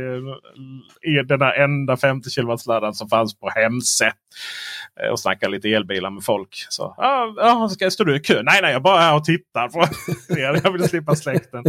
eh, 1.17 1.25
den 1.27 1.39
där 1.39 1.63
enda 1.63 1.97
50 1.97 2.29
kW 2.29 2.55
laddaren 2.67 2.93
som 2.93 3.09
fanns 3.09 3.39
på 3.39 3.49
Hemse. 3.49 4.11
Eh, 5.03 5.11
och 5.11 5.19
snackade 5.19 5.51
lite 5.51 5.69
elbilar 5.69 6.09
med 6.09 6.23
folk. 6.23 6.65
Så, 6.69 6.83
ah, 6.83 7.35
ah, 7.41 7.69
ska, 7.69 7.91
står 7.91 8.05
du 8.05 8.15
i 8.15 8.19
kö? 8.19 8.41
Nej, 8.43 8.59
nej, 8.61 8.73
jag 8.73 8.81
bara 8.81 8.99
är 8.99 9.01
här 9.01 9.15
och 9.15 9.23
tittar 9.23 9.67
på 9.67 9.79
er. 10.39 10.61
Jag 10.63 10.71
vill 10.71 10.89
slippa 10.89 11.15
släkten. 11.15 11.63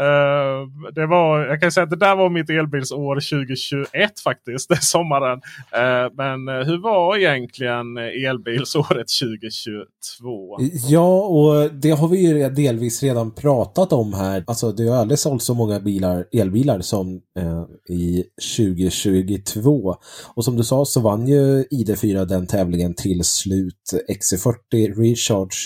Uh, 0.00 0.90
det 0.92 1.06
var, 1.06 1.46
jag 1.46 1.60
kan 1.60 1.72
säga 1.72 1.84
att 1.84 1.90
det 1.90 1.96
där 1.96 2.16
var 2.16 2.28
mitt 2.28 2.50
elbilsår 2.50 3.14
2021 3.14 4.20
faktiskt. 4.20 4.68
Det 4.72 4.82
sommaren. 4.82 5.40
Uh, 5.76 6.12
men 6.14 6.66
hur 6.66 6.82
var 6.82 7.16
egentligen 7.16 7.98
elbilsåret 7.98 9.06
2022? 9.20 10.58
Ja, 10.88 11.22
och 11.22 11.70
det 11.70 11.90
har 11.90 12.08
vi 12.08 12.18
ju 12.18 12.50
delvis 12.50 13.02
redan 13.02 13.30
pratat 13.30 13.92
om 13.92 14.12
här. 14.12 14.44
Alltså 14.46 14.72
det 14.72 14.88
har 14.88 14.96
aldrig 14.96 15.18
sålt 15.18 15.42
så 15.42 15.54
många 15.54 15.80
bilar, 15.80 16.24
elbilar 16.32 16.80
som 16.80 17.20
eh, 17.38 17.64
i 17.96 18.24
2022. 18.56 19.96
Och 20.34 20.44
som 20.44 20.56
du 20.56 20.64
sa 20.64 20.84
så 20.84 21.00
vann 21.00 21.26
ju 21.26 21.62
ID4 21.62 22.24
den 22.24 22.46
tävlingen 22.52 22.94
till 22.94 23.24
slut. 23.24 23.92
XC40 24.08 24.54
Recharge 24.72 25.56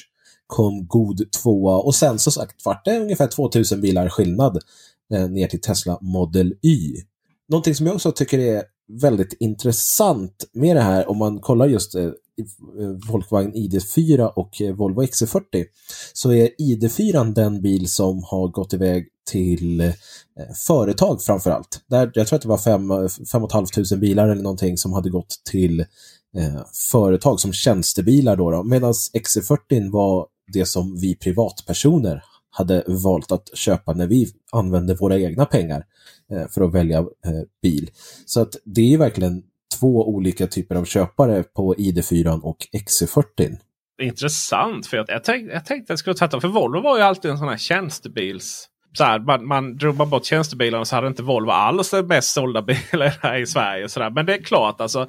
kom 0.47 0.87
god 0.87 1.33
tvåa 1.33 1.77
och 1.77 1.95
sen 1.95 2.19
så 2.19 2.31
sagt 2.31 2.65
vart 2.65 2.85
det 2.85 3.01
ungefär 3.01 3.27
2000 3.27 3.81
bilar 3.81 4.09
skillnad 4.09 4.59
eh, 5.15 5.29
ner 5.29 5.47
till 5.47 5.61
Tesla 5.61 5.99
Model 6.01 6.55
Y. 6.63 6.95
Någonting 7.49 7.75
som 7.75 7.87
jag 7.87 7.95
också 7.95 8.13
tycker 8.13 8.39
är 8.39 8.63
väldigt 9.01 9.37
intressant 9.41 10.45
med 10.53 10.77
det 10.77 10.83
här 10.83 11.11
om 11.11 11.19
man 11.19 11.41
kollar 11.41 11.67
just 11.67 11.95
eh, 11.95 12.05
eh 12.05 12.13
Volkswagen 13.11 13.55
ID4 13.55 14.27
och 14.27 14.63
eh, 14.63 14.75
Volvo 14.75 15.03
XC40 15.03 15.65
så 16.13 16.33
är 16.33 16.49
ID4 16.61 17.35
den 17.35 17.63
bil 17.63 17.89
som 17.89 18.23
har 18.23 18.49
gått 18.49 18.73
iväg 18.75 19.09
till 19.31 19.81
eh, 19.81 19.93
företag 20.67 21.23
framförallt. 21.23 21.81
Där, 21.87 22.11
jag 22.15 22.27
tror 22.27 22.37
att 22.37 22.43
det 22.43 22.49
var 22.49 22.59
5 22.59 22.89
500 23.33 23.97
bilar 23.97 24.29
eller 24.29 24.43
någonting 24.43 24.79
som 24.79 24.93
hade 24.93 25.11
gått 25.11 25.41
till 25.51 25.81
eh, 25.81 25.87
Eh, 26.39 26.63
företag 26.93 27.41
som 27.41 27.53
tjänstebilar 27.53 28.37
då, 28.37 28.51
då 28.51 28.63
medan 28.63 28.93
XC40 28.93 29.93
var 29.93 30.27
det 30.53 30.67
som 30.67 30.97
vi 30.97 31.17
privatpersoner 31.17 32.23
hade 32.51 32.85
valt 32.87 33.33
att 33.33 33.51
köpa 33.55 33.93
när 33.93 34.07
vi 34.07 34.29
använde 34.53 34.95
våra 34.95 35.19
egna 35.19 35.45
pengar 35.45 35.85
eh, 36.33 36.49
för 36.49 36.63
att 36.63 36.75
välja 36.75 36.99
eh, 36.99 37.43
bil. 37.63 37.91
Så 38.27 38.41
att 38.41 38.57
det 38.65 38.95
är 38.95 38.99
verkligen 38.99 39.43
två 39.81 40.09
olika 40.09 40.47
typer 40.47 40.75
av 40.75 40.85
köpare 40.85 41.43
på 41.43 41.75
ID4 41.75 42.41
och 42.41 42.57
XC40. 42.73 43.57
Intressant. 44.03 44.87
För 44.87 44.97
jag, 44.97 45.07
jag, 45.09 45.25
tänkte, 45.25 45.55
jag 45.55 45.65
tänkte 45.67 45.85
att 45.85 45.89
jag 45.89 45.99
skulle 45.99 46.29
ta. 46.29 46.41
För 46.41 46.49
Volvo 46.49 46.81
var 46.81 46.97
ju 46.97 47.03
alltid 47.03 47.31
en 47.31 47.39
sån 47.39 47.49
här 47.49 47.57
tjänstebils... 47.57 48.69
Så 48.97 49.05
här, 49.05 49.19
man, 49.19 49.47
man 49.47 49.77
drog 49.77 49.97
man 49.97 50.11
bort 50.11 50.25
tjänstebilarna 50.25 50.85
så 50.85 50.97
hade 50.97 51.09
inte 51.09 51.23
Volvo 51.23 51.51
alls 51.51 51.91
den 51.91 52.09
bäst 52.09 52.33
sålda 52.33 52.63
bilen 52.63 53.11
här 53.23 53.39
i 53.39 53.47
Sverige. 53.47 53.89
Så 53.89 54.01
där. 54.01 54.11
Men 54.11 54.27
det 54.27 54.35
är 54.35 54.43
klart 54.43 54.81
alltså. 54.81 55.09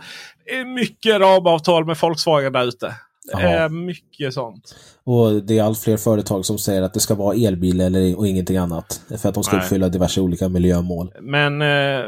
Mycket 0.76 1.20
ramavtal 1.20 1.86
med 1.86 1.98
Volkswagen 2.02 2.54
där 2.54 2.66
ute. 2.66 2.96
Ja. 3.32 3.70
mycket 3.70 4.34
sånt. 4.34 4.76
Och 5.04 5.44
det 5.44 5.58
är 5.58 5.64
allt 5.64 5.80
fler 5.80 5.98
företag 5.98 6.46
som 6.46 6.58
säger 6.58 6.82
att 6.82 6.94
det 6.94 7.00
ska 7.00 7.16
vara 7.16 7.36
elbil 7.36 7.82
eller, 7.82 8.18
och 8.18 8.28
ingenting 8.28 8.58
annat. 8.58 9.02
För 9.22 9.30
att 9.30 9.36
de 9.36 9.44
ska 9.44 9.56
Nej. 9.56 9.66
uppfylla 9.66 9.90
diverse 9.90 10.22
olika 10.22 10.50
miljömål. 10.50 11.14
Men 11.22 11.62
eh, 11.62 12.06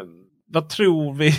vad 0.47 0.69
tror 0.69 1.13
vi? 1.13 1.34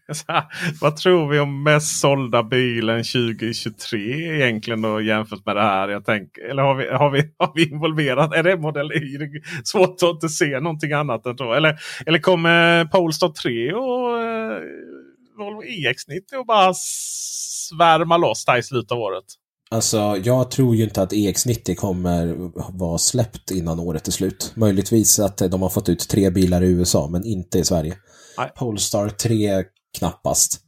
Vad 0.80 0.96
tror 0.96 1.28
vi 1.28 1.38
om 1.38 1.62
mest 1.62 2.00
sålda 2.00 2.42
bilen 2.42 3.04
2023 3.04 3.98
egentligen 4.34 4.82
då 4.82 5.00
jämfört 5.00 5.46
med 5.46 5.56
det 5.56 5.62
här? 5.62 5.88
Jag 5.88 6.04
tänker, 6.04 6.42
eller 6.50 6.62
har 6.62 6.74
vi, 6.74 6.88
har, 6.88 7.10
vi, 7.10 7.18
har 7.38 7.52
vi 7.54 7.70
involverat? 7.70 8.34
Är 8.34 8.42
det 8.42 8.56
modell 8.56 8.92
Y? 8.92 9.18
Svårt 9.64 10.02
att 10.02 10.10
inte 10.10 10.28
se 10.28 10.60
någonting 10.60 10.92
annat 10.92 11.26
än 11.26 11.36
då. 11.36 11.52
Eller, 11.52 11.78
eller 12.06 12.18
kommer 12.18 12.84
Polestar 12.84 13.28
3 13.28 13.72
och 13.72 14.18
eh, 14.18 14.58
Volvo 15.38 15.62
EX90 15.62 16.34
och 16.38 16.46
bara 16.46 16.74
svärma 16.74 18.16
loss 18.16 18.44
där 18.44 18.58
i 18.58 18.62
slutet 18.62 18.92
av 18.92 18.98
året? 18.98 19.24
Alltså, 19.70 20.16
jag 20.24 20.50
tror 20.50 20.76
ju 20.76 20.84
inte 20.84 21.02
att 21.02 21.12
EX90 21.12 21.74
kommer 21.74 22.50
vara 22.78 22.98
släppt 22.98 23.50
innan 23.50 23.80
året 23.80 24.08
är 24.08 24.12
slut. 24.12 24.52
Möjligtvis 24.54 25.18
att 25.18 25.38
de 25.38 25.62
har 25.62 25.68
fått 25.68 25.88
ut 25.88 26.08
tre 26.08 26.30
bilar 26.30 26.62
i 26.62 26.66
USA, 26.66 27.08
men 27.08 27.24
inte 27.24 27.58
i 27.58 27.64
Sverige. 27.64 27.96
Nej. 28.38 28.50
Polestar 28.56 29.08
3 29.08 29.64
knappast. 29.98 30.60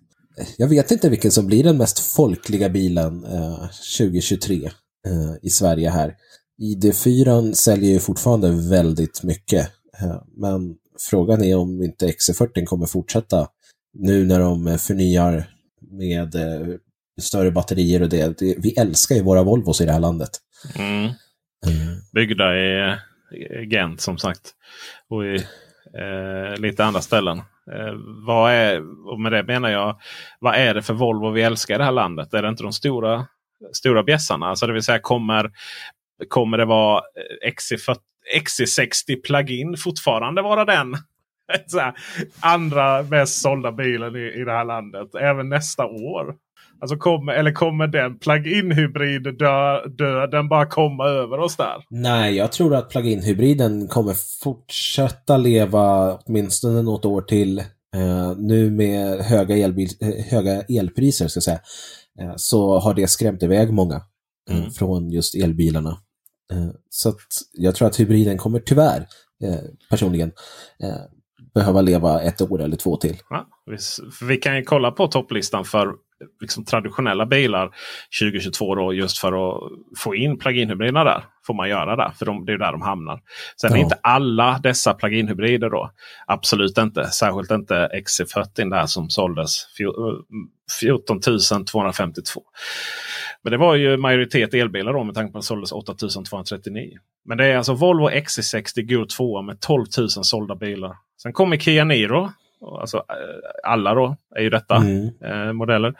Jag 0.57 0.69
vet 0.69 0.91
inte 0.91 1.09
vilken 1.09 1.31
som 1.31 1.47
blir 1.47 1.65
den 1.65 1.77
mest 1.77 1.99
folkliga 1.99 2.69
bilen 2.69 3.25
eh, 3.25 3.69
2023 3.99 4.65
eh, 5.07 5.35
i 5.43 5.51
Sverige 5.51 5.91
här. 5.91 6.15
ID4 6.63 7.53
säljer 7.53 7.91
ju 7.91 7.99
fortfarande 7.99 8.69
väldigt 8.71 9.23
mycket, 9.23 9.71
eh, 10.01 10.23
men 10.37 10.75
frågan 11.11 11.45
är 11.45 11.57
om 11.57 11.83
inte 11.83 12.07
XC40 12.07 12.65
kommer 12.65 12.87
fortsätta 12.87 13.49
nu 13.99 14.27
när 14.27 14.41
de 14.41 14.67
eh, 14.67 14.77
förnyar 14.77 15.51
med 15.91 16.35
eh, 16.35 16.67
större 17.21 17.51
batterier 17.51 18.03
och 18.03 18.09
det. 18.09 18.39
det. 18.39 18.55
Vi 18.59 18.75
älskar 18.79 19.15
ju 19.15 19.23
våra 19.23 19.43
Volvos 19.43 19.81
i 19.81 19.87
det 19.87 19.93
här 19.93 20.01
landet. 20.01 20.31
Mm. 20.79 21.11
Byggda 22.13 22.57
i 22.57 22.97
i 23.35 23.67
Gent 23.67 24.01
som 24.01 24.19
sagt. 24.19 24.55
Och 25.09 25.25
i 25.25 25.35
eh, 25.99 26.57
lite 26.59 26.85
andra 26.85 27.01
ställen. 27.01 27.43
Eh, 27.73 27.95
vad 28.27 28.53
är, 28.53 28.83
och 29.09 29.21
med 29.21 29.33
det 29.33 29.43
menar 29.43 29.69
jag, 29.69 30.01
vad 30.39 30.55
är 30.55 30.75
det 30.75 30.83
för 30.83 30.95
Volvo 30.95 31.31
vi 31.31 31.43
älskar 31.43 31.75
i 31.75 31.79
det 31.79 31.85
här 31.85 31.93
landet? 31.93 32.35
Är 32.35 32.43
det 32.43 32.49
inte 32.49 32.63
de 32.63 32.73
stora, 32.73 33.27
stora 33.73 34.03
bjässarna? 34.03 34.47
Alltså 34.47 34.67
det 34.67 34.73
vill 34.73 34.83
säga 34.83 34.99
kommer, 34.99 35.51
kommer 36.29 36.59
det 36.59 36.65
vara 36.65 36.99
eh, 36.99 37.51
XC40, 37.51 37.97
XC60 38.37 39.23
plug-in 39.25 39.77
fortfarande 39.77 40.43
vara 40.43 40.65
den? 40.65 40.97
Så 41.67 41.79
här, 41.79 41.95
andra 42.41 43.03
mest 43.03 43.41
sålda 43.41 43.73
bilen 43.73 44.17
i, 44.17 44.33
i 44.41 44.45
det 44.45 44.53
här 44.53 44.65
landet 44.65 45.15
även 45.15 45.49
nästa 45.49 45.87
år. 45.87 46.37
Alltså 46.85 46.97
kommer, 46.97 47.33
eller 47.33 47.53
kommer 47.53 47.87
den 47.87 48.19
plug-in 48.19 48.73
hybrid 48.73 49.39
dö, 49.39 49.87
döden 49.89 50.49
bara 50.49 50.67
komma 50.67 51.05
över 51.05 51.39
oss 51.39 51.57
där? 51.57 51.85
Nej, 51.91 52.37
jag 52.37 52.53
tror 52.53 52.75
att 52.75 52.91
plug-in-hybriden 52.91 53.89
kommer 53.89 54.15
fortsätta 54.43 55.37
leva 55.37 56.15
åtminstone 56.15 56.83
något 56.83 57.05
år 57.05 57.23
till. 57.23 57.59
Eh, 57.59 58.37
nu 58.37 58.71
med 58.71 59.19
höga, 59.19 59.57
elbil, 59.57 59.89
eh, 60.01 60.25
höga 60.31 60.63
elpriser, 60.63 61.29
ska 61.29 61.41
säga, 61.41 61.61
eh, 62.21 62.33
så 62.37 62.79
har 62.79 62.95
det 62.95 63.07
skrämt 63.11 63.43
iväg 63.43 63.73
många 63.73 63.95
eh, 64.51 64.59
Mm. 64.59 64.71
från 64.71 65.11
just 65.11 65.35
elbilarna. 65.35 65.99
Eh, 66.53 66.69
så 66.91 67.13
jag 67.53 67.75
tror 67.75 67.89
att 67.89 68.01
hybriden 68.01 68.39
kommer 68.39 68.59
tyvärr, 68.59 69.07
eh, 69.45 69.59
personligen, 69.91 70.33
eh, 70.83 70.97
behöva 71.55 71.81
leva 71.81 72.21
ett 72.23 72.41
år 72.43 72.63
eller 72.63 72.77
två 72.77 72.97
till. 72.97 73.17
Ja, 73.31 73.47
vi, 73.67 73.77
vi 74.29 74.37
kan 74.37 74.57
ju 74.57 74.63
kolla 74.63 74.91
på 74.91 75.07
topplistan 75.07 75.65
för 75.65 75.89
liksom 76.41 76.65
traditionella 76.65 77.27
bilar 77.27 77.71
2022 78.21 78.75
då 78.75 78.93
just 78.95 79.19
för 79.19 79.33
att 79.57 79.73
få 79.99 80.15
in 80.15 80.39
plug-in-hybriderna 80.39 81.05
där. 81.05 81.25
Får 81.47 81.55
man 81.55 81.69
göra 81.69 81.97
där, 81.97 82.11
för 82.19 82.27
de, 82.27 82.45
det 82.45 82.53
är 82.53 82.59
där 82.59 82.73
de 82.73 82.83
hamnar. 82.83 83.21
Sen 83.61 83.71
Ja. 83.73 83.77
är 83.77 83.81
inte 83.83 83.99
alla 84.03 84.61
dessa 84.63 84.95
plug-in-hybrider 84.95 85.71
då. 85.71 85.91
Absolut 86.27 86.79
inte. 86.79 87.07
Särskilt 87.11 87.51
inte 87.51 87.89
XC40 87.95 88.71
där 88.71 88.87
som 88.87 89.11
såldes 89.11 89.67
fjo- 89.79 90.23
14 90.81 91.21
252. 91.65 92.43
Men 93.43 93.51
det 93.51 93.57
var 93.57 93.75
ju 93.75 93.97
majoritet 93.97 94.55
elbilar 94.55 94.93
då 94.93 95.05
med 95.05 95.15
tanke 95.15 95.33
på 95.33 95.39
att 95.39 95.43
det 95.43 95.47
såldes 95.47 95.73
8 95.73 95.95
239. 95.95 96.99
Men 97.25 97.39
det 97.39 97.47
är 97.47 97.57
alltså 97.57 97.75
Volvo 97.75 98.09
XC60 98.11 98.83
Go 98.97 99.07
2 99.07 99.43
med 99.43 99.61
12 99.61 99.85
000 99.99 100.09
sålda 100.11 100.55
bilar. 100.55 100.97
Sen 101.23 101.33
kommer 101.33 101.57
Kia 101.57 101.85
Niro. 101.85 102.31
Alltså 102.81 102.97
eh, 102.97 103.71
alla 103.71 103.95
då 103.95 104.17
är 104.37 104.41
ju 104.43 104.51
detta 104.51 104.77
Mm. 104.77 105.09
eh, 105.25 105.53
modeller. 105.53 105.95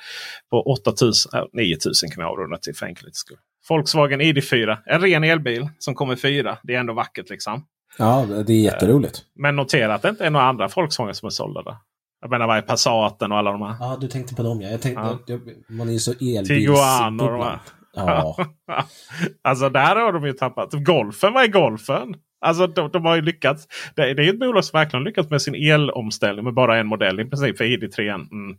På 0.51 0.63
8000, 0.63 1.39
äh, 1.41 1.45
9000 1.53 2.11
kan 2.11 2.25
vi 2.25 2.31
avrunda 2.31 2.57
till 2.59 2.75
för 2.75 2.87
enkelhetens 2.87 3.17
skull. 3.19 3.37
Volkswagen 3.69 4.21
ID4, 4.21 4.79
en 4.87 5.01
ren 5.01 5.25
elbil 5.25 5.69
som 5.79 5.95
kommer 5.95 6.17
fyra. 6.17 6.59
Det 6.63 6.75
är 6.75 6.81
ändå 6.81 6.93
vackert 6.93 7.31
liksom. 7.31 7.65
Ja, 7.99 8.27
det 8.47 8.53
är 8.53 8.61
jätteroligt. 8.61 9.23
Men 9.35 9.57
notera 9.57 9.95
att 9.95 10.03
det 10.03 10.09
inte 10.09 10.27
är 10.27 10.31
några 10.31 10.47
andra 10.47 10.69
Volkswagen 10.77 11.15
som 11.15 11.27
är 11.27 11.31
sålda 11.31 11.63
där. 11.63 11.77
Jag 12.21 12.31
menar 12.31 12.47
vad 12.47 12.57
är 12.57 12.63
Passaten 12.63 13.33
och 13.33 13.39
alla 13.39 13.53
de 13.53 13.63
här. 13.63 13.77
Ja, 13.81 13.97
du 14.01 14.09
tänkte 14.09 14.35
på 14.35 14.43
dem 14.43 14.61
ja. 14.61 14.69
Jag 14.69 14.83
tänkte, 14.83 15.03
Ja. 15.03 15.19
jag, 15.27 15.41
man 15.69 15.89
är 15.89 15.93
ju 15.93 15.99
så 15.99 16.11
elbils... 16.13 16.49
Tiguan 16.49 17.21
och 17.21 17.31
de 17.31 17.41
här. 17.43 17.59
Ja. 17.97 18.37
alltså 19.45 19.69
där 19.69 19.97
har 19.97 20.13
de 20.13 20.27
ju 20.27 20.33
tappat. 20.33 20.73
Golfen, 20.73 21.33
vad 21.33 21.43
är 21.45 21.49
golfen? 21.49 22.15
Alltså 22.45 22.67
de, 22.67 22.91
de 22.91 23.05
har 23.05 23.17
ju 23.17 23.23
lyckats. 23.23 23.69
Det, 23.97 24.15
det 24.15 24.25
är 24.25 24.29
ett 24.29 24.39
bolag 24.39 24.65
som 24.65 24.79
verkligen 24.79 25.05
lyckats 25.05 25.31
med 25.31 25.43
sin 25.43 25.55
elomställning 25.55 26.45
med 26.45 26.55
bara 26.55 26.79
en 26.79 26.87
modell 26.87 27.21
i 27.21 27.25
princip 27.25 27.57
för 27.57 27.65
ID3. 27.65 28.11
Mm. 28.11 28.29
Mm. 28.31 28.57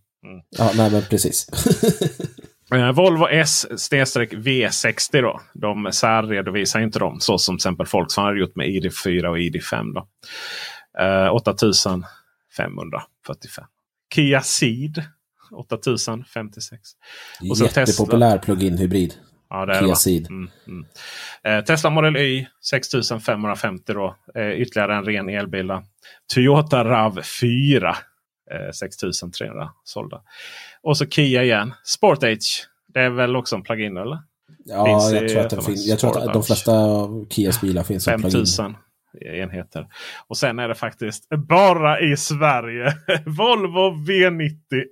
ja, 0.57 0.71
nej 0.75 0.91
men 0.91 1.01
precis. 1.01 1.47
Eh, 2.73 2.91
Volvo 2.91 3.27
S-V60 3.27 5.21
då. 5.21 5.41
De 5.53 5.91
särredovisar 5.91 6.79
inte 6.79 6.99
dem 6.99 7.19
så 7.19 7.37
som 7.37 7.55
till 7.55 7.57
exempel 7.57 7.87
Volkswagen 7.91 8.27
har 8.27 8.35
gjort 8.35 8.55
med 8.55 8.67
ID4 8.67 9.25
och 9.25 9.37
ID5. 9.37 9.93
Då. 9.93 10.07
Eh, 11.03 11.33
8545. 11.33 12.71
Kia 14.15 14.41
Ceed 14.41 15.03
8056. 15.51 16.81
Och 17.49 17.57
så 17.57 17.63
Jättepopulär 17.63 18.37
plug-in 18.37 18.77
hybrid. 18.77 19.13
Ja, 19.55 19.65
det 19.65 19.73
är 19.73 19.75
det, 19.75 19.79
Kia 19.79 19.89
va? 19.89 19.95
Ceed. 19.95 20.29
Mm, 20.29 20.49
mm. 20.67 20.85
Eh, 21.43 21.63
Tesla 21.63 21.89
Model 21.89 22.17
Y 22.17 22.47
6550 22.61 23.93
då. 23.93 24.15
Eh, 24.35 24.51
ytterligare 24.51 24.95
en 24.95 25.05
ren 25.05 25.29
elbil. 25.29 25.71
Toyota 26.33 26.83
RAV4 26.83 27.95
eh, 28.51 28.71
6300 28.73 29.69
sålda. 29.83 30.21
Och 30.81 30.97
så 30.97 31.05
Kia 31.05 31.43
igen. 31.43 31.73
Sportage. 31.83 32.67
Det 32.93 32.99
är 32.99 33.09
väl 33.09 33.35
också 33.35 33.55
en 33.55 33.63
plug-in 33.63 33.97
eller? 33.97 34.19
Ja, 34.65 35.13
jag 35.13 35.29
tror 35.29 35.75
jag 35.75 35.99
tror 35.99 36.17
att 36.17 36.33
de 36.33 36.43
flesta 36.43 36.71
Kias 37.29 37.61
bilar 37.61 37.83
finns 37.83 38.03
som 38.03 38.13
plug-in. 38.13 38.31
5000 38.31 38.75
enheter. 39.21 39.87
Och 40.27 40.37
sen 40.37 40.59
är 40.59 40.67
det 40.67 40.75
faktiskt 40.75 41.29
bara 41.47 41.99
i 41.99 42.17
Sverige. 42.17 42.93
Volvo 43.25 43.95
V90. 44.07 44.83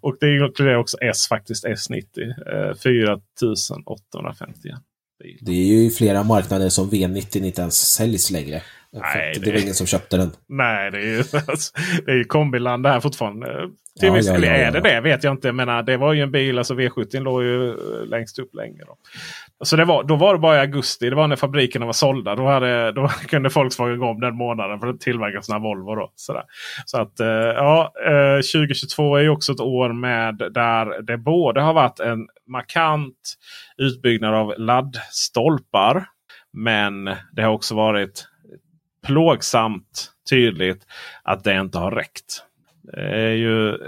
Och 0.00 0.16
det 0.20 0.36
inkluderar 0.36 0.76
också 0.76 0.96
S 1.00 1.28
faktiskt. 1.28 1.64
S90. 1.64 2.02
Eh, 2.52 2.74
4851. 2.82 4.76
Det 5.40 5.52
är 5.52 5.64
ju 5.82 5.90
flera 5.90 6.22
marknader 6.22 6.68
som 6.68 6.90
V90 6.90 7.44
inte 7.44 7.60
ens 7.60 7.94
säljs 7.94 8.30
längre. 8.30 8.62
Nej, 8.92 9.32
det 9.34 9.40
det- 9.44 9.52
var 9.52 9.58
ingen 9.62 9.74
som 9.74 9.86
köpte 9.86 10.16
den. 10.16 10.30
Nej, 10.48 10.90
det 10.90 10.98
är 10.98 11.02
ju, 11.06 11.22
det 12.06 12.10
är 12.12 12.16
ju 12.16 12.24
kombiland 12.24 12.82
det 12.82 12.88
här 12.88 13.00
fortfarande. 13.00 13.46
Till 14.00 14.08
Ja, 14.08 14.14
viss, 14.14 14.26
ja, 14.26 14.34
eller 14.34 14.48
ja, 14.48 14.54
är 14.54 14.70
det 14.72 14.80
det? 14.80 15.00
vet 15.00 15.24
jag 15.24 15.32
inte. 15.34 15.52
Men 15.52 15.84
det 15.84 15.96
var 15.96 16.12
ju 16.12 16.22
en 16.22 16.30
bil, 16.32 16.58
alltså 16.58 16.74
V70 16.74 17.20
låg 17.20 17.42
ju 17.42 17.68
eh, 17.70 18.06
längst 18.06 18.38
upp 18.38 18.54
länge. 18.54 18.80
Då. 18.86 18.96
Så 19.64 19.76
det 19.76 19.84
var, 19.84 20.04
då 20.04 20.16
var 20.16 20.32
det 20.32 20.38
bara 20.38 20.56
i 20.56 20.60
augusti. 20.60 21.10
Det 21.10 21.16
var 21.16 21.28
när 21.28 21.36
fabrikerna 21.36 21.86
var 21.86 21.92
sålda. 21.92 22.34
Då, 22.34 22.46
hade, 22.46 22.92
då 22.92 23.08
kunde 23.28 23.48
Volkswagen 23.48 23.98
gå 23.98 24.06
om 24.06 24.20
den 24.20 24.36
månaden 24.36 24.80
för 24.80 24.86
att 24.86 25.00
tillverka 25.00 25.42
sina 25.42 25.58
Volvo. 25.58 25.94
Då, 25.94 26.12
sådär. 26.14 26.42
Så 26.86 26.98
att 27.00 27.20
eh, 27.20 27.26
ja, 27.28 27.92
eh, 28.06 28.36
2022 28.36 29.16
är 29.16 29.22
ju 29.22 29.28
också 29.28 29.52
ett 29.52 29.60
år 29.60 29.92
med 29.92 30.36
där 30.36 31.02
det 31.02 31.18
både 31.18 31.60
har 31.60 31.74
varit 31.74 32.00
en 32.00 32.28
markant 32.46 33.34
utbyggnad 33.76 34.34
av 34.34 34.54
laddstolpar. 34.58 36.06
Men 36.52 37.04
det 37.32 37.42
har 37.42 37.52
också 37.52 37.74
varit 37.74 38.26
plågsamt 39.06 40.12
tydligt 40.30 40.86
att 41.22 41.44
det 41.44 41.60
inte 41.60 41.78
har 41.78 41.90
räckt. 41.90 42.44
Är 42.92 43.30
ju, 43.30 43.78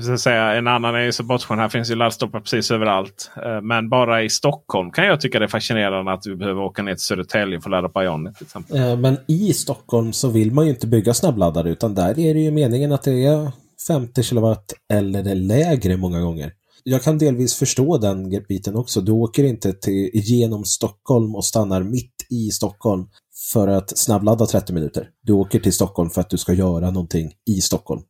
så 0.00 0.12
att 0.12 0.20
säga, 0.20 0.52
en 0.52 0.68
annan 0.68 0.94
är 0.94 1.00
ju 1.00 1.12
så 1.12 1.22
bortskämd. 1.22 1.60
Här 1.60 1.68
finns 1.68 1.90
ju 1.90 1.94
laddstolpar 1.94 2.40
precis 2.40 2.70
överallt. 2.70 3.30
Eh, 3.44 3.60
men 3.60 3.88
bara 3.88 4.22
i 4.22 4.30
Stockholm 4.30 4.90
kan 4.90 5.06
jag 5.06 5.20
tycka 5.20 5.38
det 5.38 5.44
är 5.44 5.48
fascinerande 5.48 6.12
att 6.12 6.26
vi 6.26 6.36
behöver 6.36 6.62
åka 6.62 6.82
ner 6.82 6.94
till 6.94 7.02
Södertälje 7.02 7.60
för 7.60 7.68
att 7.68 7.70
ladda 7.70 7.88
på 7.88 8.02
Ionic. 8.02 8.36
Till 8.36 8.46
exempel. 8.46 8.76
Eh, 8.76 8.96
men 8.96 9.16
i 9.26 9.52
Stockholm 9.52 10.12
så 10.12 10.30
vill 10.30 10.52
man 10.52 10.64
ju 10.64 10.70
inte 10.70 10.86
bygga 10.86 11.14
snabbladdare 11.14 11.70
utan 11.70 11.94
där 11.94 12.18
är 12.18 12.34
det 12.34 12.40
ju 12.40 12.50
meningen 12.50 12.92
att 12.92 13.02
det 13.02 13.26
är 13.26 13.50
50 13.86 14.22
kilowatt 14.22 14.72
eller 14.92 15.34
lägre 15.34 15.96
många 15.96 16.20
gånger. 16.20 16.52
Jag 16.84 17.02
kan 17.02 17.18
delvis 17.18 17.54
förstå 17.54 17.98
den 17.98 18.44
biten 18.48 18.76
också. 18.76 19.00
Du 19.00 19.12
åker 19.12 19.44
inte 19.44 19.72
till, 19.72 20.10
genom 20.14 20.64
Stockholm 20.64 21.34
och 21.34 21.44
stannar 21.44 21.82
mitt 21.82 22.26
i 22.30 22.50
Stockholm 22.50 23.06
för 23.52 23.68
att 23.68 23.98
snabbladda 23.98 24.46
30 24.46 24.72
minuter. 24.72 25.08
Du 25.22 25.32
åker 25.32 25.60
till 25.60 25.72
Stockholm 25.72 26.10
för 26.10 26.20
att 26.20 26.30
du 26.30 26.38
ska 26.38 26.52
göra 26.52 26.90
någonting 26.90 27.32
i 27.50 27.60
Stockholm. 27.60 28.02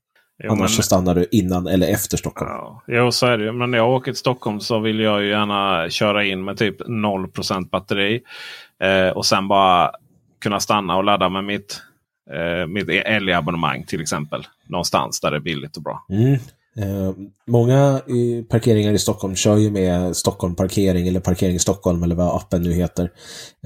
Jo, 0.43 0.51
Annars 0.53 0.61
men- 0.61 0.69
så 0.69 0.83
stannar 0.83 1.15
du 1.15 1.27
innan 1.31 1.67
eller 1.67 1.87
efter 1.87 2.17
Stockholm. 2.17 2.51
Ja, 2.51 2.83
jo, 2.87 3.13
så 3.13 3.27
är 3.27 3.39
det. 3.39 3.53
Men 3.53 3.71
när 3.71 3.79
jag 3.79 3.91
åker 3.91 4.13
till 4.13 4.19
Stockholm 4.19 4.61
så 4.61 4.79
vill 4.79 5.01
jag 5.01 5.23
ju 5.23 5.29
gärna 5.29 5.91
köra 5.91 6.25
in 6.25 6.45
med 6.45 6.57
typ 6.57 6.77
0% 6.89 7.71
batteri. 7.71 8.21
Eh, 8.83 9.09
och 9.09 9.27
sen 9.27 9.49
bara 9.49 9.91
kunna 10.43 10.61
stanna 10.61 10.97
och 10.97 11.05
ladda 11.05 11.29
med 11.29 11.45
mitt, 11.45 11.83
eh, 12.33 12.67
mitt 12.67 12.89
älgabonnemang 12.89 13.85
till 13.85 14.01
exempel. 14.01 14.47
Någonstans 14.67 15.21
där 15.21 15.31
det 15.31 15.37
är 15.37 15.41
billigt 15.41 15.77
och 15.77 15.83
bra. 15.83 16.07
Mm. 16.11 16.39
Eh, 16.77 17.13
många 17.47 18.01
i 18.07 18.43
parkeringar 18.43 18.93
i 18.93 18.99
Stockholm 18.99 19.37
kör 19.37 19.57
ju 19.57 19.71
med 19.71 20.17
Stockholm 20.17 20.57
Parkering 20.57 21.09
eller 21.09 21.21
Parkering 21.21 21.61
Stockholm 21.61 22.03
eller 22.03 22.15
vad 22.15 22.37
appen 22.37 22.63
nu 22.63 22.73
heter. 22.73 23.11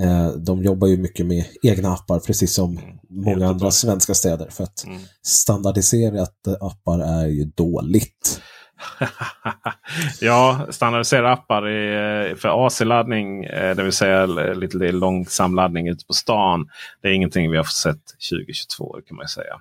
Eh, 0.01 0.29
de 0.29 0.63
jobbar 0.63 0.89
ju 0.89 0.97
mycket 0.97 1.27
med 1.27 1.45
egna 1.63 1.93
appar 1.93 2.21
precis 2.21 2.55
som 2.55 2.81
många 3.09 3.49
andra 3.49 3.71
svenska 3.71 4.15
städer 4.15 4.49
för 4.51 4.65
att 4.65 4.85
standardiserat 5.27 6.47
eh, 6.47 6.55
appar 6.61 6.99
är 6.99 7.27
ju 7.27 7.45
dåligt. 7.45 8.41
ja, 10.21 10.67
standardiserade 10.71 11.33
appar 11.33 11.63
eh, 11.63 12.35
för 12.35 12.67
AC-laddning, 12.67 13.45
eh, 13.45 13.77
det 13.77 13.83
vill 13.83 13.93
säga 13.93 14.27
lite 14.27 14.93
långsam 14.93 15.55
laddning 15.55 15.89
ute 15.89 16.07
på 16.07 16.13
stan. 16.13 16.69
Det 17.03 17.09
är 17.09 17.13
ingenting 17.13 17.51
vi 17.51 17.57
har 17.57 17.65
sett 17.65 18.05
2022 18.31 18.97
kan 19.09 19.17
man 19.17 19.29
säga. 19.29 19.61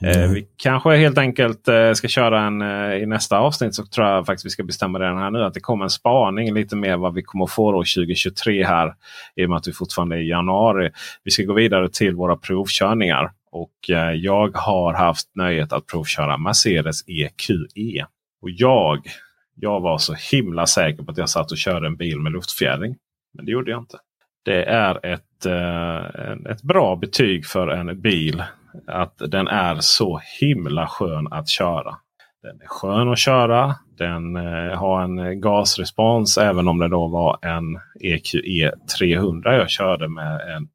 Mm. 0.00 0.22
Eh, 0.22 0.30
vi 0.30 0.46
kanske 0.56 0.96
helt 0.96 1.18
enkelt 1.18 1.68
eh, 1.68 1.92
ska 1.92 2.08
köra 2.08 2.40
en 2.40 2.62
eh, 2.62 3.02
i 3.02 3.06
nästa 3.06 3.38
avsnitt 3.38 3.74
så 3.74 3.86
tror 3.86 4.06
jag 4.06 4.26
faktiskt 4.26 4.46
vi 4.46 4.50
ska 4.50 4.62
bestämma 4.62 4.98
redan 4.98 5.18
här 5.18 5.30
nu 5.30 5.44
att 5.44 5.54
det 5.54 5.60
kommer 5.60 5.84
en 5.84 5.90
spaning 5.90 6.54
lite 6.54 6.76
mer 6.76 6.96
vad 6.96 7.14
vi 7.14 7.22
kommer 7.22 7.44
att 7.44 7.50
få 7.50 7.72
då 7.72 7.78
2023 7.78 8.64
här. 8.64 8.94
I 9.36 9.44
och 9.44 9.48
med 9.50 9.56
att 9.56 9.68
vi 9.68 9.72
fortfarande 9.72 10.16
är 10.16 10.20
i 10.20 10.28
januari. 10.28 10.90
Vi 11.24 11.30
ska 11.30 11.42
gå 11.42 11.52
vidare 11.52 11.88
till 11.88 12.14
våra 12.14 12.36
provkörningar. 12.36 13.32
Och 13.50 13.72
jag 14.14 14.56
har 14.56 14.94
haft 14.94 15.28
nöjet 15.34 15.72
att 15.72 15.86
provköra 15.86 16.38
Mercedes 16.38 17.08
EQE. 17.08 18.06
Och 18.42 18.50
jag, 18.50 19.06
jag 19.54 19.80
var 19.80 19.98
så 19.98 20.14
himla 20.32 20.66
säker 20.66 21.02
på 21.02 21.10
att 21.10 21.18
jag 21.18 21.28
satt 21.28 21.52
och 21.52 21.58
körde 21.58 21.86
en 21.86 21.96
bil 21.96 22.18
med 22.18 22.32
luftfjädring. 22.32 22.96
Men 23.34 23.44
det 23.44 23.52
gjorde 23.52 23.70
jag 23.70 23.80
inte. 23.80 23.98
Det 24.44 24.64
är 24.64 25.06
ett, 25.06 25.46
eh, 25.46 26.52
ett 26.52 26.62
bra 26.62 26.96
betyg 26.96 27.46
för 27.46 27.68
en 27.68 28.00
bil. 28.00 28.44
Att 28.86 29.18
den 29.18 29.48
är 29.48 29.76
så 29.80 30.20
himla 30.40 30.86
skön 30.86 31.32
att 31.32 31.48
köra. 31.48 31.96
Den 32.42 32.60
är 32.60 32.66
skön 32.66 33.08
att 33.08 33.18
köra. 33.18 33.74
Den 33.98 34.36
eh, 34.36 34.78
har 34.78 35.02
en 35.02 35.40
gasrespons 35.40 36.38
även 36.38 36.68
om 36.68 36.78
det 36.78 36.88
då 36.88 37.08
var 37.08 37.38
en 37.42 37.80
EQE 38.00 38.72
300 38.98 39.56
jag 39.56 39.70
körde 39.70 40.08
med 40.08 40.40
en 40.56 40.68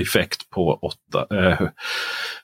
effekt 0.00 0.50
på 0.50 0.78
8, 0.82 1.26
eh, 1.36 1.68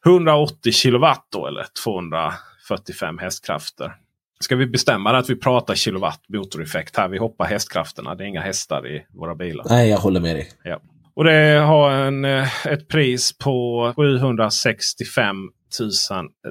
180 0.07 0.73
kilowatt 0.73 1.27
då, 1.33 1.47
eller 1.47 1.67
245 1.85 3.19
hästkrafter. 3.19 3.95
Ska 4.41 4.57
vi 4.57 4.67
bestämma 4.67 5.11
att 5.19 5.31
vi 5.31 5.37
pratar 5.37 5.75
kilowatt 5.75 6.21
motoreffekt 6.29 6.97
här? 6.97 7.09
Vi 7.09 7.19
hoppar 7.19 7.45
hästkrafterna. 7.45 8.15
Det 8.15 8.25
är 8.25 8.29
inga 8.29 8.41
hästar 8.41 8.87
i 8.87 9.07
våra 9.15 9.35
bilar. 9.35 9.67
Nej, 9.69 9.91
jag 9.91 9.99
håller 9.99 10.21
med 10.21 10.37
dig. 10.37 10.49
Ja. 10.65 10.81
Och 11.15 11.25
det 11.25 11.59
har 11.67 11.91
en, 11.91 12.25
eh, 12.25 12.67
ett 12.67 12.89
pris 12.89 13.39
på 13.39 13.93
765 13.97 15.37
000 15.81 15.91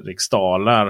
riksdaler. 0.04 0.86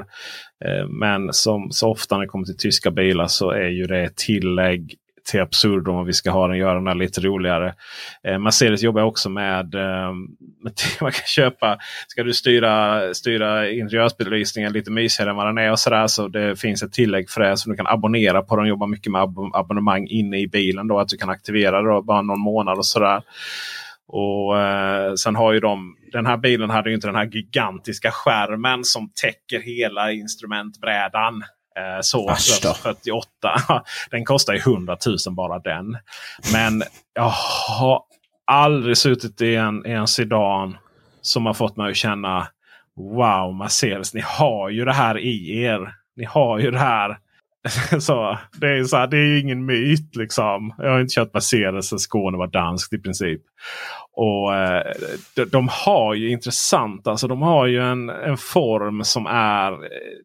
Eh, 0.64 0.88
Men 0.88 1.32
som 1.32 1.70
så 1.70 1.90
ofta 1.90 2.16
när 2.16 2.22
det 2.22 2.28
kommer 2.28 2.44
till 2.44 2.56
tyska 2.56 2.90
bilar 2.90 3.26
så 3.26 3.50
är 3.50 3.68
ju 3.68 3.86
det 3.86 4.16
tillägg 4.16 4.94
till 5.30 5.40
absurdum 5.40 5.94
om 5.94 6.06
vi 6.06 6.12
ska 6.12 6.30
ha 6.30 6.48
den, 6.48 6.58
göra 6.58 6.74
den 6.74 6.86
här 6.86 6.94
lite 6.94 7.20
roligare. 7.20 7.74
Eh, 8.24 8.38
Mercedes 8.38 8.82
jobbar 8.82 9.02
också 9.02 9.28
med, 9.28 9.74
eh, 9.74 10.12
man 11.00 11.12
kan 11.12 11.26
köpa. 11.26 11.78
Ska 12.08 12.22
du 12.22 12.34
styra, 12.34 13.00
styra 13.14 13.70
interiörsbelysningen 13.70 14.72
lite 14.72 14.90
mysigare 14.90 15.30
än 15.30 15.36
vad 15.36 15.46
den 15.46 15.58
är 15.58 15.70
och 15.70 15.78
sådär. 15.78 16.06
Så 16.06 16.28
det 16.28 16.60
finns 16.60 16.82
ett 16.82 16.92
tillägg 16.92 17.30
för 17.30 17.40
det 17.40 17.56
som 17.56 17.72
du 17.72 17.76
kan 17.76 17.86
abonnera 17.86 18.42
på. 18.42 18.56
De 18.56 18.66
jobbar 18.66 18.86
mycket 18.86 19.12
med 19.12 19.20
ab 19.20 19.36
abonnemang 19.52 20.06
inne 20.06 20.40
i 20.40 20.48
bilen. 20.48 20.88
Då, 20.88 20.98
att 20.98 21.08
du 21.08 21.16
kan 21.16 21.30
aktivera 21.30 21.82
det 21.82 22.02
bara 22.02 22.22
någon 22.22 22.40
månad 22.40 22.78
och 22.78 22.86
sådär. 22.86 23.22
Och 24.08 24.60
eh, 24.60 25.14
sen 25.14 25.36
har 25.36 25.52
ju 25.52 25.60
de, 25.60 25.96
den 26.12 26.26
här 26.26 26.36
bilen 26.36 26.70
hade 26.70 26.88
ju 26.88 26.94
inte 26.94 27.06
den 27.06 27.16
här 27.16 27.30
gigantiska 27.32 28.10
skärmen 28.10 28.84
som 28.84 29.10
täcker 29.22 29.60
hela 29.60 30.12
instrumentbrädan. 30.12 31.42
Eh, 31.78 32.00
så 32.00 32.34
då. 32.62 32.74
48. 32.74 33.24
Den 34.10 34.24
kostar 34.24 34.52
ju 34.52 34.58
100 34.58 34.96
000 35.06 35.16
bara 35.34 35.58
den. 35.58 35.98
Men 36.52 36.82
jag 37.14 37.32
har 37.68 38.02
aldrig 38.44 38.96
suttit 38.96 39.40
i 39.40 39.54
en, 39.54 39.86
i 39.86 39.90
en 39.90 40.08
sedan 40.08 40.76
som 41.20 41.46
har 41.46 41.54
fått 41.54 41.76
mig 41.76 41.90
att 41.90 41.96
känna 41.96 42.48
Wow 42.96 43.54
Mercedes, 43.54 44.14
ni 44.14 44.20
har 44.24 44.68
ju 44.68 44.84
det 44.84 44.92
här 44.92 45.18
i 45.18 45.62
er. 45.62 45.94
Ni 46.16 46.24
har 46.24 46.58
ju 46.58 46.70
det 46.70 46.78
här. 46.78 47.18
så, 48.00 48.38
det, 48.60 48.68
är 48.68 48.84
så 48.84 48.96
här, 48.96 49.06
det 49.06 49.16
är 49.16 49.24
ju 49.24 49.40
ingen 49.40 49.66
myt 49.66 50.16
liksom. 50.16 50.74
Jag 50.78 50.90
har 50.90 51.00
inte 51.00 51.14
kört 51.14 51.34
Mercedes 51.34 51.88
sen 51.88 51.98
Skåne 51.98 52.38
var 52.38 52.46
danskt 52.46 52.92
i 52.92 52.98
princip. 52.98 53.40
Och 54.12 54.56
eh, 54.56 54.92
de, 55.34 55.44
de, 55.44 55.68
har 55.70 56.14
ju 56.14 56.30
intressant, 56.30 57.06
alltså 57.06 57.28
de 57.28 57.42
har 57.42 57.66
ju 57.66 57.82
en, 57.82 58.08
en 58.08 58.36
form 58.36 59.04
som 59.04 59.26
är, 59.26 59.70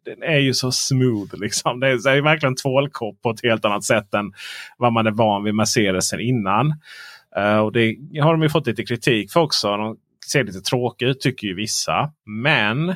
den 0.05 0.23
är 0.23 0.39
ju 0.39 0.53
så 0.53 0.71
smooth. 0.71 1.35
Liksom. 1.35 1.79
Det, 1.79 1.87
är, 1.87 2.03
det 2.03 2.11
är 2.11 2.21
verkligen 2.21 2.55
tvålkopp 2.55 3.21
på 3.21 3.29
ett 3.29 3.43
helt 3.43 3.65
annat 3.65 3.83
sätt 3.83 4.13
än 4.13 4.33
vad 4.77 4.93
man 4.93 5.07
är 5.07 5.11
van 5.11 5.43
vid 5.43 5.55
Mercedesen 5.55 6.19
innan. 6.19 6.73
Uh, 7.37 7.57
och 7.57 7.71
det 7.71 7.97
har 8.21 8.31
de 8.31 8.43
ju 8.43 8.49
fått 8.49 8.67
lite 8.67 8.83
kritik 8.83 9.31
för 9.31 9.39
också. 9.39 9.77
De 9.77 9.97
ser 10.31 10.43
lite 10.43 10.61
tråkiga 10.61 11.09
ut 11.09 11.21
tycker 11.21 11.47
ju 11.47 11.55
vissa. 11.55 12.11
Men 12.25 12.95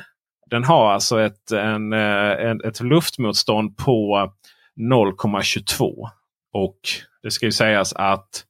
den 0.50 0.64
har 0.64 0.92
alltså 0.92 1.20
ett, 1.20 1.50
en, 1.50 1.92
en, 1.92 2.60
ett 2.64 2.80
luftmotstånd 2.80 3.76
på 3.76 4.30
0,22. 4.76 6.08
Och 6.52 6.78
det 7.22 7.30
ska 7.30 7.46
ju 7.46 7.52
sägas 7.52 7.92
att 7.92 8.44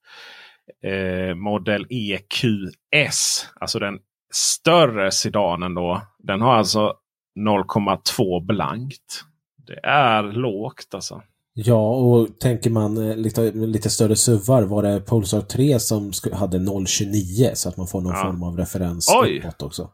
eh, 0.84 1.34
modell 1.34 1.86
EQS, 1.90 3.46
alltså 3.61 3.78
den 3.78 3.99
större 4.32 5.11
sedanen 5.11 5.74
då, 5.74 6.03
den 6.18 6.40
har 6.40 6.55
alltså 6.55 6.94
0,2 7.40 8.46
blankt. 8.46 9.24
Det 9.66 9.80
är 9.82 10.22
lågt 10.22 10.94
alltså. 10.94 11.22
Ja, 11.55 11.90
och 11.90 12.38
tänker 12.38 12.70
man 12.70 13.11
eh, 13.11 13.16
lite, 13.16 13.51
lite 13.53 13.90
större 13.90 14.16
suvar 14.16 14.62
var 14.62 14.82
det 14.82 15.01
Polestar 15.01 15.40
3 15.40 15.80
som 15.80 16.12
hade 16.32 16.59
0,29 16.59 17.55
så 17.55 17.68
att 17.68 17.76
man 17.76 17.86
får 17.86 18.01
någon 18.01 18.12
ja. 18.12 18.22
form 18.22 18.42
av 18.42 18.57
referens 18.57 19.14
Oj. 19.22 19.38
uppåt 19.38 19.62
också. 19.62 19.90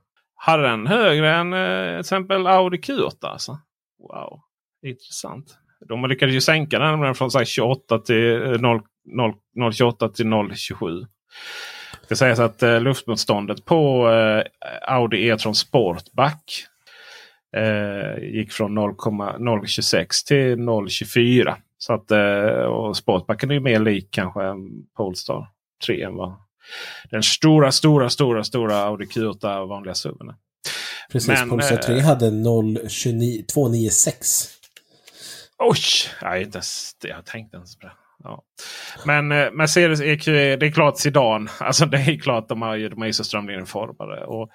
Hade 0.47 0.63
den 0.63 0.87
högre 0.87 1.35
än 1.35 1.53
eh, 1.53 1.91
till 1.91 2.01
exempel 2.01 2.47
Audi 2.47 2.77
Q8 2.77 3.11
alltså? 3.21 3.59
Wow, 3.99 4.41
intressant. 4.87 5.59
De 5.89 6.09
lyckades 6.09 6.35
ju 6.35 6.41
sänka 6.41 6.79
den 6.79 7.15
från 7.15 7.31
28 7.45 7.99
till 7.99 8.61
0, 8.61 8.83
0, 9.55 9.73
028 9.73 10.09
till 10.09 10.27
027. 10.55 11.07
Det 12.09 12.17
sägs 12.17 12.39
att 12.39 12.63
eh, 12.63 12.81
luftmotståndet 12.81 13.65
på 13.65 14.11
eh, 14.11 14.43
Audi 14.95 15.29
E-tron 15.29 15.55
Sportback 15.55 16.65
eh, 17.57 18.25
gick 18.25 18.53
från 18.53 18.75
0,026 18.75 20.25
till 20.25 20.57
0,24. 20.57 21.55
Så 21.79 21.93
att, 21.93 22.11
eh, 22.11 22.65
och 22.65 22.97
Sportbacken 22.97 23.51
är 23.51 23.55
ju 23.55 23.61
mer 23.61 23.81
lik 23.81 24.09
kanske 24.11 24.43
en 24.43 24.87
Polestar 24.97 25.47
3 25.87 26.03
än 26.03 26.15
vad 26.15 26.44
den 27.11 27.23
stora, 27.23 27.73
stora, 27.73 28.11
stora, 28.11 28.45
stora 28.45 28.77
Audi 28.77 29.05
Q8 29.05 29.69
vanliga 29.69 29.95
SUVen. 29.95 30.35
Precis, 31.13 31.29
Men, 31.29 31.51
Polestar 31.51 31.77
3 31.77 31.97
eh, 31.97 32.05
hade 32.05 32.31
0,296. 32.31 34.47
Oj! 35.59 35.79
Jag, 36.21 36.43
inte 36.43 36.61
jag 37.01 37.23
ens 37.53 37.79
på 37.79 37.87
det. 37.87 37.93
Ja. 38.25 38.43
Men 39.05 39.33
eh, 39.33 39.51
Mercedes 39.53 40.01
EQ, 40.01 40.25
det 40.25 40.67
är 40.67 40.71
klart 40.71 40.99
sedan. 40.99 41.49
Alltså 41.61 41.87
det 41.87 41.97
är 41.97 42.19
klart 42.19 42.49
de 42.49 42.63
har, 42.63 42.89
de 42.89 43.03
är 43.03 43.13
så 43.13 43.25
strömlinjeformade. 43.25 44.25
Och 44.25 44.51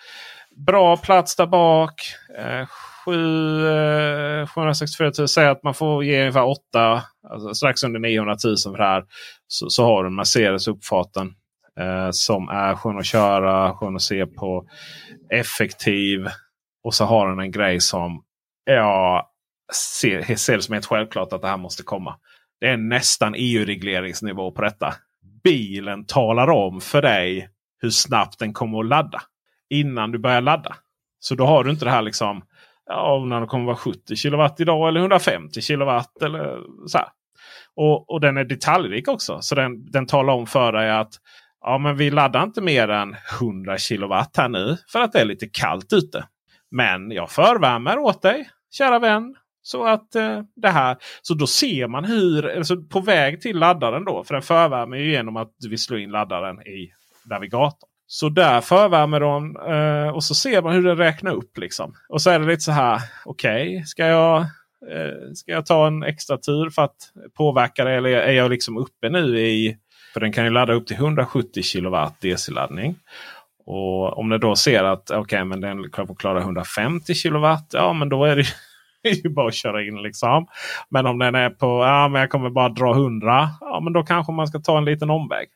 bra 0.65 0.97
plats 0.97 1.35
där 1.35 1.47
bak. 1.47 2.01
Eh, 2.37 2.67
7, 3.05 3.67
eh, 3.67 4.47
764 4.47 5.11
000. 5.17 5.27
Säg 5.27 5.47
att 5.47 5.63
man 5.63 5.73
får 5.73 6.03
ge 6.03 6.19
ungefär 6.19 6.45
8, 6.45 7.03
alltså 7.29 7.53
strax 7.53 7.83
under 7.83 7.99
900 7.99 8.35
000 8.43 8.57
för 8.57 8.77
det 8.77 8.83
här. 8.83 9.03
Så, 9.47 9.69
så 9.69 9.83
har 9.83 10.03
du 10.03 10.09
Mercedes 10.09 10.67
uppfarten. 10.67 11.33
Eh, 11.79 12.11
som 12.11 12.49
är 12.49 12.75
skön 12.75 12.97
att 12.97 13.05
köra, 13.05 13.73
skön 13.73 13.95
att 13.95 14.01
se 14.01 14.25
på. 14.25 14.67
Effektiv. 15.29 16.27
Och 16.83 16.93
så 16.93 17.05
har 17.05 17.29
den 17.29 17.39
en 17.39 17.51
grej 17.51 17.79
som 17.79 18.23
jag 18.65 19.25
ser, 19.73 20.35
ser 20.35 20.55
det 20.55 20.61
som 20.61 20.73
helt 20.73 20.85
självklart 20.85 21.33
att 21.33 21.41
det 21.41 21.47
här 21.47 21.57
måste 21.57 21.83
komma. 21.83 22.15
Det 22.59 22.67
är 22.67 22.77
nästan 22.77 23.33
EU-regleringsnivå 23.37 24.51
på 24.51 24.61
detta. 24.61 24.93
Bilen 25.43 26.05
talar 26.05 26.49
om 26.49 26.81
för 26.81 27.01
dig 27.01 27.49
hur 27.81 27.89
snabbt 27.89 28.39
den 28.39 28.53
kommer 28.53 28.79
att 28.79 28.85
ladda. 28.85 29.21
Innan 29.69 30.11
du 30.11 30.19
börjar 30.19 30.41
ladda. 30.41 30.75
Så 31.19 31.35
då 31.35 31.45
har 31.45 31.63
du 31.63 31.71
inte 31.71 31.85
det 31.85 31.91
här 31.91 32.01
liksom. 32.01 32.41
Ja, 32.85 33.25
när 33.27 33.41
det 33.41 33.47
kommer 33.47 33.65
vara 33.65 33.75
70 33.75 34.15
kW 34.15 34.49
idag 34.57 34.87
eller 34.87 34.99
150 34.99 35.61
kW. 35.61 36.01
Eller 36.21 36.57
så 36.87 36.97
här. 36.97 37.07
Och, 37.75 38.09
och 38.09 38.21
den 38.21 38.37
är 38.37 38.43
detaljrik 38.43 39.07
också. 39.07 39.41
Så 39.41 39.55
den, 39.55 39.91
den 39.91 40.05
talar 40.05 40.33
om 40.33 40.47
för 40.47 40.71
dig 40.71 40.91
att 40.91 41.13
ja, 41.61 41.77
men 41.77 41.97
vi 41.97 42.11
laddar 42.11 42.43
inte 42.43 42.61
mer 42.61 42.87
än 42.87 43.15
100 43.41 43.77
kilowatt 43.77 44.37
här 44.37 44.49
nu. 44.49 44.77
För 44.87 44.99
att 44.99 45.11
det 45.11 45.19
är 45.19 45.25
lite 45.25 45.47
kallt 45.47 45.93
ute. 45.93 46.25
Men 46.71 47.11
jag 47.11 47.31
förvärmer 47.31 47.97
åt 47.97 48.21
dig, 48.21 48.49
kära 48.71 48.99
vän. 48.99 49.35
Så 49.61 49.85
att 49.85 50.15
eh, 50.15 50.41
det 50.55 50.69
här. 50.69 50.97
Så 51.21 51.33
då 51.33 51.47
ser 51.47 51.87
man 51.87 52.05
hur, 52.05 52.57
alltså 52.57 52.81
på 52.81 52.99
väg 52.99 53.41
till 53.41 53.57
laddaren 53.57 54.05
då. 54.05 54.23
För 54.23 54.33
den 54.33 54.43
förvärmer 54.43 54.97
ju 54.97 55.11
genom 55.11 55.37
att 55.37 55.53
vi 55.69 55.77
slår 55.77 55.99
in 55.99 56.11
laddaren 56.11 56.61
i 56.61 56.91
navigatorn. 57.25 57.89
Så 58.07 58.29
där 58.29 58.61
förvärmer 58.61 59.19
de 59.19 59.57
eh, 59.57 60.15
och 60.15 60.23
så 60.23 60.35
ser 60.35 60.61
man 60.61 60.73
hur 60.73 60.83
den 60.83 60.97
räknar 60.97 61.31
upp. 61.31 61.57
liksom. 61.57 61.93
Och 62.09 62.21
så 62.21 62.29
är 62.29 62.39
det 62.39 62.45
lite 62.45 62.61
så 62.61 62.71
här. 62.71 63.01
Okej, 63.25 63.75
okay, 63.75 63.85
ska, 63.85 64.05
jag, 64.05 64.37
eh, 64.91 65.31
ska 65.33 65.51
jag 65.51 65.65
ta 65.65 65.87
en 65.87 66.03
extra 66.03 66.37
tur 66.37 66.69
för 66.69 66.81
att 66.81 66.97
påverka 67.37 67.83
det? 67.83 67.91
Eller 67.91 68.09
är 68.09 68.31
jag 68.31 68.49
liksom 68.49 68.77
uppe 68.77 69.09
nu 69.09 69.39
i... 69.39 69.77
För 70.13 70.19
den 70.19 70.31
kan 70.31 70.43
ju 70.43 70.49
ladda 70.49 70.73
upp 70.73 70.87
till 70.87 70.95
170 70.95 71.63
kilowatt 71.63 72.21
DC-laddning. 72.21 72.95
Och 73.65 74.17
om 74.17 74.29
den 74.29 74.39
då 74.39 74.55
ser 74.55 74.83
att 74.83 75.11
okay, 75.11 75.43
men 75.43 75.61
den 75.61 75.91
klarar 76.19 76.39
150 76.39 77.13
kilowatt, 77.13 77.67
Ja 77.73 77.93
men 77.93 78.09
då 78.09 78.25
är 78.25 78.35
det 78.35 78.45
ju 79.23 79.29
bara 79.29 79.47
att 79.47 79.53
köra 79.53 79.83
in 79.83 80.01
liksom. 80.01 80.47
Men 80.89 81.05
om 81.05 81.19
den 81.19 81.35
är 81.35 81.49
på 81.49 81.65
ja, 81.65 82.07
men 82.07 82.21
jag 82.21 82.29
kommer 82.29 82.49
bara 82.49 82.69
dra 82.69 82.93
100. 82.93 83.49
Ja, 83.61 83.79
men 83.79 83.93
då 83.93 84.03
kanske 84.03 84.31
man 84.31 84.47
ska 84.47 84.59
ta 84.59 84.77
en 84.77 84.85
liten 84.85 85.09
omväg. 85.09 85.47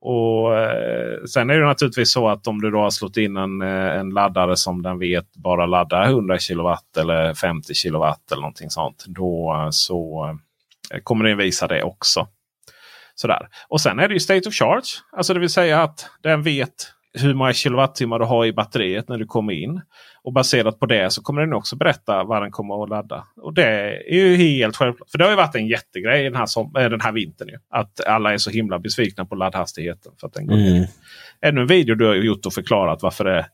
Och 0.00 0.58
eh, 0.58 1.24
Sen 1.24 1.50
är 1.50 1.58
det 1.58 1.66
naturligtvis 1.66 2.12
så 2.12 2.28
att 2.28 2.46
om 2.46 2.60
du 2.60 2.70
då 2.70 2.78
har 2.78 2.90
slått 2.90 3.16
in 3.16 3.36
en, 3.36 3.62
eh, 3.62 3.98
en 3.98 4.10
laddare 4.10 4.56
som 4.56 4.82
den 4.82 4.98
vet 4.98 5.36
bara 5.36 5.66
laddar 5.66 6.04
100 6.04 6.38
kilowatt 6.38 6.96
eller 6.96 7.34
50 7.34 7.74
kilowatt 7.74 8.32
eller 8.32 8.40
någonting 8.40 8.70
sånt. 8.70 9.04
Då 9.06 9.54
eh, 9.54 9.70
så 9.70 10.30
eh, 10.94 11.00
kommer 11.00 11.24
den 11.24 11.38
visa 11.38 11.66
det 11.66 11.82
också. 11.82 12.28
Sådär. 13.14 13.48
Och 13.68 13.80
sen 13.80 13.98
är 13.98 14.08
det 14.08 14.14
ju 14.14 14.20
state 14.20 14.48
of 14.48 14.54
charge. 14.54 14.86
Alltså 15.16 15.34
det 15.34 15.40
vill 15.40 15.50
säga 15.50 15.82
att 15.82 16.06
den 16.22 16.42
vet 16.42 16.94
hur 17.14 17.34
många 17.34 17.52
kilowattimmar 17.52 18.18
du 18.18 18.24
har 18.24 18.46
i 18.46 18.52
batteriet 18.52 19.08
när 19.08 19.18
du 19.18 19.26
kommer 19.26 19.52
in. 19.52 19.80
Och 20.22 20.32
baserat 20.32 20.80
på 20.80 20.86
det 20.86 21.12
så 21.12 21.22
kommer 21.22 21.40
den 21.40 21.52
också 21.52 21.76
berätta 21.76 22.24
vad 22.24 22.42
den 22.42 22.50
kommer 22.50 22.84
att 22.84 22.90
ladda. 22.90 23.24
Och 23.36 23.54
det 23.54 23.98
är 24.08 24.14
ju 24.14 24.36
helt 24.36 24.76
självklart. 24.76 25.10
För 25.10 25.18
det 25.18 25.24
har 25.24 25.30
ju 25.30 25.36
varit 25.36 25.54
en 25.54 25.66
jättegrej 25.66 26.24
den 26.24 26.34
här, 26.34 26.46
som, 26.46 26.72
äh, 26.76 26.88
den 26.88 27.00
här 27.00 27.12
vintern. 27.12 27.48
Ju. 27.48 27.58
Att 27.70 28.06
alla 28.06 28.32
är 28.32 28.38
så 28.38 28.50
himla 28.50 28.78
besvikna 28.78 29.24
på 29.24 29.34
laddhastigheten. 29.34 30.12
För 30.20 30.26
att 30.26 30.34
den 30.34 30.46
går 30.46 30.56
mm. 30.56 30.84
Ännu 31.40 31.60
en 31.60 31.66
video 31.66 31.94
du 31.94 32.06
har 32.06 32.14
gjort 32.14 32.46
och 32.46 32.52
förklarat 32.52 33.02
varför 33.02 33.24
det 33.24 33.46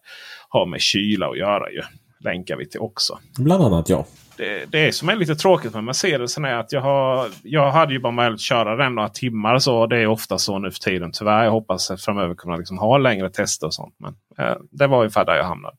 har 0.49 0.67
med 0.67 0.81
kyla 0.81 1.29
att 1.29 1.39
göra. 1.39 1.71
Ju. 1.71 1.83
Länkar 2.25 2.57
vi 2.57 2.69
till 2.69 2.81
också. 2.81 3.19
Bland 3.39 3.65
annat 3.65 3.89
ja 3.89 4.07
det, 4.41 4.65
det 4.71 4.93
som 4.93 5.09
är 5.09 5.17
lite 5.17 5.35
tråkigt 5.35 5.75
med 5.75 5.85
Mercedesen 5.85 6.45
är 6.45 6.55
att 6.55 6.73
jag, 6.73 6.81
har, 6.81 7.29
jag 7.43 7.71
hade 7.71 7.93
ju 7.93 8.01
bara 8.01 8.13
möjlighet 8.13 8.35
att 8.35 8.41
köra 8.41 8.77
den 8.77 8.95
några 8.95 9.09
timmar. 9.09 9.59
Så 9.59 9.87
det 9.87 9.97
är 9.97 10.07
ofta 10.07 10.39
så 10.39 10.59
nu 10.59 10.71
för 10.71 10.79
tiden 10.79 11.11
tyvärr. 11.13 11.45
Jag 11.45 11.51
hoppas 11.51 11.91
att 11.91 12.03
framöver 12.03 12.35
kunna 12.35 12.57
liksom 12.57 12.79
ha 12.79 12.99
längre 12.99 13.31
tester 13.31 13.67
och 13.67 13.75
sånt. 13.75 13.95
Men 13.99 14.15
eh, 14.39 14.57
det 14.71 14.87
var 14.87 14.99
ungefär 14.99 15.25
där 15.25 15.37
jag 15.37 15.45
hamnade. 15.45 15.77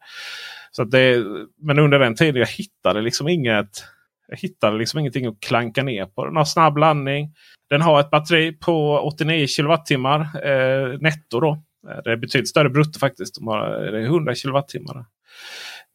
Så 0.72 0.84
det, 0.84 1.24
men 1.62 1.80
under 1.80 2.00
den 2.00 2.16
tiden 2.16 2.40
jag 2.40 2.48
hittade 2.48 3.02
liksom 3.02 3.28
inget. 3.28 3.84
Jag 4.28 4.38
hittade 4.38 4.78
liksom 4.78 5.00
ingenting 5.00 5.26
att 5.26 5.40
klanka 5.40 5.84
ner 5.84 6.06
på. 6.06 6.26
Den 6.26 6.36
har 6.36 6.46
snabb 6.46 6.78
laddning. 6.78 7.34
Den 7.70 7.82
har 7.82 8.00
ett 8.00 8.10
batteri 8.10 8.52
på 8.52 9.00
89 9.00 9.48
kilowattimmar 9.48 10.20
eh, 10.22 11.00
netto. 11.00 11.40
Då. 11.40 11.64
Eh, 11.90 11.98
det 12.04 12.12
är 12.12 12.18
betydligt 12.18 12.50
större 12.50 12.70
brutto 12.70 13.00
faktiskt. 13.00 13.36
De 13.36 13.48
har, 13.48 13.70
det 13.70 14.00
är 14.00 14.06
100 14.06 14.36
kilowattimmar. 14.36 15.06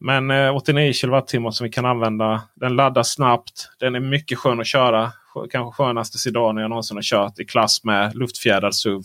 Men 0.01 0.31
eh, 0.31 0.57
89 0.57 0.93
kWh 0.93 1.51
som 1.51 1.65
vi 1.65 1.71
kan 1.71 1.87
använda. 1.87 2.43
Den 2.55 2.77
laddar 2.77 3.03
snabbt. 3.03 3.71
Den 3.79 3.95
är 3.95 4.01
mycket 4.01 4.39
skön 4.39 4.61
att 4.61 4.67
köra. 4.67 5.13
kanske 5.51 5.83
skönaste 5.83 6.19
Sedan 6.19 6.57
jag 6.57 6.71
någonsin 6.71 6.97
har 6.97 7.03
kört 7.03 7.39
i 7.39 7.45
klass 7.45 7.85
med 7.85 8.15
luftfjädrad 8.17 8.75
SUV. 8.75 9.03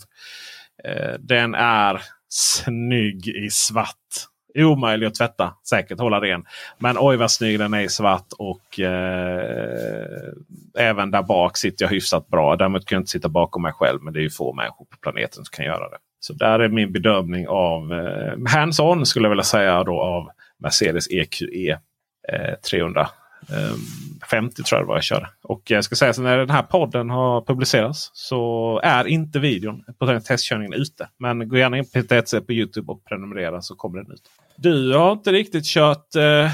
Eh, 0.84 1.14
den 1.18 1.54
är 1.54 2.02
snygg 2.28 3.28
i 3.28 3.50
svart. 3.50 3.96
Omöjlig 4.54 5.06
att 5.06 5.14
tvätta. 5.14 5.54
Säkert 5.68 5.98
hålla 5.98 6.20
ren. 6.20 6.44
Men 6.78 6.96
oj 6.98 7.16
vad 7.16 7.30
snygg 7.30 7.58
den 7.58 7.74
är 7.74 7.80
i 7.80 7.88
svart. 7.88 8.26
Och 8.38 8.80
eh, 8.80 10.32
även 10.78 11.10
där 11.10 11.22
bak 11.22 11.56
sitter 11.56 11.84
jag 11.84 11.90
hyfsat 11.90 12.28
bra. 12.28 12.56
Däremot 12.56 12.86
kan 12.86 12.96
jag 12.96 13.00
inte 13.00 13.10
sitta 13.10 13.28
bakom 13.28 13.62
mig 13.62 13.72
själv. 13.72 14.02
Men 14.02 14.12
det 14.12 14.20
är 14.20 14.22
ju 14.22 14.30
få 14.30 14.52
människor 14.52 14.84
på 14.84 14.96
planeten 15.02 15.44
som 15.44 15.52
kan 15.52 15.64
göra 15.64 15.88
det. 15.88 15.98
Så 16.20 16.32
där 16.32 16.58
är 16.58 16.68
min 16.68 16.92
bedömning 16.92 17.48
av 17.48 17.92
eh, 17.92 18.34
hands-on 18.54 19.06
skulle 19.06 19.24
jag 19.24 19.30
vilja 19.30 19.44
säga 19.44 19.84
då 19.84 20.00
av 20.00 20.28
Mercedes 20.62 21.10
EQE 21.10 21.70
eh, 22.32 22.54
300. 22.70 23.08
50 24.30 24.62
tror 24.62 24.78
jag 24.78 24.86
det 24.86 24.88
var 24.88 24.96
jag 24.96 25.04
körde. 25.04 25.28
Och 25.42 25.62
jag 25.70 25.84
ska 25.84 25.96
säga 25.96 26.12
så 26.12 26.22
när 26.22 26.38
den 26.38 26.50
här 26.50 26.62
podden 26.62 27.10
har 27.10 27.40
publicerats 27.40 28.10
så 28.12 28.80
är 28.82 29.06
inte 29.06 29.38
videon 29.38 29.84
på 29.98 30.04
den 30.04 30.22
testkörningen 30.22 30.72
ute. 30.72 31.08
Men 31.18 31.48
gå 31.48 31.56
gärna 31.56 31.78
in 31.78 31.84
på 31.84 32.02
PTC 32.02 32.40
på 32.40 32.52
Youtube 32.52 32.92
och 32.92 33.04
prenumerera 33.04 33.62
så 33.62 33.74
kommer 33.74 33.98
den 33.98 34.12
ut. 34.12 34.22
Du 34.56 34.94
har 34.94 35.12
inte 35.12 35.32
riktigt 35.32 35.64
kört 35.64 36.16
eh, 36.16 36.50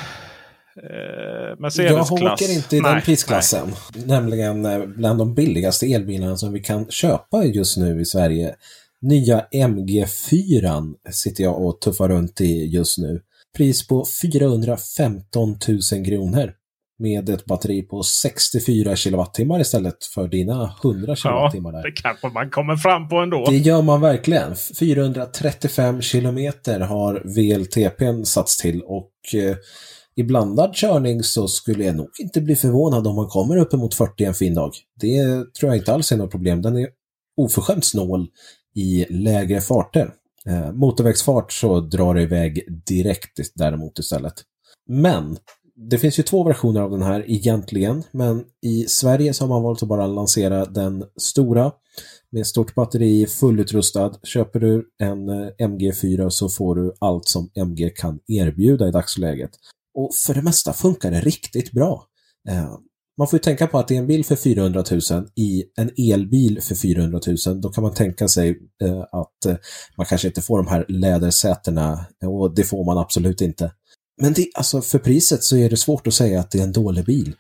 Mercedes-klass. 1.59 2.11
Jag 2.11 2.33
åker 2.33 2.55
inte 2.55 2.77
i 2.77 2.81
nej, 2.81 2.93
den 2.95 3.03
prisklassen. 3.03 3.69
Nej. 3.95 4.07
Nämligen 4.07 4.67
eh, 4.67 4.87
bland 4.87 5.19
de 5.19 5.35
billigaste 5.35 5.87
elbilarna 5.87 6.37
som 6.37 6.53
vi 6.53 6.61
kan 6.61 6.91
köpa 6.91 7.45
just 7.45 7.77
nu 7.77 8.01
i 8.01 8.05
Sverige. 8.05 8.55
Nya 9.01 9.47
MG4 9.53 10.95
sitter 11.11 11.45
jag 11.45 11.63
och 11.63 11.81
tuffar 11.81 12.09
runt 12.09 12.41
i 12.41 12.67
just 12.67 12.99
nu. 12.99 13.23
Pris 13.57 13.87
på 13.87 14.05
415 14.23 15.59
000 15.93 16.05
kronor 16.07 16.53
med 16.99 17.29
ett 17.29 17.45
batteri 17.45 17.83
på 17.83 18.03
64 18.03 18.97
kilowattimmar 18.97 19.61
istället 19.61 20.05
för 20.15 20.29
dina 20.29 20.75
100 20.85 21.17
kilowattimmar. 21.17 21.73
Ja, 21.73 21.83
det 21.83 21.93
kanske 21.93 22.29
man 22.29 22.51
kommer 22.51 22.77
fram 22.77 23.09
på 23.09 23.17
ändå. 23.17 23.47
Det 23.51 23.57
gör 23.57 23.83
man 23.83 24.01
verkligen. 24.01 24.57
435 24.79 26.03
kilometer 26.03 26.81
har 26.81 27.23
VLTPn 27.25 28.25
satts 28.25 28.57
till 28.57 28.83
och 28.83 29.13
eh, 29.35 29.57
i 30.17 30.23
blandad 30.23 30.75
körning 30.75 31.23
så 31.23 31.49
skulle 31.49 31.85
jag 31.85 31.97
nog 31.97 32.09
inte 32.21 32.41
bli 32.41 32.57
förvånad 32.57 33.07
om 33.07 33.17
man 33.17 33.29
kommer 33.29 33.57
uppemot 33.57 33.95
40 33.95 34.25
en 34.25 34.35
fin 34.35 34.55
dag. 34.55 34.73
Det 35.01 35.23
tror 35.59 35.73
jag 35.73 35.77
inte 35.77 35.95
alls 35.95 36.13
är 36.13 36.17
något 36.17 36.31
problem. 36.31 36.63
Den 36.63 36.77
är 36.77 36.89
oförskämt 37.37 37.85
snål 37.85 38.27
i 38.75 39.07
lägre 39.11 39.61
farter. 39.61 40.11
Eh, 40.47 40.73
motorvägsfart 40.73 41.53
så 41.53 41.81
drar 41.81 42.15
det 42.15 42.23
iväg 42.23 42.83
direkt 42.87 43.41
däremot 43.55 43.99
istället. 43.99 44.35
Men 44.89 45.39
det 45.91 45.99
finns 45.99 46.19
ju 46.19 46.23
två 46.23 46.45
versioner 46.45 46.81
av 46.81 46.91
den 46.91 47.03
här 47.03 47.25
egentligen, 47.31 48.03
men 48.11 48.45
i 48.63 48.85
Sverige 48.85 49.35
så 49.35 49.45
har 49.45 49.49
man 49.49 49.63
valt 49.63 49.83
att 49.83 49.89
bara 49.89 50.07
lansera 50.07 50.65
den 50.65 51.05
stora 51.17 51.73
med 52.31 52.47
stort 52.47 52.75
batteri, 52.75 53.27
fullutrustad. 53.27 54.15
Köper 54.23 54.61
du 54.61 54.89
en 55.03 55.29
eh, 55.29 55.49
MG4 55.59 56.31
så 56.31 56.49
får 56.49 56.75
du 56.75 56.93
allt 56.99 57.29
som 57.29 57.51
MG 57.55 57.91
kan 57.91 58.21
erbjuda 58.27 58.89
i 58.89 58.91
dagsläget. 58.91 59.51
Och 59.95 60.15
för 60.27 60.35
det 60.35 60.43
mesta 60.43 60.73
funkar 60.73 61.11
det 61.11 61.21
riktigt 61.21 61.73
bra. 61.73 62.07
Eh, 62.49 62.75
man 63.19 63.29
får 63.29 63.37
ju 63.37 63.43
tänka 63.43 63.67
på 63.67 63.79
att 63.79 63.89
det 63.89 63.95
är 63.95 63.99
en 63.99 64.07
bil 64.07 64.25
för 64.25 64.37
400 64.37 64.85
000 64.91 65.01
i 65.35 65.65
en 65.77 65.91
elbil 66.13 66.61
för 66.63 66.75
400 66.75 67.21
000. 67.47 67.61
Då 67.61 67.69
kan 67.69 67.83
man 67.83 67.95
tänka 67.95 68.29
sig 68.29 68.59
eh, 68.83 69.01
att 69.01 69.47
eh, 69.47 69.57
man 69.97 70.07
kanske 70.07 70.29
inte 70.29 70.43
får 70.43 70.59
de 70.59 70.67
här 70.67 70.85
lädersätena 70.89 72.07
och 72.25 72.55
det 72.55 72.65
får 72.65 72.85
man 72.85 72.99
absolut 72.99 73.41
inte. 73.41 73.73
Men 74.21 74.33
det, 74.33 74.47
alltså 74.55 74.83
för 74.83 74.99
priset 74.99 75.45
så 75.45 75.57
är 75.57 75.71
det 75.71 75.77
svårt 75.77 76.07
att 76.07 76.15
säga 76.15 76.41
att 76.41 76.51
det 76.51 76.59
är 76.59 76.63
en 76.63 76.73
dålig 76.73 77.05
bil. 77.05 77.35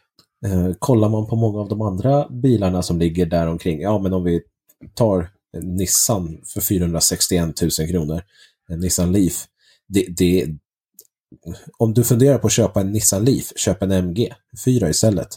Eh, 0.47 0.70
kollar 0.79 1.09
man 1.09 1.26
på 1.26 1.37
många 1.37 1.61
av 1.61 1.68
de 1.68 1.83
andra 1.83 2.29
bilarna 2.29 2.83
som 2.83 2.99
ligger 2.99 3.26
där 3.26 3.47
omkring, 3.47 3.81
ja 3.81 3.99
men 3.99 4.12
om 4.12 4.24
vi 4.24 4.41
tar 4.95 5.31
Nissan 5.62 6.41
för 6.55 6.61
461 6.61 7.62
000 7.79 7.89
kronor, 7.89 8.22
eh, 8.70 8.79
Nissan 8.79 9.12
Leaf. 9.12 9.45
Det, 9.89 10.07
det, 10.16 10.47
om 11.79 11.95
du 11.95 12.05
funderar 12.05 12.39
på 12.39 12.47
att 12.47 12.53
köpa 12.53 12.81
en 12.81 12.93
Nissan 12.93 13.24
Leaf, 13.24 13.53
köp 13.57 13.83
en 13.83 13.93
MG 13.93 14.35
4 14.64 14.91
istället. 14.91 15.29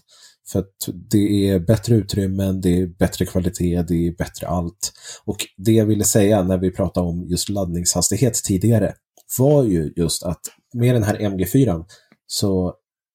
För 0.52 0.60
att 0.60 0.89
det 1.10 1.49
är 1.49 1.60
bättre 1.60 1.95
utrymmen, 1.95 2.62
det 2.62 2.82
är 2.82 2.88
bättre 2.88 3.26
kvalitet, 3.26 3.82
det 3.88 4.08
är 4.08 4.18
bättre 4.18 4.47
allt. 4.47 4.93
Och 5.26 5.38
det 5.58 5.72
jag 5.72 5.86
ville 5.86 6.04
säga 6.04 6.43
när 6.43 6.58
vi 6.58 6.72
pratade 6.72 7.08
om 7.08 7.28
just 7.28 7.49
laddningshastighet 7.49 8.34
tidigare 8.34 8.93
var 9.39 9.64
ju 9.64 9.93
just 9.95 10.24
att 10.24 10.41
med 10.74 10.95
den 10.95 11.04
här 11.04 11.18
MG4 11.18 11.86
så 12.28 12.74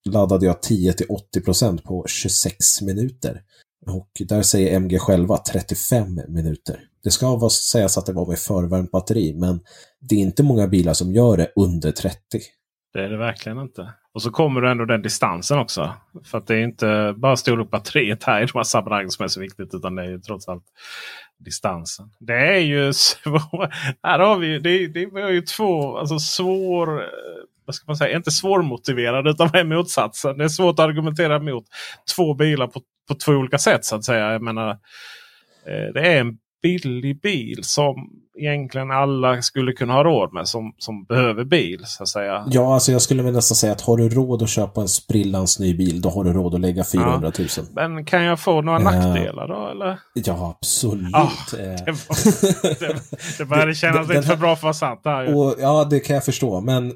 laddade 0.08 0.46
jag 0.46 0.56
10-80% 0.56 1.82
på 1.82 2.04
26 2.08 2.82
minuter. 2.82 3.42
Och 3.86 4.10
där 4.28 4.42
säger 4.42 4.76
MG 4.76 4.98
själva 4.98 5.38
35 5.38 6.20
minuter. 6.28 6.80
Det 7.02 7.10
ska 7.10 7.36
vara, 7.36 7.50
sägas 7.50 7.98
att 7.98 8.06
det 8.06 8.12
var 8.12 8.26
med 8.26 8.38
förvärmt 8.38 8.90
batteri, 8.90 9.34
men 9.34 9.60
det 10.00 10.14
är 10.14 10.20
inte 10.20 10.42
många 10.42 10.68
bilar 10.68 10.94
som 10.94 11.12
gör 11.12 11.36
det 11.36 11.52
under 11.56 11.92
30. 11.92 12.18
Det 12.96 13.04
är 13.04 13.08
det 13.08 13.16
verkligen 13.16 13.58
inte. 13.58 13.92
Och 14.12 14.22
så 14.22 14.30
kommer 14.30 14.60
du 14.60 14.70
ändå 14.70 14.84
den 14.84 15.02
distansen 15.02 15.58
också. 15.58 15.94
För 16.24 16.38
att 16.38 16.46
det 16.46 16.54
är 16.54 16.62
inte 16.62 17.14
bara 17.16 17.36
storlek 17.36 17.70
batteriet 17.70 18.24
här 18.24 18.42
i 18.42 18.46
de 18.46 18.58
här 18.58 18.62
sammanhangen 18.62 19.10
som 19.10 19.24
är 19.24 19.28
så 19.28 19.40
viktigt. 19.40 19.74
Utan 19.74 19.94
det 19.94 20.02
är 20.02 20.08
ju 20.08 20.18
trots 20.18 20.48
allt 20.48 20.64
distansen. 21.38 22.10
Det 22.18 22.34
är 22.34 22.58
ju 22.58 22.92
svårt. 22.92 23.70
Här 24.02 24.18
har 24.18 24.38
vi 24.38 24.58
det, 24.58 24.86
det 24.86 25.06
var 25.06 25.30
ju 25.30 25.40
två 25.40 25.98
alltså 25.98 26.18
svår 26.18 27.04
vad 27.64 27.74
ska 27.74 27.84
man 27.86 27.96
säga, 27.96 28.16
inte 28.16 28.30
svårmotiverad 28.30 29.28
utan 29.28 29.50
är 29.52 29.64
motsatsen. 29.64 30.38
Det 30.38 30.44
är 30.44 30.48
svårt 30.48 30.78
att 30.78 30.84
argumentera 30.84 31.38
mot 31.38 31.64
två 32.16 32.34
bilar 32.34 32.66
på, 32.66 32.80
på 33.08 33.14
två 33.14 33.32
olika 33.32 33.58
sätt 33.58 33.84
så 33.84 33.96
att 33.96 34.04
säga. 34.04 34.32
Jag 34.32 34.42
menar, 34.42 34.70
eh, 35.66 35.92
det 35.94 36.00
är 36.00 36.20
en 36.20 36.38
billig 36.62 37.20
bil 37.20 37.64
som 37.64 38.10
egentligen 38.38 38.90
alla 38.90 39.42
skulle 39.42 39.72
kunna 39.72 39.92
ha 39.92 40.04
råd 40.04 40.32
med 40.32 40.48
som, 40.48 40.74
som 40.78 41.04
behöver 41.04 41.44
bil. 41.44 41.82
så 41.86 42.02
att 42.02 42.08
säga. 42.08 42.46
Ja, 42.50 42.74
alltså 42.74 42.92
jag 42.92 43.02
skulle 43.02 43.22
väl 43.22 43.32
nästan 43.32 43.56
säga 43.56 43.72
att 43.72 43.80
har 43.80 43.96
du 43.96 44.08
råd 44.08 44.42
att 44.42 44.48
köpa 44.48 44.80
en 44.80 44.88
sprillans 44.88 45.58
ny 45.58 45.74
bil, 45.74 46.00
då 46.00 46.08
har 46.08 46.24
du 46.24 46.32
råd 46.32 46.54
att 46.54 46.60
lägga 46.60 46.84
400 46.84 47.32
000. 47.38 47.48
Ja, 47.76 47.88
men 47.88 48.04
kan 48.04 48.22
jag 48.22 48.40
få 48.40 48.60
några 48.60 48.78
uh, 48.78 48.84
nackdelar 48.84 49.48
då? 49.48 49.68
Eller? 49.68 49.98
Ja, 50.14 50.56
absolut. 50.58 51.14
Ah, 51.14 51.32
det, 51.50 51.92
var, 51.92 52.80
det, 52.80 52.96
det 53.38 53.44
började 53.44 53.74
kännas 53.74 54.08
lite 54.08 54.22
för 54.22 54.36
bra 54.36 54.56
för 54.56 54.58
att 54.58 54.62
vara 54.62 54.74
sant. 54.74 55.00
Här, 55.04 55.36
och, 55.36 55.54
ja, 55.58 55.86
det 55.90 56.00
kan 56.00 56.14
jag 56.14 56.24
förstå. 56.24 56.60
Men 56.60 56.92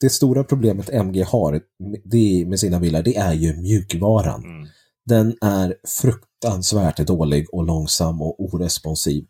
det 0.00 0.10
stora 0.10 0.44
problemet 0.44 0.90
MG 0.90 1.22
har 1.22 1.60
det 2.04 2.46
med 2.46 2.60
sina 2.60 2.80
bilar, 2.80 3.02
det 3.02 3.16
är 3.16 3.32
ju 3.32 3.56
mjukvaran. 3.56 4.44
Mm. 4.44 4.68
Den 5.06 5.36
är 5.40 5.74
fruktansvärt 6.02 7.06
dålig 7.06 7.54
och 7.54 7.64
långsam 7.64 8.22
och 8.22 8.40
oresponsiv. 8.40 9.24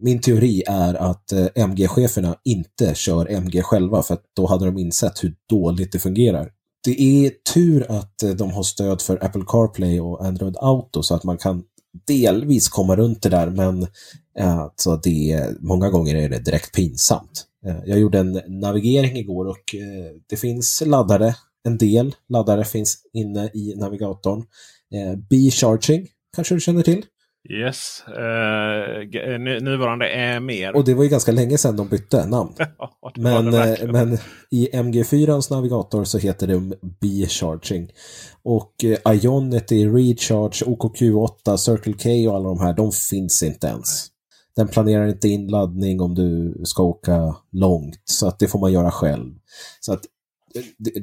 Min 0.00 0.20
teori 0.20 0.62
är 0.66 0.94
att 0.94 1.32
eh, 1.32 1.46
MG-cheferna 1.54 2.36
inte 2.44 2.94
kör 2.94 3.30
MG 3.30 3.62
själva 3.62 4.02
för 4.02 4.14
att 4.14 4.24
då 4.36 4.46
hade 4.46 4.64
de 4.64 4.78
insett 4.78 5.24
hur 5.24 5.34
dåligt 5.48 5.92
det 5.92 5.98
fungerar. 5.98 6.50
Det 6.84 7.02
är 7.02 7.32
tur 7.54 7.86
att 7.88 8.22
eh, 8.22 8.30
de 8.30 8.50
har 8.50 8.62
stöd 8.62 9.02
för 9.02 9.24
Apple 9.24 9.44
CarPlay 9.46 10.00
och 10.00 10.24
Android 10.24 10.56
Auto 10.60 11.02
så 11.02 11.14
att 11.14 11.24
man 11.24 11.38
kan 11.38 11.62
delvis 12.06 12.68
komma 12.68 12.96
runt 12.96 13.22
det 13.22 13.28
där 13.28 13.50
men 13.50 13.86
alltså 14.40 14.96
det, 14.96 15.46
många 15.60 15.90
gånger 15.90 16.14
är 16.16 16.28
det 16.28 16.38
direkt 16.38 16.74
pinsamt. 16.74 17.46
Jag 17.86 17.98
gjorde 17.98 18.18
en 18.18 18.40
navigering 18.46 19.16
igår 19.16 19.46
och 19.46 19.74
det 20.26 20.36
finns 20.36 20.82
laddare, 20.86 21.34
en 21.64 21.78
del 21.78 22.14
laddare 22.28 22.64
finns 22.64 22.96
inne 23.12 23.50
i 23.54 23.74
navigatorn. 23.76 24.44
B-charging 25.30 26.08
kanske 26.36 26.54
du 26.54 26.60
känner 26.60 26.82
till? 26.82 27.04
Yes, 27.48 28.02
uh, 28.08 29.62
nuvarande 29.62 30.08
är 30.08 30.40
mer. 30.40 30.76
Och 30.76 30.84
det 30.84 30.94
var 30.94 31.04
ju 31.04 31.10
ganska 31.10 31.32
länge 31.32 31.58
sedan 31.58 31.76
de 31.76 31.88
bytte 31.88 32.26
namn. 32.26 32.54
men, 33.16 33.44
men 33.92 34.18
i 34.50 34.68
MG4 34.72 35.54
navigator 35.54 36.04
så 36.04 36.18
heter 36.18 36.46
det 36.46 36.76
B-charging. 37.00 37.90
Och 38.42 38.74
uh, 38.84 39.14
Ionity, 39.14 39.86
Recharge, 39.86 40.64
OKQ8, 40.64 41.56
Circle 41.56 41.92
K 41.92 42.30
och 42.30 42.36
alla 42.36 42.48
de 42.48 42.60
här, 42.60 42.72
de 42.74 42.92
finns 42.92 43.42
inte 43.42 43.66
ens. 43.66 44.06
Den 44.56 44.68
planerar 44.68 45.08
inte 45.08 45.28
in 45.28 45.46
laddning 45.46 46.00
om 46.00 46.14
du 46.14 46.60
ska 46.64 46.82
åka 46.82 47.36
långt, 47.52 48.00
så 48.04 48.26
att 48.26 48.38
det 48.38 48.48
får 48.48 48.58
man 48.58 48.72
göra 48.72 48.90
själv. 48.90 49.34
Så 49.80 49.92
att 49.92 50.00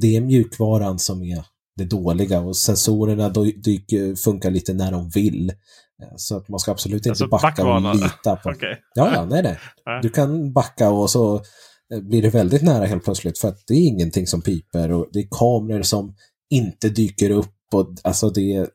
det 0.02 0.16
är 0.16 0.22
mjukvaran 0.22 1.00
som 1.00 1.24
är 1.24 1.46
det 1.78 1.86
dåliga 1.86 2.40
och 2.40 2.58
sensorerna 2.58 3.30
dyker, 3.30 4.16
funkar 4.16 4.52
lite 4.52 4.74
när 4.74 4.92
de 4.92 5.10
vill. 5.10 5.52
Så 6.16 6.38
att 6.38 6.50
man 6.50 6.60
ska 6.60 6.72
absolut 6.72 6.96
inte 6.96 7.10
alltså, 7.10 7.28
backa 7.28 7.66
och 7.66 7.96
lita 7.96 8.36
på... 8.36 8.50
Okay. 8.58 8.76
Ja, 8.94 9.12
ja, 9.14 9.26
nej, 9.26 9.44
nej. 9.44 9.58
Du 10.02 10.10
kan 10.10 10.54
backa 10.54 10.90
och 10.90 11.10
så 11.10 11.36
eh, 11.94 12.00
blir 12.02 12.22
det 12.22 12.30
väldigt 12.30 12.62
nära 12.62 12.86
helt 12.86 13.04
plötsligt 13.04 13.40
för 13.40 13.48
att 13.48 13.64
det 13.68 13.74
är 13.74 13.88
ingenting 13.88 14.28
som 14.28 14.42
piper 14.42 14.92
och 14.92 15.08
det 15.12 15.20
är 15.20 15.28
kameror 15.32 15.82
som 15.82 16.16
inte 16.50 16.90
dyker 16.90 17.30
upp 17.30 17.54
och 17.74 17.88
alltså 18.04 18.30
det, 18.30 18.70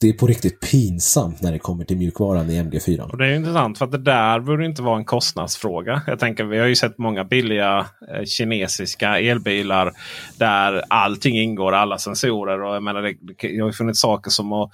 det 0.00 0.08
är 0.08 0.12
på 0.12 0.26
riktigt 0.26 0.70
pinsamt 0.70 1.42
när 1.42 1.52
det 1.52 1.58
kommer 1.58 1.84
till 1.84 1.96
mjukvaran 1.96 2.50
i 2.50 2.62
MG4. 2.62 3.00
Och 3.00 3.18
Det 3.18 3.26
är 3.26 3.34
intressant 3.34 3.78
för 3.78 3.84
att 3.84 3.92
det 3.92 3.98
där 3.98 4.40
borde 4.40 4.64
inte 4.64 4.82
vara 4.82 4.98
en 4.98 5.04
kostnadsfråga. 5.04 6.02
Jag 6.06 6.18
tänker 6.18 6.44
Vi 6.44 6.58
har 6.58 6.66
ju 6.66 6.76
sett 6.76 6.98
många 6.98 7.24
billiga 7.24 7.86
eh, 8.14 8.24
kinesiska 8.24 9.18
elbilar 9.18 9.92
där 10.38 10.82
allting 10.88 11.38
ingår, 11.38 11.72
alla 11.72 11.98
sensorer. 11.98 12.62
Och 12.62 12.74
jag 12.74 12.82
menar, 12.82 13.02
det, 13.02 13.14
det 13.40 13.60
har 13.60 13.66
ju 13.66 13.72
funnits 13.72 14.00
saker 14.00 14.30
som 14.30 14.52
att 14.52 14.70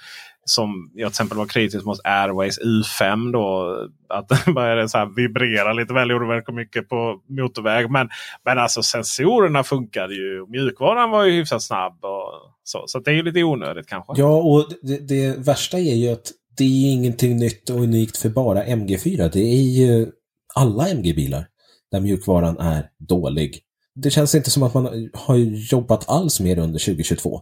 som 0.49 0.91
jag 0.95 1.07
till 1.09 1.13
exempel 1.13 1.39
var 1.39 1.47
kritisk 1.47 1.85
mot 1.85 2.01
Airways 2.05 2.61
U5 2.61 3.33
då. 3.33 3.77
Att 4.09 4.29
den 4.45 4.55
började 4.55 4.89
så 4.89 4.99
här 4.99 5.07
vibrera 5.07 5.73
lite 5.73 5.95
väl 5.95 6.13
oroväckande 6.13 6.63
mycket 6.63 6.89
på 6.89 7.21
motorväg. 7.29 7.91
Men, 7.91 8.09
men 8.45 8.59
alltså 8.59 8.83
sensorerna 8.83 9.65
funkade 9.65 10.15
ju. 10.15 10.47
Mjukvaran 10.49 11.11
var 11.11 11.25
ju 11.25 11.33
hyfsat 11.33 11.63
snabb. 11.63 12.05
Och 12.05 12.53
så 12.65 12.85
så 12.87 12.99
det 12.99 13.11
är 13.11 13.15
ju 13.15 13.23
lite 13.23 13.43
onödigt 13.43 13.87
kanske. 13.87 14.13
Ja, 14.17 14.37
och 14.37 14.65
det, 14.83 15.09
det 15.09 15.39
värsta 15.39 15.79
är 15.79 15.95
ju 15.95 16.13
att 16.13 16.33
det 16.57 16.65
är 16.65 16.93
ingenting 16.93 17.37
nytt 17.37 17.71
och 17.71 17.81
unikt 17.81 18.17
för 18.17 18.29
bara 18.29 18.65
MG4. 18.65 19.31
Det 19.33 19.41
är 19.41 19.63
ju 19.63 20.07
alla 20.55 20.89
MG-bilar 20.89 21.47
där 21.91 22.01
mjukvaran 22.01 22.59
är 22.59 22.91
dålig. 22.99 23.61
Det 23.95 24.11
känns 24.11 24.35
inte 24.35 24.51
som 24.51 24.63
att 24.63 24.75
man 24.75 25.11
har 25.15 25.37
jobbat 25.73 26.09
alls 26.09 26.41
mer 26.41 26.59
under 26.59 26.79
2022. 26.79 27.41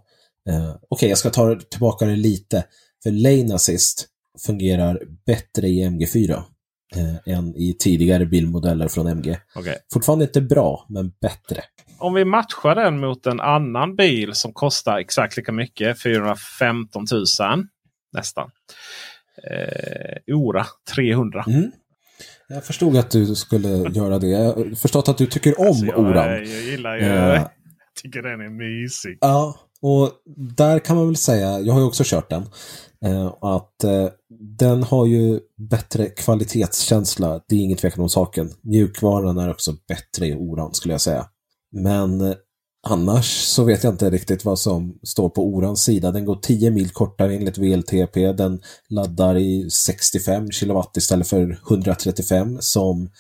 Uh, 0.49 0.55
eh, 0.55 0.71
Okej, 0.71 0.79
okay, 0.91 1.09
jag 1.09 1.19
ska 1.19 1.31
ta 1.31 1.55
tillbaka 1.71 2.07
det 2.07 2.17
lite. 2.17 2.65
För 3.05 3.11
Lane 3.11 3.55
Assist 3.55 4.07
fungerar 4.47 4.99
bättre 5.27 5.69
i 5.69 5.89
MG4 5.89 6.31
uh, 6.97 7.17
än 7.27 7.57
i 7.57 7.77
tidigare 7.79 8.27
bilmodeller 8.27 8.89
från 8.89 9.07
MG. 9.07 9.39
Okay. 9.55 9.75
Fortfarande 9.93 10.25
inte 10.25 10.41
bra, 10.41 10.87
men 10.89 11.13
bättre. 11.21 11.63
Om 11.99 12.15
vi 12.15 12.25
matchar 12.25 12.75
den 12.75 13.01
mot 13.01 13.27
en 13.27 13.41
annan 13.41 13.97
bil 13.97 14.35
som 14.35 14.53
kostar 14.53 14.99
exakt 14.99 15.37
lika 15.37 15.53
mycket, 15.53 16.03
415 16.03 17.05
000 17.13 17.25
nästan. 18.13 18.51
Eh, 19.51 20.35
Ora 20.35 20.67
300. 20.95 21.45
Mm. 21.47 21.73
Jag 22.49 22.65
förstod 22.65 22.97
att 22.97 23.11
du 23.11 23.35
skulle 23.35 23.69
göra 23.69 24.19
det. 24.19 24.29
Jag 24.29 24.45
har 24.45 24.75
förstått 24.75 25.09
att 25.09 25.19
du 25.19 25.27
tycker 25.27 25.61
om 25.61 25.67
alltså, 25.67 25.87
jag, 25.87 25.99
Oran. 25.99 26.31
Jag 26.31 26.45
gillar 26.45 26.97
ju... 26.97 27.03
Uh, 27.03 27.11
jag 27.11 27.49
tycker 28.03 28.23
den 28.23 28.41
är 28.41 28.49
mysig. 28.49 29.19
Ja, 29.21 29.59
och 29.87 30.11
där 30.57 30.79
kan 30.79 30.97
man 30.97 31.07
väl 31.07 31.17
säga, 31.17 31.61
jag 31.61 31.73
har 31.73 31.81
ju 31.81 31.87
också 31.87 32.03
kört 32.07 32.31
den, 32.31 32.47
att 33.41 33.85
uh, 33.85 34.09
den 34.59 34.83
har 34.83 35.07
ju 35.07 35.41
bättre 35.71 36.07
kvalitetskänsla. 36.07 37.41
Det 37.49 37.57
är 37.57 37.61
inget 37.61 37.79
tvekan 37.79 38.03
om 38.03 38.09
saken. 38.09 38.51
Mjukvaran 38.63 39.39
är 39.39 39.51
också 39.51 39.73
bättre 39.89 40.27
i 40.27 40.35
Oran 40.35 40.75
skulle 40.75 40.95
jag 40.95 41.01
säga. 41.01 41.27
Men 41.73 42.35
Annars 42.87 43.27
så 43.27 43.65
vet 43.65 43.85
jag 43.85 43.95
inte 43.95 44.11
riktigt 44.11 44.45
vad 44.45 44.59
som 44.59 44.99
står 45.03 45.29
på 45.29 45.47
Orans 45.47 45.83
sida. 45.83 46.11
Den 46.11 46.25
går 46.25 46.37
10 46.37 46.71
mil 46.71 46.91
kortare 46.91 47.35
enligt 47.35 47.59
VLTP. 47.59 48.33
Den 48.33 48.61
laddar 48.89 49.37
i 49.37 49.71
65 49.71 50.49
kW 50.51 50.81
istället 50.97 51.29
för 51.29 51.61
135 51.69 52.57
som 52.61 53.11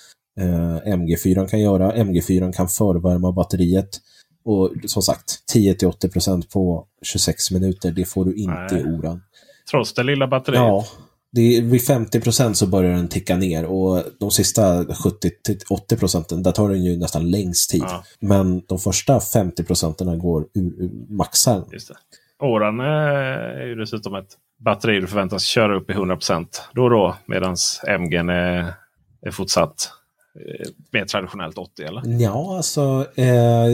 eh, 0.40 0.94
MG4 0.94 1.46
kan 1.48 1.60
göra. 1.60 1.92
MG4 1.92 2.52
kan 2.52 2.68
förvärma 2.68 3.32
batteriet. 3.32 4.00
Och 4.44 4.70
som 4.86 5.02
sagt, 5.02 5.38
10-80% 5.54 6.52
på 6.52 6.86
26 7.02 7.50
minuter, 7.50 7.92
det 7.92 8.04
får 8.04 8.24
du 8.24 8.34
inte 8.34 8.68
Nej. 8.70 8.80
i 8.80 8.84
Oran. 8.84 9.20
Trots 9.70 9.94
det 9.94 10.02
lilla 10.02 10.26
batteriet? 10.26 10.60
Ja, 10.60 10.86
det 11.32 11.56
är, 11.56 11.62
vid 11.62 11.86
50 11.86 12.20
procent 12.20 12.56
så 12.56 12.66
börjar 12.66 12.92
den 12.92 13.08
ticka 13.08 13.36
ner 13.36 13.64
och 13.64 14.02
de 14.20 14.30
sista 14.30 14.82
70-80 14.82 15.98
procenten, 15.98 16.42
där 16.42 16.52
tar 16.52 16.68
den 16.68 16.84
ju 16.84 16.96
nästan 16.96 17.30
längst 17.30 17.70
tid. 17.70 17.82
Ja. 17.82 18.04
Men 18.20 18.62
de 18.66 18.78
första 18.78 19.20
50 19.20 19.64
procenten 19.64 20.18
går 20.18 20.46
ur, 20.54 20.82
ur 20.82 20.90
maxar. 21.08 21.64
Just 21.72 21.88
det. 21.88 21.94
Åran 22.46 22.80
är 22.80 23.66
ju 23.66 23.74
dessutom 23.74 24.14
ett 24.14 24.36
batteri 24.64 25.00
du 25.00 25.06
förväntas 25.06 25.44
köra 25.44 25.76
upp 25.76 25.90
i 25.90 25.92
100 25.92 26.16
procent 26.16 26.62
då 26.74 26.84
och 26.84 26.90
då. 26.90 27.16
Medan 27.26 27.56
MG 27.88 28.16
är, 28.16 28.74
är 29.26 29.30
fortsatt 29.30 29.90
eh, 30.40 30.68
mer 30.92 31.04
traditionellt 31.04 31.58
80 31.58 31.82
eller? 31.82 32.02
Ja, 32.22 32.56
alltså 32.56 33.06
eh, 33.16 33.66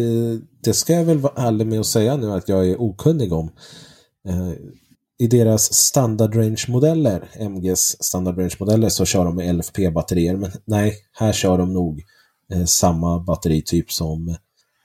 det 0.65 0.73
ska 0.73 0.93
jag 0.93 1.05
väl 1.05 1.19
vara 1.19 1.33
ärlig 1.37 1.67
med 1.67 1.81
att 1.81 1.87
säga 1.87 2.17
nu 2.17 2.33
att 2.33 2.49
jag 2.49 2.69
är 2.69 2.81
okunnig 2.81 3.33
om. 3.33 3.51
Eh, 4.29 4.53
i 5.21 5.27
deras 5.27 5.75
standard 5.75 6.35
range-modeller, 6.35 7.23
MGs 7.39 8.03
standard 8.03 8.39
range-modeller, 8.39 8.89
så 8.89 9.05
kör 9.05 9.25
de 9.25 9.37
med 9.37 9.55
LFP-batterier. 9.55 10.37
Men 10.37 10.51
nej, 10.65 10.95
här 11.13 11.33
kör 11.33 11.59
de 11.59 11.73
nog 11.73 12.03
eh, 12.53 12.65
samma 12.65 13.19
batterityp 13.19 13.93
som 13.93 14.29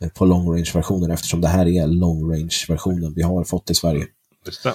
eh, 0.02 0.10
på 0.18 0.26
long 0.26 0.48
range-versionen 0.56 1.12
eftersom 1.12 1.42
det 1.42 1.48
här 1.48 1.68
är 1.68 1.88
long 1.88 2.32
range-versionen 2.32 3.14
vi 3.16 3.22
har 3.22 3.44
fått 3.44 3.70
i 3.70 3.76
Sverige. 3.76 4.06
Just 4.46 4.64
det. 4.64 4.74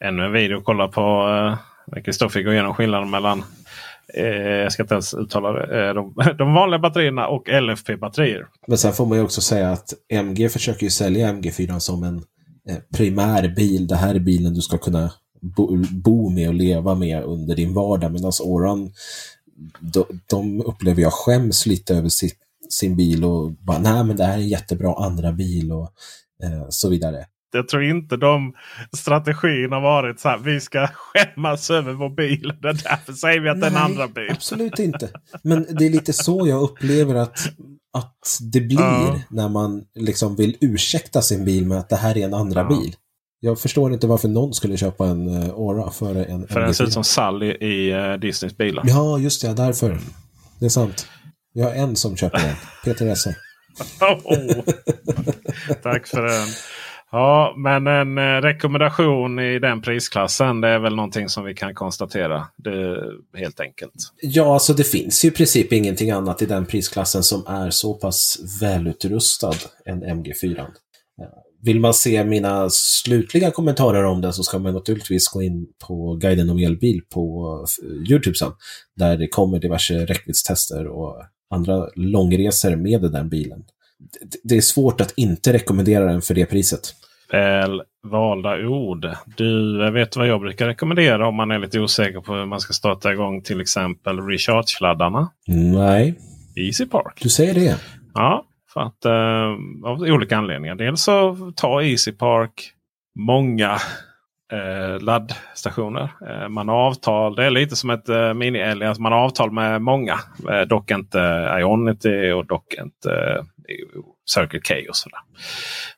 Ännu 0.00 0.24
en 0.24 0.32
video 0.32 0.58
att 0.58 0.64
kolla 0.64 0.88
på. 0.88 1.28
Eh, 1.96 2.02
Kristoffer 2.02 2.42
går 2.42 2.52
igenom 2.52 2.74
skillnaden 2.74 3.10
mellan 3.10 3.44
eh, 4.14 4.26
jag 4.26 4.72
ska 4.72 4.82
inte 4.82 4.94
ens 4.94 5.14
uttala 5.14 5.52
det. 5.52 5.88
Eh, 5.88 5.94
de, 5.94 6.14
de 6.38 6.54
vanliga 6.54 6.78
batterierna 6.78 7.28
och 7.28 7.48
LFP-batterier. 7.48 8.46
Men 8.66 8.78
sen 8.78 8.92
får 8.92 9.06
man 9.06 9.18
ju 9.18 9.24
också 9.24 9.40
säga 9.40 9.70
att 9.70 9.92
MG 10.08 10.48
försöker 10.48 10.84
ju 10.84 10.90
sälja 10.90 11.32
MG4 11.32 11.78
som 11.78 12.02
en 12.02 12.22
primär 12.94 13.48
bil. 13.48 13.86
Det 13.86 13.96
här 13.96 14.14
är 14.14 14.18
bilen 14.20 14.54
du 14.54 14.60
ska 14.60 14.78
kunna 14.78 15.12
bo, 15.40 15.76
bo 15.90 16.30
med 16.30 16.48
och 16.48 16.54
leva 16.54 16.94
med 16.94 17.22
under 17.22 17.56
din 17.56 17.74
vardag. 17.74 18.12
Medan 18.12 18.32
Oran, 18.44 18.92
de, 19.80 20.04
de 20.26 20.60
upplever 20.60 21.02
jag 21.02 21.12
skäms 21.12 21.66
lite 21.66 21.94
över 21.94 22.08
sitt, 22.08 22.38
sin 22.70 22.96
bil 22.96 23.24
och 23.24 23.52
bara, 23.52 23.78
nej 23.78 24.04
men 24.04 24.16
det 24.16 24.24
här 24.24 24.38
är 24.38 24.42
en 24.42 24.48
jättebra 24.48 24.94
andra 24.94 25.32
bil 25.32 25.72
och 25.72 25.92
eh, 26.44 26.66
så 26.68 26.88
vidare. 26.88 27.26
Jag 27.52 27.68
tror 27.68 27.82
inte 27.82 28.16
de 28.16 28.54
strategin 28.96 29.72
har 29.72 29.80
varit 29.80 30.20
så 30.20 30.28
här. 30.28 30.38
Vi 30.38 30.60
ska 30.60 30.86
skämmas 30.86 31.70
över 31.70 31.92
vår 31.92 32.10
bil. 32.10 32.52
Det 32.62 32.68
är 32.68 32.72
därför 32.72 33.12
säger 33.12 33.40
vi 33.40 33.48
att 33.48 33.58
Nej, 33.58 33.70
det 33.70 33.76
är 33.76 33.80
en 33.80 33.90
andra 33.90 34.08
bil. 34.08 34.30
Absolut 34.30 34.78
inte. 34.78 35.08
Men 35.42 35.66
det 35.78 35.86
är 35.86 35.90
lite 35.90 36.12
så 36.12 36.46
jag 36.46 36.62
upplever 36.62 37.14
att 37.14 37.38
att 37.98 38.38
det 38.52 38.60
blir 38.60 38.78
uh. 38.78 39.20
när 39.30 39.48
man 39.48 39.82
liksom 39.94 40.36
vill 40.36 40.56
ursäkta 40.60 41.22
sin 41.22 41.44
bil 41.44 41.66
med 41.66 41.78
att 41.78 41.88
det 41.88 41.96
här 41.96 42.18
är 42.18 42.24
en 42.24 42.34
andra 42.34 42.62
uh. 42.62 42.68
bil. 42.68 42.96
Jag 43.40 43.60
förstår 43.60 43.92
inte 43.92 44.06
varför 44.06 44.28
någon 44.28 44.54
skulle 44.54 44.76
köpa 44.76 45.06
en 45.06 45.28
uh, 45.28 45.50
Aura 45.50 45.90
före 45.90 46.24
en 46.24 46.48
För 46.48 46.60
den 46.60 46.74
ser 46.74 46.84
ut 46.84 46.92
som 46.92 47.04
Sally 47.04 47.46
i 47.46 47.94
uh, 47.94 48.20
Disneys 48.20 48.56
bilar. 48.56 48.84
Ja, 48.86 49.18
just 49.18 49.42
det. 49.42 49.54
Därför. 49.54 50.00
Det 50.58 50.64
är 50.64 50.70
sant. 50.70 51.06
Jag 51.52 51.64
har 51.64 51.72
en 51.72 51.96
som 51.96 52.16
köper 52.16 52.38
den. 52.38 52.56
Peter 52.84 53.06
Esse. 53.06 53.36
oh. 54.24 54.64
Tack 55.82 56.06
för 56.06 56.22
den. 56.22 56.48
Ja, 57.12 57.54
men 57.56 57.86
en 57.86 58.18
eh, 58.18 58.42
rekommendation 58.42 59.38
i 59.38 59.58
den 59.58 59.82
prisklassen 59.82 60.60
det 60.60 60.68
är 60.68 60.78
väl 60.78 60.96
någonting 60.96 61.28
som 61.28 61.44
vi 61.44 61.54
kan 61.54 61.74
konstatera. 61.74 62.46
Det, 62.56 63.02
helt 63.38 63.60
enkelt. 63.60 63.94
Ja, 64.22 64.54
alltså 64.54 64.72
det 64.72 64.84
finns 64.84 65.24
ju 65.24 65.28
i 65.28 65.32
princip 65.32 65.72
ingenting 65.72 66.10
annat 66.10 66.42
i 66.42 66.46
den 66.46 66.66
prisklassen 66.66 67.22
som 67.22 67.46
är 67.46 67.70
så 67.70 67.94
pass 67.94 68.38
välutrustad 68.60 69.54
än 69.86 70.04
MG4. 70.04 70.58
Eh, 70.60 70.66
vill 71.62 71.80
man 71.80 71.94
se 71.94 72.24
mina 72.24 72.70
slutliga 72.70 73.50
kommentarer 73.50 74.04
om 74.04 74.20
den 74.20 74.32
så 74.32 74.42
ska 74.42 74.58
man 74.58 74.74
naturligtvis 74.74 75.28
gå 75.28 75.42
in 75.42 75.66
på 75.88 76.14
guiden 76.14 76.50
om 76.50 76.58
elbil 76.58 77.00
på 77.14 77.54
eh, 77.82 78.10
Youtube 78.12 78.36
sen. 78.36 78.52
Där 78.96 79.16
det 79.16 79.28
kommer 79.28 79.58
diverse 79.58 80.06
räckviddstester 80.06 80.86
och 80.86 81.22
andra 81.50 81.88
långresor 81.94 82.76
med 82.76 83.12
den 83.12 83.28
bilen 83.28 83.64
det 84.44 84.56
är 84.56 84.60
svårt 84.60 85.00
att 85.00 85.12
inte 85.16 85.52
rekommendera 85.52 86.04
den 86.04 86.22
för 86.22 86.34
det 86.34 86.46
priset. 86.46 86.80
Väl 87.32 87.82
valda 88.02 88.66
ord. 88.66 89.08
Du 89.36 89.90
vet 89.90 90.16
vad 90.16 90.26
jag 90.26 90.40
brukar 90.40 90.66
rekommendera 90.66 91.28
om 91.28 91.34
man 91.34 91.50
är 91.50 91.58
lite 91.58 91.80
osäker 91.80 92.20
på 92.20 92.34
hur 92.34 92.46
man 92.46 92.60
ska 92.60 92.72
starta 92.72 93.12
igång 93.12 93.42
till 93.42 93.60
exempel 93.60 94.18
recharge-laddarna? 94.18 95.28
Nej. 95.46 96.14
Easy 96.56 96.86
Park. 96.86 97.18
Du 97.22 97.28
säger 97.28 97.54
det? 97.54 97.76
Ja, 98.14 98.44
för 98.74 98.80
att, 98.80 99.06
uh, 99.06 99.90
av 99.90 100.00
olika 100.00 100.36
anledningar. 100.36 100.74
Dels 100.74 101.02
så 101.02 101.36
tar 101.56 101.82
Easy 101.82 102.12
Park 102.12 102.72
många 103.18 103.78
eh, 104.52 105.00
laddstationer. 105.00 106.10
Eh, 106.28 106.48
man 106.48 106.68
avtal, 106.68 107.36
det 107.36 107.44
är 107.44 107.50
lite 107.50 107.76
som 107.76 107.90
ett 107.90 108.08
eh, 108.08 108.14
mini-Eli. 108.14 108.86
Alltså 108.86 109.02
man 109.02 109.12
har 109.12 109.18
avtal 109.18 109.50
med 109.50 109.82
många. 109.82 110.18
Eh, 110.50 110.60
dock 110.60 110.90
inte 110.90 111.18
Ionity 111.60 112.30
och 112.30 112.46
dock 112.46 112.74
inte 112.74 113.12
eh, 113.12 113.44
Circle 114.30 114.60
K 114.60 114.74
och 114.88 114.96
sådär. 114.96 115.18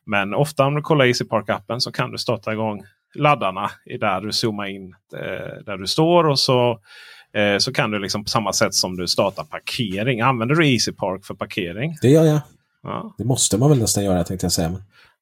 Men 0.07 0.35
ofta 0.35 0.67
om 0.67 0.75
du 0.75 0.83
kollar 0.83 1.05
Easy 1.05 1.25
Park-appen 1.25 1.79
så 1.79 1.93
kan 1.93 2.11
du 2.11 2.19
starta 2.19 2.53
igång 2.53 2.83
laddarna 3.15 3.71
i 3.87 3.97
där 3.97 4.21
du 4.21 4.33
zoomar 4.33 4.67
in 4.67 4.95
eh, 5.15 5.65
där 5.67 5.77
du 5.77 5.87
står. 5.87 6.29
och 6.29 6.39
så 6.39 6.79
eh, 7.33 7.59
så 7.59 7.73
kan 7.73 7.91
du 7.91 7.99
liksom 7.99 8.25
på 8.25 8.31
samma 8.31 8.53
sätt 8.53 8.75
som 8.75 8.97
du 8.97 9.09
startar 9.09 9.45
parkering. 9.45 10.21
Använder 10.21 10.55
du 10.55 10.73
Easy 10.73 10.93
Park 10.93 11.25
för 11.25 11.35
parkering? 11.35 11.97
Det 12.03 12.09
gör 12.09 12.25
jag. 12.25 12.41
Ja. 12.83 13.15
Det 13.19 13.25
måste 13.25 13.59
man 13.59 13.71
väl 13.71 13.79
nästan 13.79 14.05
göra 14.05 14.25
tänkte 14.25 14.45
jag 14.45 14.53
säga. 14.53 14.73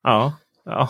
Ja, 0.03 0.33
Ja. 0.69 0.89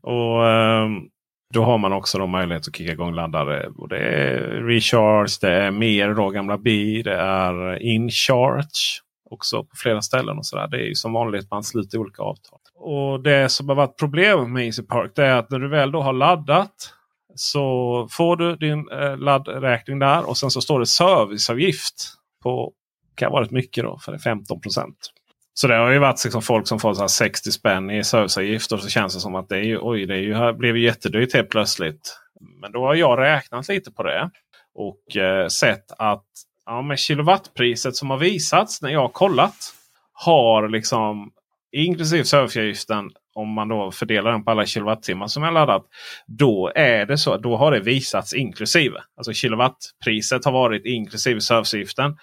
och 0.10 0.42
um, 0.42 1.08
Då 1.54 1.64
har 1.64 1.78
man 1.78 1.92
också 1.92 2.18
då 2.18 2.26
möjlighet 2.26 2.68
att 2.68 2.76
kicka 2.76 2.92
igång 2.92 3.14
laddare. 3.14 3.68
Och 3.76 3.88
det 3.88 3.98
är 3.98 4.38
recharge, 4.62 5.38
det 5.40 5.52
är 5.52 5.70
mer 5.70 6.14
då 6.14 6.30
gamla 6.30 6.58
bi, 6.58 7.02
det 7.02 7.16
är 7.16 7.82
incharge 7.82 9.00
också 9.30 9.64
på 9.64 9.76
flera 9.76 10.02
ställen. 10.02 10.38
och 10.38 10.46
så 10.46 10.56
där. 10.56 10.68
Det 10.68 10.76
är 10.76 10.86
ju 10.86 10.94
som 10.94 11.12
vanligt 11.12 11.50
man 11.50 11.64
sluter 11.64 11.98
olika 11.98 12.22
avtal. 12.22 12.58
Och 12.74 13.22
Det 13.22 13.48
som 13.48 13.68
har 13.68 13.76
varit 13.76 13.98
problemet 13.98 14.48
med 14.48 14.66
Easy 14.66 14.82
Park 14.82 15.12
det 15.14 15.26
är 15.26 15.34
att 15.36 15.50
när 15.50 15.58
du 15.58 15.68
väl 15.68 15.92
då 15.92 16.02
har 16.02 16.12
laddat 16.12 16.94
så 17.34 18.08
får 18.10 18.36
du 18.36 18.56
din 18.56 18.88
eh, 18.90 19.16
laddräkning 19.16 19.98
där 19.98 20.28
och 20.28 20.36
sen 20.36 20.50
så 20.50 20.60
står 20.60 20.80
det 20.80 20.86
serviceavgift 20.86 21.94
på 22.42 22.72
kan 23.14 23.32
vara 23.32 23.44
rätt 23.44 23.50
mycket 23.50 23.84
då 23.84 23.98
för 23.98 24.18
15 24.18 24.60
procent. 24.60 25.10
Så 25.54 25.66
det 25.66 25.74
har 25.74 25.90
ju 25.90 25.98
varit 25.98 26.24
liksom 26.24 26.42
folk 26.42 26.68
som 26.68 26.78
får 26.78 26.94
så 26.94 27.00
här 27.00 27.08
60 27.08 27.52
spänn 27.52 27.90
i 27.90 28.04
serviceavgift 28.04 28.72
och 28.72 28.80
så 28.80 28.88
känns 28.88 29.14
det 29.14 29.20
som 29.20 29.34
att 29.34 29.48
det, 29.48 29.56
är 29.56 29.62
ju, 29.62 29.78
oj, 29.80 30.06
det 30.06 30.14
är 30.14 30.20
ju, 30.20 30.34
här 30.34 30.52
blev 30.52 30.76
ju 30.76 30.84
jättedyrt 30.84 31.34
helt 31.34 31.48
plötsligt. 31.48 32.16
Men 32.60 32.72
då 32.72 32.86
har 32.86 32.94
jag 32.94 33.18
räknat 33.18 33.68
lite 33.68 33.90
på 33.90 34.02
det 34.02 34.30
och 34.74 35.16
eh, 35.16 35.46
sett 35.46 35.92
att 35.98 36.26
ja, 36.66 36.82
med 36.82 36.98
kilowattpriset 36.98 37.96
som 37.96 38.10
har 38.10 38.18
visats 38.18 38.82
när 38.82 38.90
jag 38.90 39.00
har 39.00 39.08
kollat 39.08 39.74
har 40.12 40.68
liksom 40.68 41.32
inklusive 41.72 42.24
serviceavgiften 42.24 43.10
om 43.34 43.48
man 43.48 43.68
då 43.68 43.90
fördelar 43.90 44.32
den 44.32 44.44
på 44.44 44.50
alla 44.50 44.66
kilowattimmar 44.66 45.26
som 45.26 45.42
jag 45.42 45.54
laddat. 45.54 45.86
Då 46.26 46.72
är 46.74 47.06
det 47.06 47.18
så. 47.18 47.36
Då 47.36 47.56
har 47.56 47.70
det 47.70 47.80
visats 47.80 48.34
inklusive. 48.34 49.00
Alltså 49.16 49.32
kilowattpriset 49.32 50.44
har 50.44 50.52
varit 50.52 50.86
inklusive 50.86 51.40
serviceavgiften. 51.40 52.16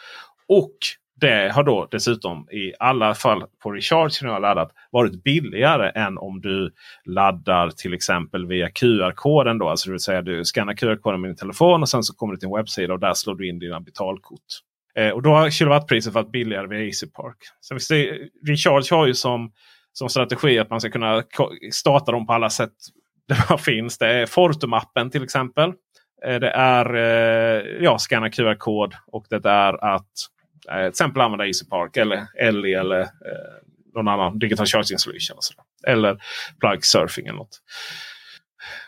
Och 0.47 0.77
det 1.19 1.51
har 1.53 1.63
då 1.63 1.87
dessutom 1.91 2.47
i 2.51 2.73
alla 2.79 3.15
fall 3.15 3.43
på 3.63 3.71
Recharge 3.71 4.09
som 4.09 4.27
jag 4.27 4.35
har 4.35 4.41
laddat 4.41 4.71
varit 4.91 5.23
billigare 5.23 5.89
än 5.89 6.17
om 6.17 6.41
du 6.41 6.71
laddar 7.05 7.69
till 7.69 7.93
exempel 7.93 8.47
via 8.47 8.69
QR-koden. 8.69 9.57
Då. 9.57 9.69
Alltså 9.69 9.89
det 9.89 9.91
vill 9.91 9.99
säga 9.99 10.21
du 10.21 10.43
skannar 10.43 10.73
QR-koden 10.73 11.21
med 11.21 11.29
din 11.29 11.35
telefon 11.35 11.81
och 11.81 11.89
sen 11.89 12.03
så 12.03 12.13
kommer 12.13 12.33
du 12.33 12.39
till 12.39 12.47
en 12.47 12.55
webbsida 12.55 12.93
och 12.93 12.99
där 12.99 13.13
slår 13.13 13.35
du 13.35 13.49
in 13.49 13.59
dina 13.59 13.79
betalkort. 13.79 14.45
Eh, 14.95 15.09
och 15.09 15.21
då 15.21 15.29
har 15.29 15.49
kilowattpriset 15.49 16.13
varit 16.13 16.31
billigare 16.31 16.67
via 16.67 16.85
EasyPark. 16.85 17.37
Så 17.61 17.93
det, 17.93 18.11
Recharge 18.47 18.95
har 18.95 19.07
ju 19.07 19.13
som, 19.13 19.51
som 19.93 20.09
strategi 20.09 20.59
att 20.59 20.69
man 20.69 20.81
ska 20.81 20.89
kunna 20.89 21.23
starta 21.71 22.11
dem 22.11 22.27
på 22.27 22.33
alla 22.33 22.49
sätt 22.49 22.73
det 23.27 23.57
finns. 23.57 23.97
Det 23.97 24.07
är 24.07 24.25
Fortum-appen 24.25 25.09
till 25.11 25.23
exempel. 25.23 25.73
Eh, 26.25 26.39
det 26.39 26.49
är 26.49 26.95
eh, 26.95 27.83
ja, 27.83 27.97
skanna 27.97 28.29
QR-kod 28.29 28.93
och 29.07 29.25
det 29.29 29.45
är 29.45 29.85
att 29.95 30.11
eh, 30.71 30.79
till 30.79 30.89
exempel 30.89 31.21
använda 31.21 31.47
EasyPark 31.47 31.97
eller 31.97 32.27
Ellie 32.39 32.79
eller 32.79 33.01
eh, 33.01 33.07
någon 33.95 34.07
annan 34.07 34.39
digital 34.39 34.65
charging 34.65 34.97
solution. 34.97 35.37
Eller 35.87 36.23
plug 36.59 36.85
surfing 36.85 37.27
eller 37.27 37.37
något. 37.37 37.61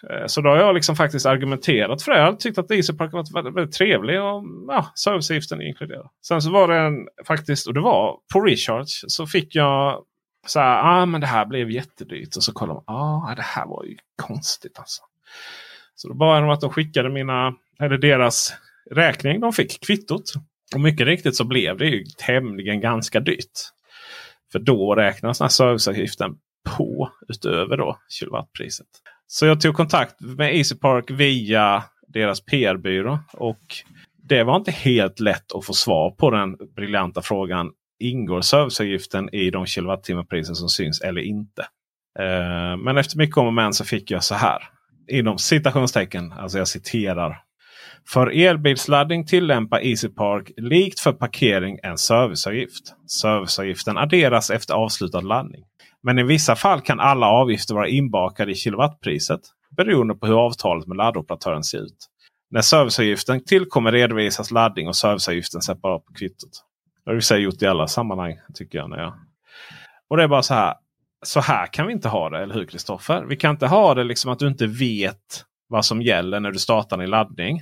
Eh, 0.10 0.26
så 0.28 0.42
då 0.42 0.50
har 0.50 0.58
jag 0.58 0.76
liksom 0.76 0.96
faktiskt 0.96 1.26
argumenterat 1.26 2.02
för 2.02 2.12
det. 2.12 2.18
Jag 2.18 2.26
har 2.26 2.34
tyckt 2.34 2.58
att 2.58 2.72
EasyPark 2.72 3.14
varit 3.14 3.36
väldigt, 3.36 3.56
väldigt 3.56 3.76
trevlig. 3.76 4.22
Och 4.22 4.44
ja, 4.68 4.92
serviceavgiften 4.96 5.62
inkluderad. 5.62 6.10
Sen 6.28 6.42
så 6.42 6.52
var 6.52 6.68
det 6.68 6.78
en 6.78 7.08
faktiskt, 7.28 7.68
och 7.68 7.74
det 7.74 7.82
var 7.82 8.18
på 8.34 8.42
Recharge. 8.42 9.06
Så 9.08 9.28
fick 9.28 9.56
jag 9.56 10.04
så 10.48 10.60
här, 10.60 10.84
ah, 10.84 11.06
men 11.06 11.22
det 11.22 11.28
här 11.28 11.46
blev 11.46 11.72
jättedyrt. 11.72 12.36
Och 12.36 12.44
så 12.44 12.54
kollade 12.54 12.82
man, 12.88 12.96
ah, 12.96 13.36
det 13.36 13.42
här 13.42 13.66
var 13.66 13.84
ju 13.84 13.98
konstigt 14.16 14.80
alltså. 14.80 15.02
Så 15.96 16.08
då 16.08 16.14
bad 16.14 16.36
jag 16.36 16.44
dem 16.44 16.50
att 16.50 16.62
de 16.62 16.70
skickade 16.70 17.10
mina, 17.10 17.56
eller 17.80 17.98
deras 17.98 18.54
räkning. 18.92 19.40
De 19.40 19.54
fick 19.54 19.86
kvittot. 19.86 20.34
Och 20.74 20.82
mycket 20.82 21.08
riktigt 21.08 21.36
så 21.36 21.44
blev 21.44 21.78
det 21.78 21.86
ju 21.86 22.04
tämligen 22.18 22.82
ganska 22.82 23.20
dyrt. 23.20 23.52
För 24.52 24.60
då 24.60 24.96
räknas 24.96 25.40
den 25.40 25.50
serviceavgiften 25.50 26.36
på 26.78 27.10
utöver 27.28 27.78
då 27.78 28.00
kilowattpriset. 28.10 28.88
Så 29.28 29.46
jag 29.46 29.62
tog 29.62 29.76
kontakt 29.76 30.22
med 30.22 30.56
EasyPark 30.56 31.12
via 31.12 31.84
deras 32.08 32.46
PR-byrå. 32.46 33.20
Och 33.34 33.62
det 34.30 34.44
var 34.44 34.56
inte 34.56 34.72
helt 34.72 35.20
lätt 35.20 35.56
att 35.56 35.66
få 35.66 35.74
svar 35.74 36.12
på 36.12 36.30
den 36.30 36.58
briljanta 36.76 37.22
frågan. 37.22 37.72
Ingår 38.00 38.42
serviceavgiften 38.42 39.30
i 39.34 39.52
de 39.52 39.66
kilowattimmarpriser 39.66 40.54
som 40.54 40.70
syns 40.70 41.02
eller 41.02 41.22
inte? 41.22 41.62
Eh, 42.20 42.78
men 42.78 42.98
efter 42.98 43.18
mycket 43.18 43.38
om 43.38 43.48
och 43.48 43.54
men 43.54 43.74
så 43.74 43.86
fick 43.86 44.12
jag 44.12 44.24
så 44.24 44.36
här. 44.36 44.64
Inom 45.08 45.38
citationstecken, 45.38 46.32
alltså 46.32 46.58
jag 46.58 46.68
citerar. 46.68 47.44
För 48.08 48.28
elbilsladdning 48.28 49.26
tillämpar 49.26 49.80
EasyPark 49.80 50.52
likt 50.58 51.00
för 51.00 51.12
parkering 51.12 51.80
en 51.84 51.98
serviceavgift. 51.98 52.96
Serviceavgiften 53.22 53.98
adderas 53.98 54.50
efter 54.50 54.74
avslutad 54.74 55.22
laddning. 55.22 55.64
Men 56.04 56.20
i 56.20 56.24
vissa 56.24 56.56
fall 56.56 56.82
kan 56.82 57.00
alla 57.00 57.28
avgifter 57.28 57.76
vara 57.76 57.88
inbakade 57.88 58.52
i 58.52 58.56
kilowattpriset 58.56 59.42
beroende 59.78 60.16
på 60.16 60.28
hur 60.28 60.46
avtalet 60.46 60.88
med 60.88 60.98
laddoperatören 60.98 61.64
ser 61.64 61.78
ut. 61.78 62.08
När 62.52 62.62
serviceavgiften 62.62 63.44
tillkommer 63.46 63.92
redovisas 63.92 64.52
laddning 64.52 64.88
och 64.88 64.96
serviceavgiften 64.96 65.62
separat 65.62 66.06
på 66.06 66.14
kvittot. 66.14 66.66
Det 67.06 67.12
har 67.12 67.36
vi 67.36 67.44
gjort 67.44 67.62
i 67.62 67.66
alla 67.66 67.88
sammanhang 67.88 68.40
tycker 68.54 68.78
jag. 68.78 68.90
När 68.90 68.98
jag... 68.98 69.14
Och 70.10 70.18
det 70.18 70.24
är 70.24 70.28
bara 70.28 70.42
så 70.42 70.54
här. 70.54 70.74
Så 71.26 71.40
här 71.40 71.74
kan 71.74 71.88
vi 71.88 71.94
inte 71.94 72.08
ha 72.08 72.30
det, 72.30 72.44
eller 72.44 72.54
hur 72.54 72.66
Kristoffer? 72.66 73.26
Vi 73.26 73.36
kan 73.36 73.52
inte 73.52 73.68
ha 73.68 73.94
det 73.94 74.04
liksom 74.04 74.32
att 74.32 74.40
du 74.40 74.48
inte 74.48 74.68
vet 74.68 75.46
vad 75.68 75.86
som 75.86 76.02
gäller 76.02 76.40
när 76.40 76.52
du 76.52 76.60
startar 76.60 76.98
din 76.98 77.10
laddning. 77.10 77.62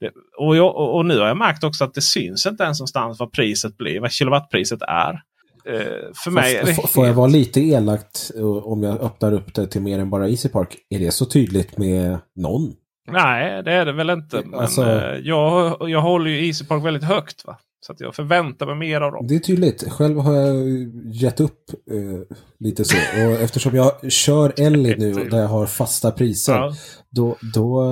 Det, 0.00 0.10
och, 0.38 0.56
jag, 0.56 0.76
och, 0.76 1.06
nu 1.06 1.18
har 1.18 1.26
jag 1.26 1.36
märkt 1.36 1.64
också 1.64 1.84
att 1.84 1.94
det 1.94 2.00
syns 2.00 2.46
inte 2.46 2.64
ens 2.64 2.80
någonstans 2.80 3.20
vad 3.20 3.32
priset 3.32 3.76
blir, 3.76 4.00
vad 4.00 4.10
kilowattpriset 4.10 4.82
är. 4.82 5.20
Eh, 5.66 6.12
för 6.24 6.30
mig 6.30 6.56
är 6.56 6.66
det 6.66 6.74
Får 6.74 7.06
jag 7.06 7.14
vara 7.14 7.26
lite 7.26 7.60
elakt 7.60 8.30
om 8.64 8.82
jag 8.82 9.00
öppnar 9.00 9.32
upp 9.32 9.54
det 9.54 9.66
till 9.66 9.82
mer 9.82 9.98
än 9.98 10.10
bara 10.10 10.28
Easy 10.28 10.48
Park? 10.48 10.76
Är 10.90 10.98
det 10.98 11.10
så 11.10 11.26
tydligt 11.26 11.78
med 11.78 12.18
någon? 12.36 12.72
Nej, 13.10 13.62
det 13.62 13.72
är 13.72 13.84
det 13.84 13.92
väl 13.92 14.10
inte. 14.10 14.42
Men 14.44 14.60
alltså... 14.60 14.82
Eh, 14.82 15.18
jag, 15.22 15.76
jag 15.90 16.00
håller 16.00 16.30
ju 16.30 16.46
Easy 16.46 16.64
Park 16.64 16.84
väldigt 16.84 17.04
högt. 17.04 17.46
Va? 17.46 17.58
Så 17.86 17.94
jag 17.98 18.14
förväntar 18.14 18.66
mig 18.66 18.74
mer 18.74 19.00
av 19.00 19.12
dem. 19.12 19.26
Det 19.26 19.34
är 19.34 19.38
tydligt. 19.38 19.92
Själv 19.92 20.18
har 20.18 20.34
jag 20.34 20.68
gett 21.04 21.40
upp 21.40 21.70
eh, 21.90 22.36
lite 22.58 22.84
så. 22.84 22.96
Och 22.96 23.40
eftersom 23.40 23.74
jag 23.74 24.12
kör 24.12 24.52
Ellie 24.60 24.96
nu 24.96 25.12
där 25.12 25.38
jag 25.38 25.48
har 25.48 25.66
fasta 25.66 26.10
priser. 26.10 26.52
Ja. 26.52 26.72
Då, 27.10 27.36
då 27.54 27.82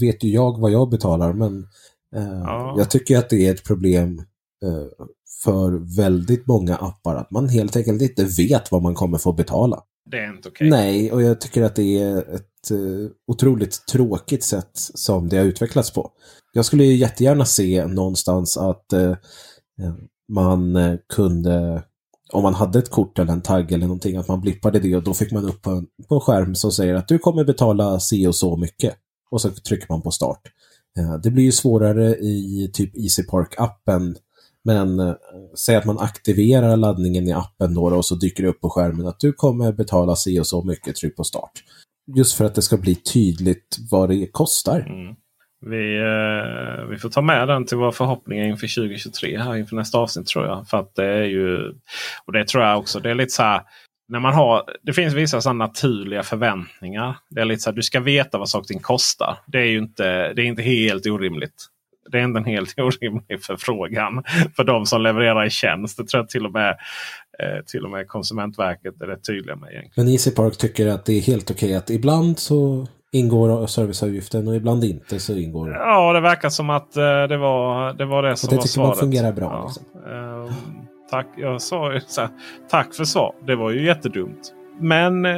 vet 0.00 0.24
ju 0.24 0.28
jag 0.28 0.60
vad 0.60 0.70
jag 0.70 0.90
betalar. 0.90 1.32
Men 1.32 1.66
eh, 2.16 2.42
ja. 2.44 2.74
jag 2.78 2.90
tycker 2.90 3.18
att 3.18 3.30
det 3.30 3.46
är 3.46 3.54
ett 3.54 3.64
problem 3.64 4.18
eh, 4.64 5.06
för 5.44 5.96
väldigt 5.96 6.46
många 6.46 6.76
appar 6.76 7.16
att 7.16 7.30
man 7.30 7.48
helt 7.48 7.76
enkelt 7.76 8.02
inte 8.02 8.24
vet 8.24 8.72
vad 8.72 8.82
man 8.82 8.94
kommer 8.94 9.18
få 9.18 9.32
betala. 9.32 9.82
Det 10.10 10.18
är 10.18 10.30
inte 10.30 10.48
okej. 10.48 10.68
Okay. 10.68 10.80
Nej, 10.80 11.12
och 11.12 11.22
jag 11.22 11.40
tycker 11.40 11.62
att 11.62 11.76
det 11.76 12.02
är 12.02 12.34
ett 12.34 12.70
uh, 12.72 13.10
otroligt 13.26 13.86
tråkigt 13.86 14.44
sätt 14.44 14.70
som 14.74 15.28
det 15.28 15.36
har 15.36 15.44
utvecklats 15.44 15.92
på. 15.92 16.10
Jag 16.52 16.64
skulle 16.64 16.84
ju 16.84 16.94
jättegärna 16.94 17.44
se 17.44 17.86
någonstans 17.86 18.56
att 18.56 18.86
uh, 18.94 19.14
man 20.32 20.76
uh, 20.76 20.98
kunde, 21.14 21.82
om 22.32 22.42
man 22.42 22.54
hade 22.54 22.78
ett 22.78 22.90
kort 22.90 23.18
eller 23.18 23.32
en 23.32 23.42
tagg 23.42 23.72
eller 23.72 23.86
någonting, 23.86 24.16
att 24.16 24.28
man 24.28 24.40
blippade 24.40 24.78
det 24.78 24.96
och 24.96 25.02
då 25.02 25.14
fick 25.14 25.32
man 25.32 25.44
upp 25.44 25.62
på 25.62 25.70
en, 25.70 25.86
på 26.08 26.14
en 26.14 26.20
skärm 26.20 26.54
som 26.54 26.72
säger 26.72 26.94
att 26.94 27.08
du 27.08 27.18
kommer 27.18 27.44
betala 27.44 28.00
si 28.00 28.26
och 28.26 28.36
så 28.36 28.56
mycket. 28.56 28.94
Och 29.30 29.40
så 29.40 29.50
trycker 29.50 29.86
man 29.88 30.02
på 30.02 30.10
start. 30.10 30.42
Det 31.22 31.30
blir 31.30 31.44
ju 31.44 31.52
svårare 31.52 32.16
i 32.16 32.70
typ 32.72 32.96
EasyPark-appen 32.96 34.16
men 34.68 35.00
eh, 35.00 35.14
säg 35.58 35.76
att 35.76 35.84
man 35.84 35.98
aktiverar 35.98 36.76
laddningen 36.76 37.28
i 37.28 37.32
appen 37.32 37.74
då 37.74 37.82
och 37.82 38.04
så 38.04 38.14
dyker 38.14 38.42
det 38.42 38.48
upp 38.48 38.60
på 38.60 38.70
skärmen 38.70 39.06
att 39.06 39.20
du 39.20 39.32
kommer 39.32 39.72
betala 39.72 40.16
si 40.16 40.40
och 40.40 40.46
så 40.46 40.64
mycket, 40.64 40.96
tryck 40.96 41.16
på 41.16 41.24
start. 41.24 41.52
Just 42.16 42.36
för 42.36 42.44
att 42.44 42.54
det 42.54 42.62
ska 42.62 42.76
bli 42.76 42.94
tydligt 42.94 43.76
vad 43.90 44.08
det 44.08 44.26
kostar. 44.32 44.80
Mm. 44.80 45.14
Vi, 45.66 45.96
eh, 45.96 46.86
vi 46.90 46.98
får 46.98 47.08
ta 47.08 47.20
med 47.22 47.48
den 47.48 47.66
till 47.66 47.76
våra 47.76 47.92
förhoppningar 47.92 48.44
inför 48.44 48.74
2023 48.74 49.38
här 49.38 49.56
inför 49.56 49.76
nästa 49.76 49.98
avsnitt 49.98 50.26
tror 50.26 50.46
jag. 50.46 50.68
För 50.68 50.78
att 50.78 50.94
det 50.94 51.06
är 51.06 51.24
ju, 51.24 51.72
och 52.26 52.32
det 52.32 52.46
tror 52.46 52.64
jag 52.64 52.78
också, 52.78 53.00
det 53.00 53.10
är 53.10 53.14
lite 53.14 53.32
så 53.32 53.42
här. 53.42 53.62
När 54.08 54.20
man 54.20 54.34
har, 54.34 54.62
det 54.82 54.92
finns 54.92 55.14
vissa 55.14 55.40
sådana 55.40 55.66
naturliga 55.66 56.22
förväntningar. 56.22 57.16
Det 57.30 57.40
är 57.40 57.44
lite 57.44 57.62
så 57.62 57.70
här, 57.70 57.76
du 57.76 57.82
ska 57.82 58.00
veta 58.00 58.38
vad 58.38 58.48
saker 58.48 58.78
kostar. 58.78 59.38
Det 59.46 59.58
är 59.58 59.64
ju 59.66 59.78
inte, 59.78 60.32
det 60.32 60.42
är 60.42 60.46
inte 60.46 60.62
helt 60.62 61.06
orimligt 61.06 61.68
det 62.10 62.18
är 62.18 62.22
ändå 62.22 62.38
en 62.38 62.44
helt 62.44 62.74
orimlig 62.78 63.42
förfrågan 63.42 64.22
för 64.56 64.64
de 64.64 64.86
som 64.86 65.02
levererar 65.02 65.46
i 65.46 65.50
tjänst. 65.50 65.96
Det 65.96 66.04
tror 66.04 66.22
jag 66.22 66.28
till 66.28 66.46
och 66.46 66.52
med, 66.52 66.70
eh, 67.38 67.64
till 67.66 67.84
och 67.84 67.90
med 67.90 68.08
Konsumentverket 68.08 69.02
är 69.02 69.06
rätt 69.06 69.24
tydliga 69.24 69.56
med. 69.56 69.70
Egentligen. 69.70 70.06
Men 70.06 70.08
Easy 70.08 70.30
Park 70.30 70.56
tycker 70.56 70.86
att 70.86 71.04
det 71.04 71.12
är 71.12 71.20
helt 71.20 71.50
okej 71.50 71.74
att 71.74 71.90
ibland 71.90 72.38
så 72.38 72.86
ingår 73.12 73.66
serviceavgiften 73.66 74.48
och 74.48 74.56
ibland 74.56 74.84
inte 74.84 75.18
så 75.18 75.32
ingår 75.32 75.70
Ja, 75.70 76.12
det 76.12 76.20
verkar 76.20 76.48
som 76.48 76.70
att 76.70 76.96
eh, 76.96 77.02
det, 77.02 77.36
var, 77.36 77.92
det 77.92 78.04
var 78.04 78.22
det 78.22 78.36
som 78.36 78.50
det 78.50 78.56
var 78.56 78.62
tycker 78.62 78.72
svaret. 78.72 78.88
man 78.88 78.96
fungerar 78.96 79.32
bra. 79.32 79.44
Ja. 79.44 79.64
Liksom. 79.66 80.12
Uh, 80.12 80.52
tack, 81.10 81.26
jag 81.36 81.62
sa 81.62 81.92
ju 81.92 82.00
så 82.00 82.20
här, 82.20 82.30
tack 82.70 82.94
för 82.94 83.04
svar. 83.04 83.34
Det 83.46 83.56
var 83.56 83.70
ju 83.70 83.86
jättedumt. 83.86 84.54
Men 84.80 85.26
eh, 85.26 85.32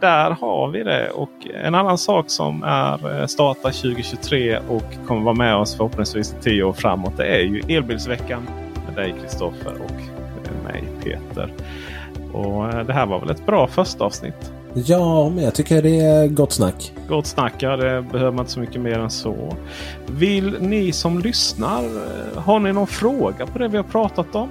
där 0.00 0.30
har 0.30 0.68
vi 0.68 0.82
det. 0.82 1.10
Och 1.10 1.30
en 1.64 1.74
annan 1.74 1.98
sak 1.98 2.30
som 2.30 2.62
är 2.62 3.20
eh, 3.20 3.26
startar 3.26 3.70
2023 3.70 4.58
och 4.68 5.06
kommer 5.06 5.22
vara 5.22 5.34
med 5.34 5.56
oss 5.56 5.76
förhoppningsvis 5.76 6.32
i 6.32 6.42
tio 6.42 6.64
år 6.64 6.72
framåt. 6.72 7.16
Det 7.16 7.26
är 7.26 7.40
ju 7.40 7.76
elbilsveckan 7.76 8.48
med 8.86 8.94
dig 8.94 9.14
Kristoffer 9.20 9.72
och 9.84 10.00
mig 10.64 10.84
Peter. 11.04 11.52
Och 12.32 12.68
eh, 12.68 12.86
det 12.86 12.92
här 12.92 13.06
var 13.06 13.20
väl 13.20 13.30
ett 13.30 13.46
bra 13.46 13.66
första 13.66 14.04
avsnitt. 14.04 14.52
Ja, 14.74 15.28
men 15.28 15.44
jag 15.44 15.54
tycker 15.54 15.82
det 15.82 16.00
är 16.00 16.26
gott 16.26 16.52
snack. 16.52 16.92
Gott 17.08 17.26
snack, 17.26 17.54
ja. 17.58 17.76
Det 17.76 18.02
behöver 18.12 18.32
man 18.32 18.42
inte 18.42 18.52
så 18.52 18.60
mycket 18.60 18.80
mer 18.80 18.98
än 18.98 19.10
så. 19.10 19.56
Vill 20.06 20.56
ni 20.60 20.92
som 20.92 21.18
lyssnar, 21.18 21.84
eh, 21.84 22.42
har 22.42 22.60
ni 22.60 22.72
någon 22.72 22.86
fråga 22.86 23.46
på 23.46 23.58
det 23.58 23.68
vi 23.68 23.76
har 23.76 23.84
pratat 23.84 24.34
om? 24.34 24.48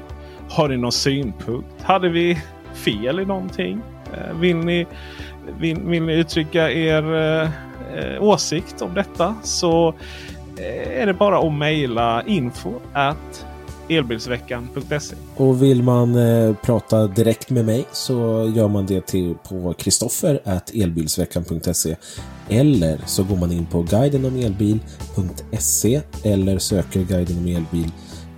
Har 0.49 0.69
ni 0.69 0.77
någon 0.77 0.91
synpunkt? 0.91 1.67
Hade 1.81 2.09
vi 2.09 2.41
fel 2.73 3.19
i 3.19 3.25
någonting? 3.25 3.81
Vill 4.39 4.57
ni 4.57 4.87
vill, 5.59 5.79
vill 5.79 6.03
ni 6.03 6.13
uttrycka 6.13 6.71
er 6.71 7.13
eh, 7.13 7.49
åsikt 8.23 8.81
om 8.81 8.93
detta 8.93 9.35
så 9.43 9.87
eh, 10.57 11.01
är 11.01 11.05
det 11.05 11.13
bara 11.13 11.39
att 11.39 11.53
mejla 11.53 12.23
info 12.27 12.73
at 12.93 13.45
elbilsveckan.se. 13.89 15.15
Och 15.35 15.63
vill 15.63 15.83
man 15.83 16.15
eh, 16.15 16.55
prata 16.55 17.07
direkt 17.07 17.49
med 17.49 17.65
mig 17.65 17.85
så 17.91 18.51
gör 18.55 18.67
man 18.67 18.85
det 18.85 19.07
till 19.07 19.35
på 19.49 19.73
kristoffer 19.73 20.39
elbilsveckan.se 20.73 21.95
eller 22.49 22.97
så 23.05 23.23
går 23.23 23.37
man 23.37 23.51
in 23.51 23.65
på 23.65 23.81
guidenomelbil.se 23.81 26.01
eller 26.23 26.59
söker 26.59 26.99
guiden 26.99 27.37
om 27.37 27.47
elbil 27.47 27.91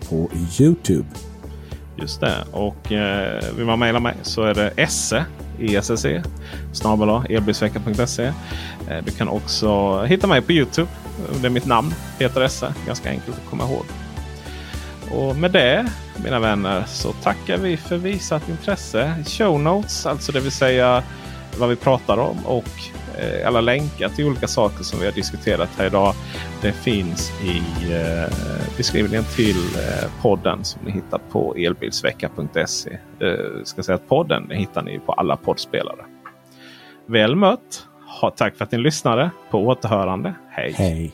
på 0.09 0.29
Youtube. 0.59 1.07
Just 1.97 2.21
det. 2.21 2.45
Och 2.51 2.91
eh, 2.91 3.43
vill 3.57 3.65
man 3.65 3.79
mejla 3.79 3.99
mig 3.99 4.15
så 4.21 4.43
är 4.43 4.53
det 4.53 4.71
esse 4.75 5.25
ESSE 5.59 6.23
snabel 6.73 7.09
elbilsveckan.se. 7.29 8.23
Eh, 8.89 9.03
du 9.05 9.11
kan 9.11 9.27
också 9.27 10.01
hitta 10.03 10.27
mig 10.27 10.41
på 10.41 10.51
Youtube 10.51 10.89
under 11.35 11.49
mitt 11.49 11.65
namn 11.65 11.93
Peter 12.17 12.41
Esse. 12.41 12.73
Ganska 12.85 13.09
enkelt 13.09 13.37
att 13.37 13.49
komma 13.49 13.63
ihåg. 13.63 13.85
Och 15.11 15.35
med 15.35 15.51
det 15.51 15.91
mina 16.23 16.39
vänner 16.39 16.83
så 16.87 17.11
tackar 17.11 17.57
vi 17.57 17.77
för 17.77 17.97
visat 17.97 18.49
intresse. 18.49 19.23
Show 19.27 19.59
notes, 19.59 20.05
alltså 20.05 20.31
det 20.31 20.39
vill 20.39 20.51
säga 20.51 21.03
vad 21.57 21.69
vi 21.69 21.75
pratar 21.75 22.17
om 22.17 22.45
och 22.45 22.65
Eh, 23.20 23.47
alla 23.47 23.61
länkar 23.61 24.09
till 24.09 24.26
olika 24.26 24.47
saker 24.47 24.84
som 24.84 24.99
vi 24.99 25.05
har 25.05 25.13
diskuterat 25.13 25.70
här 25.78 25.86
idag. 25.86 26.13
Det 26.61 26.72
finns 26.72 27.32
i 27.43 27.57
eh, 27.93 28.34
beskrivningen 28.78 29.24
till 29.36 29.57
eh, 29.57 30.22
podden 30.22 30.63
som 30.63 30.82
ni 30.86 30.91
hittar 30.91 31.20
på 31.32 31.55
elbilsvecka.se. 31.55 32.99
Eh, 33.20 33.63
ska 33.63 33.84
säga 33.84 33.95
att 33.95 34.07
podden 34.07 34.51
hittar 34.51 34.82
ni 34.82 34.99
på 34.99 35.11
alla 35.11 35.38
poddspelare. 35.38 36.05
Väl 37.05 37.36
mött! 37.36 37.88
Ha, 38.22 38.32
tack 38.32 38.55
för 38.55 38.63
att 38.63 38.72
ni 38.72 38.78
lyssnade. 38.78 39.32
På 39.49 39.68
återhörande. 39.68 40.34
Hej! 40.49 40.74
Hej! 40.78 41.13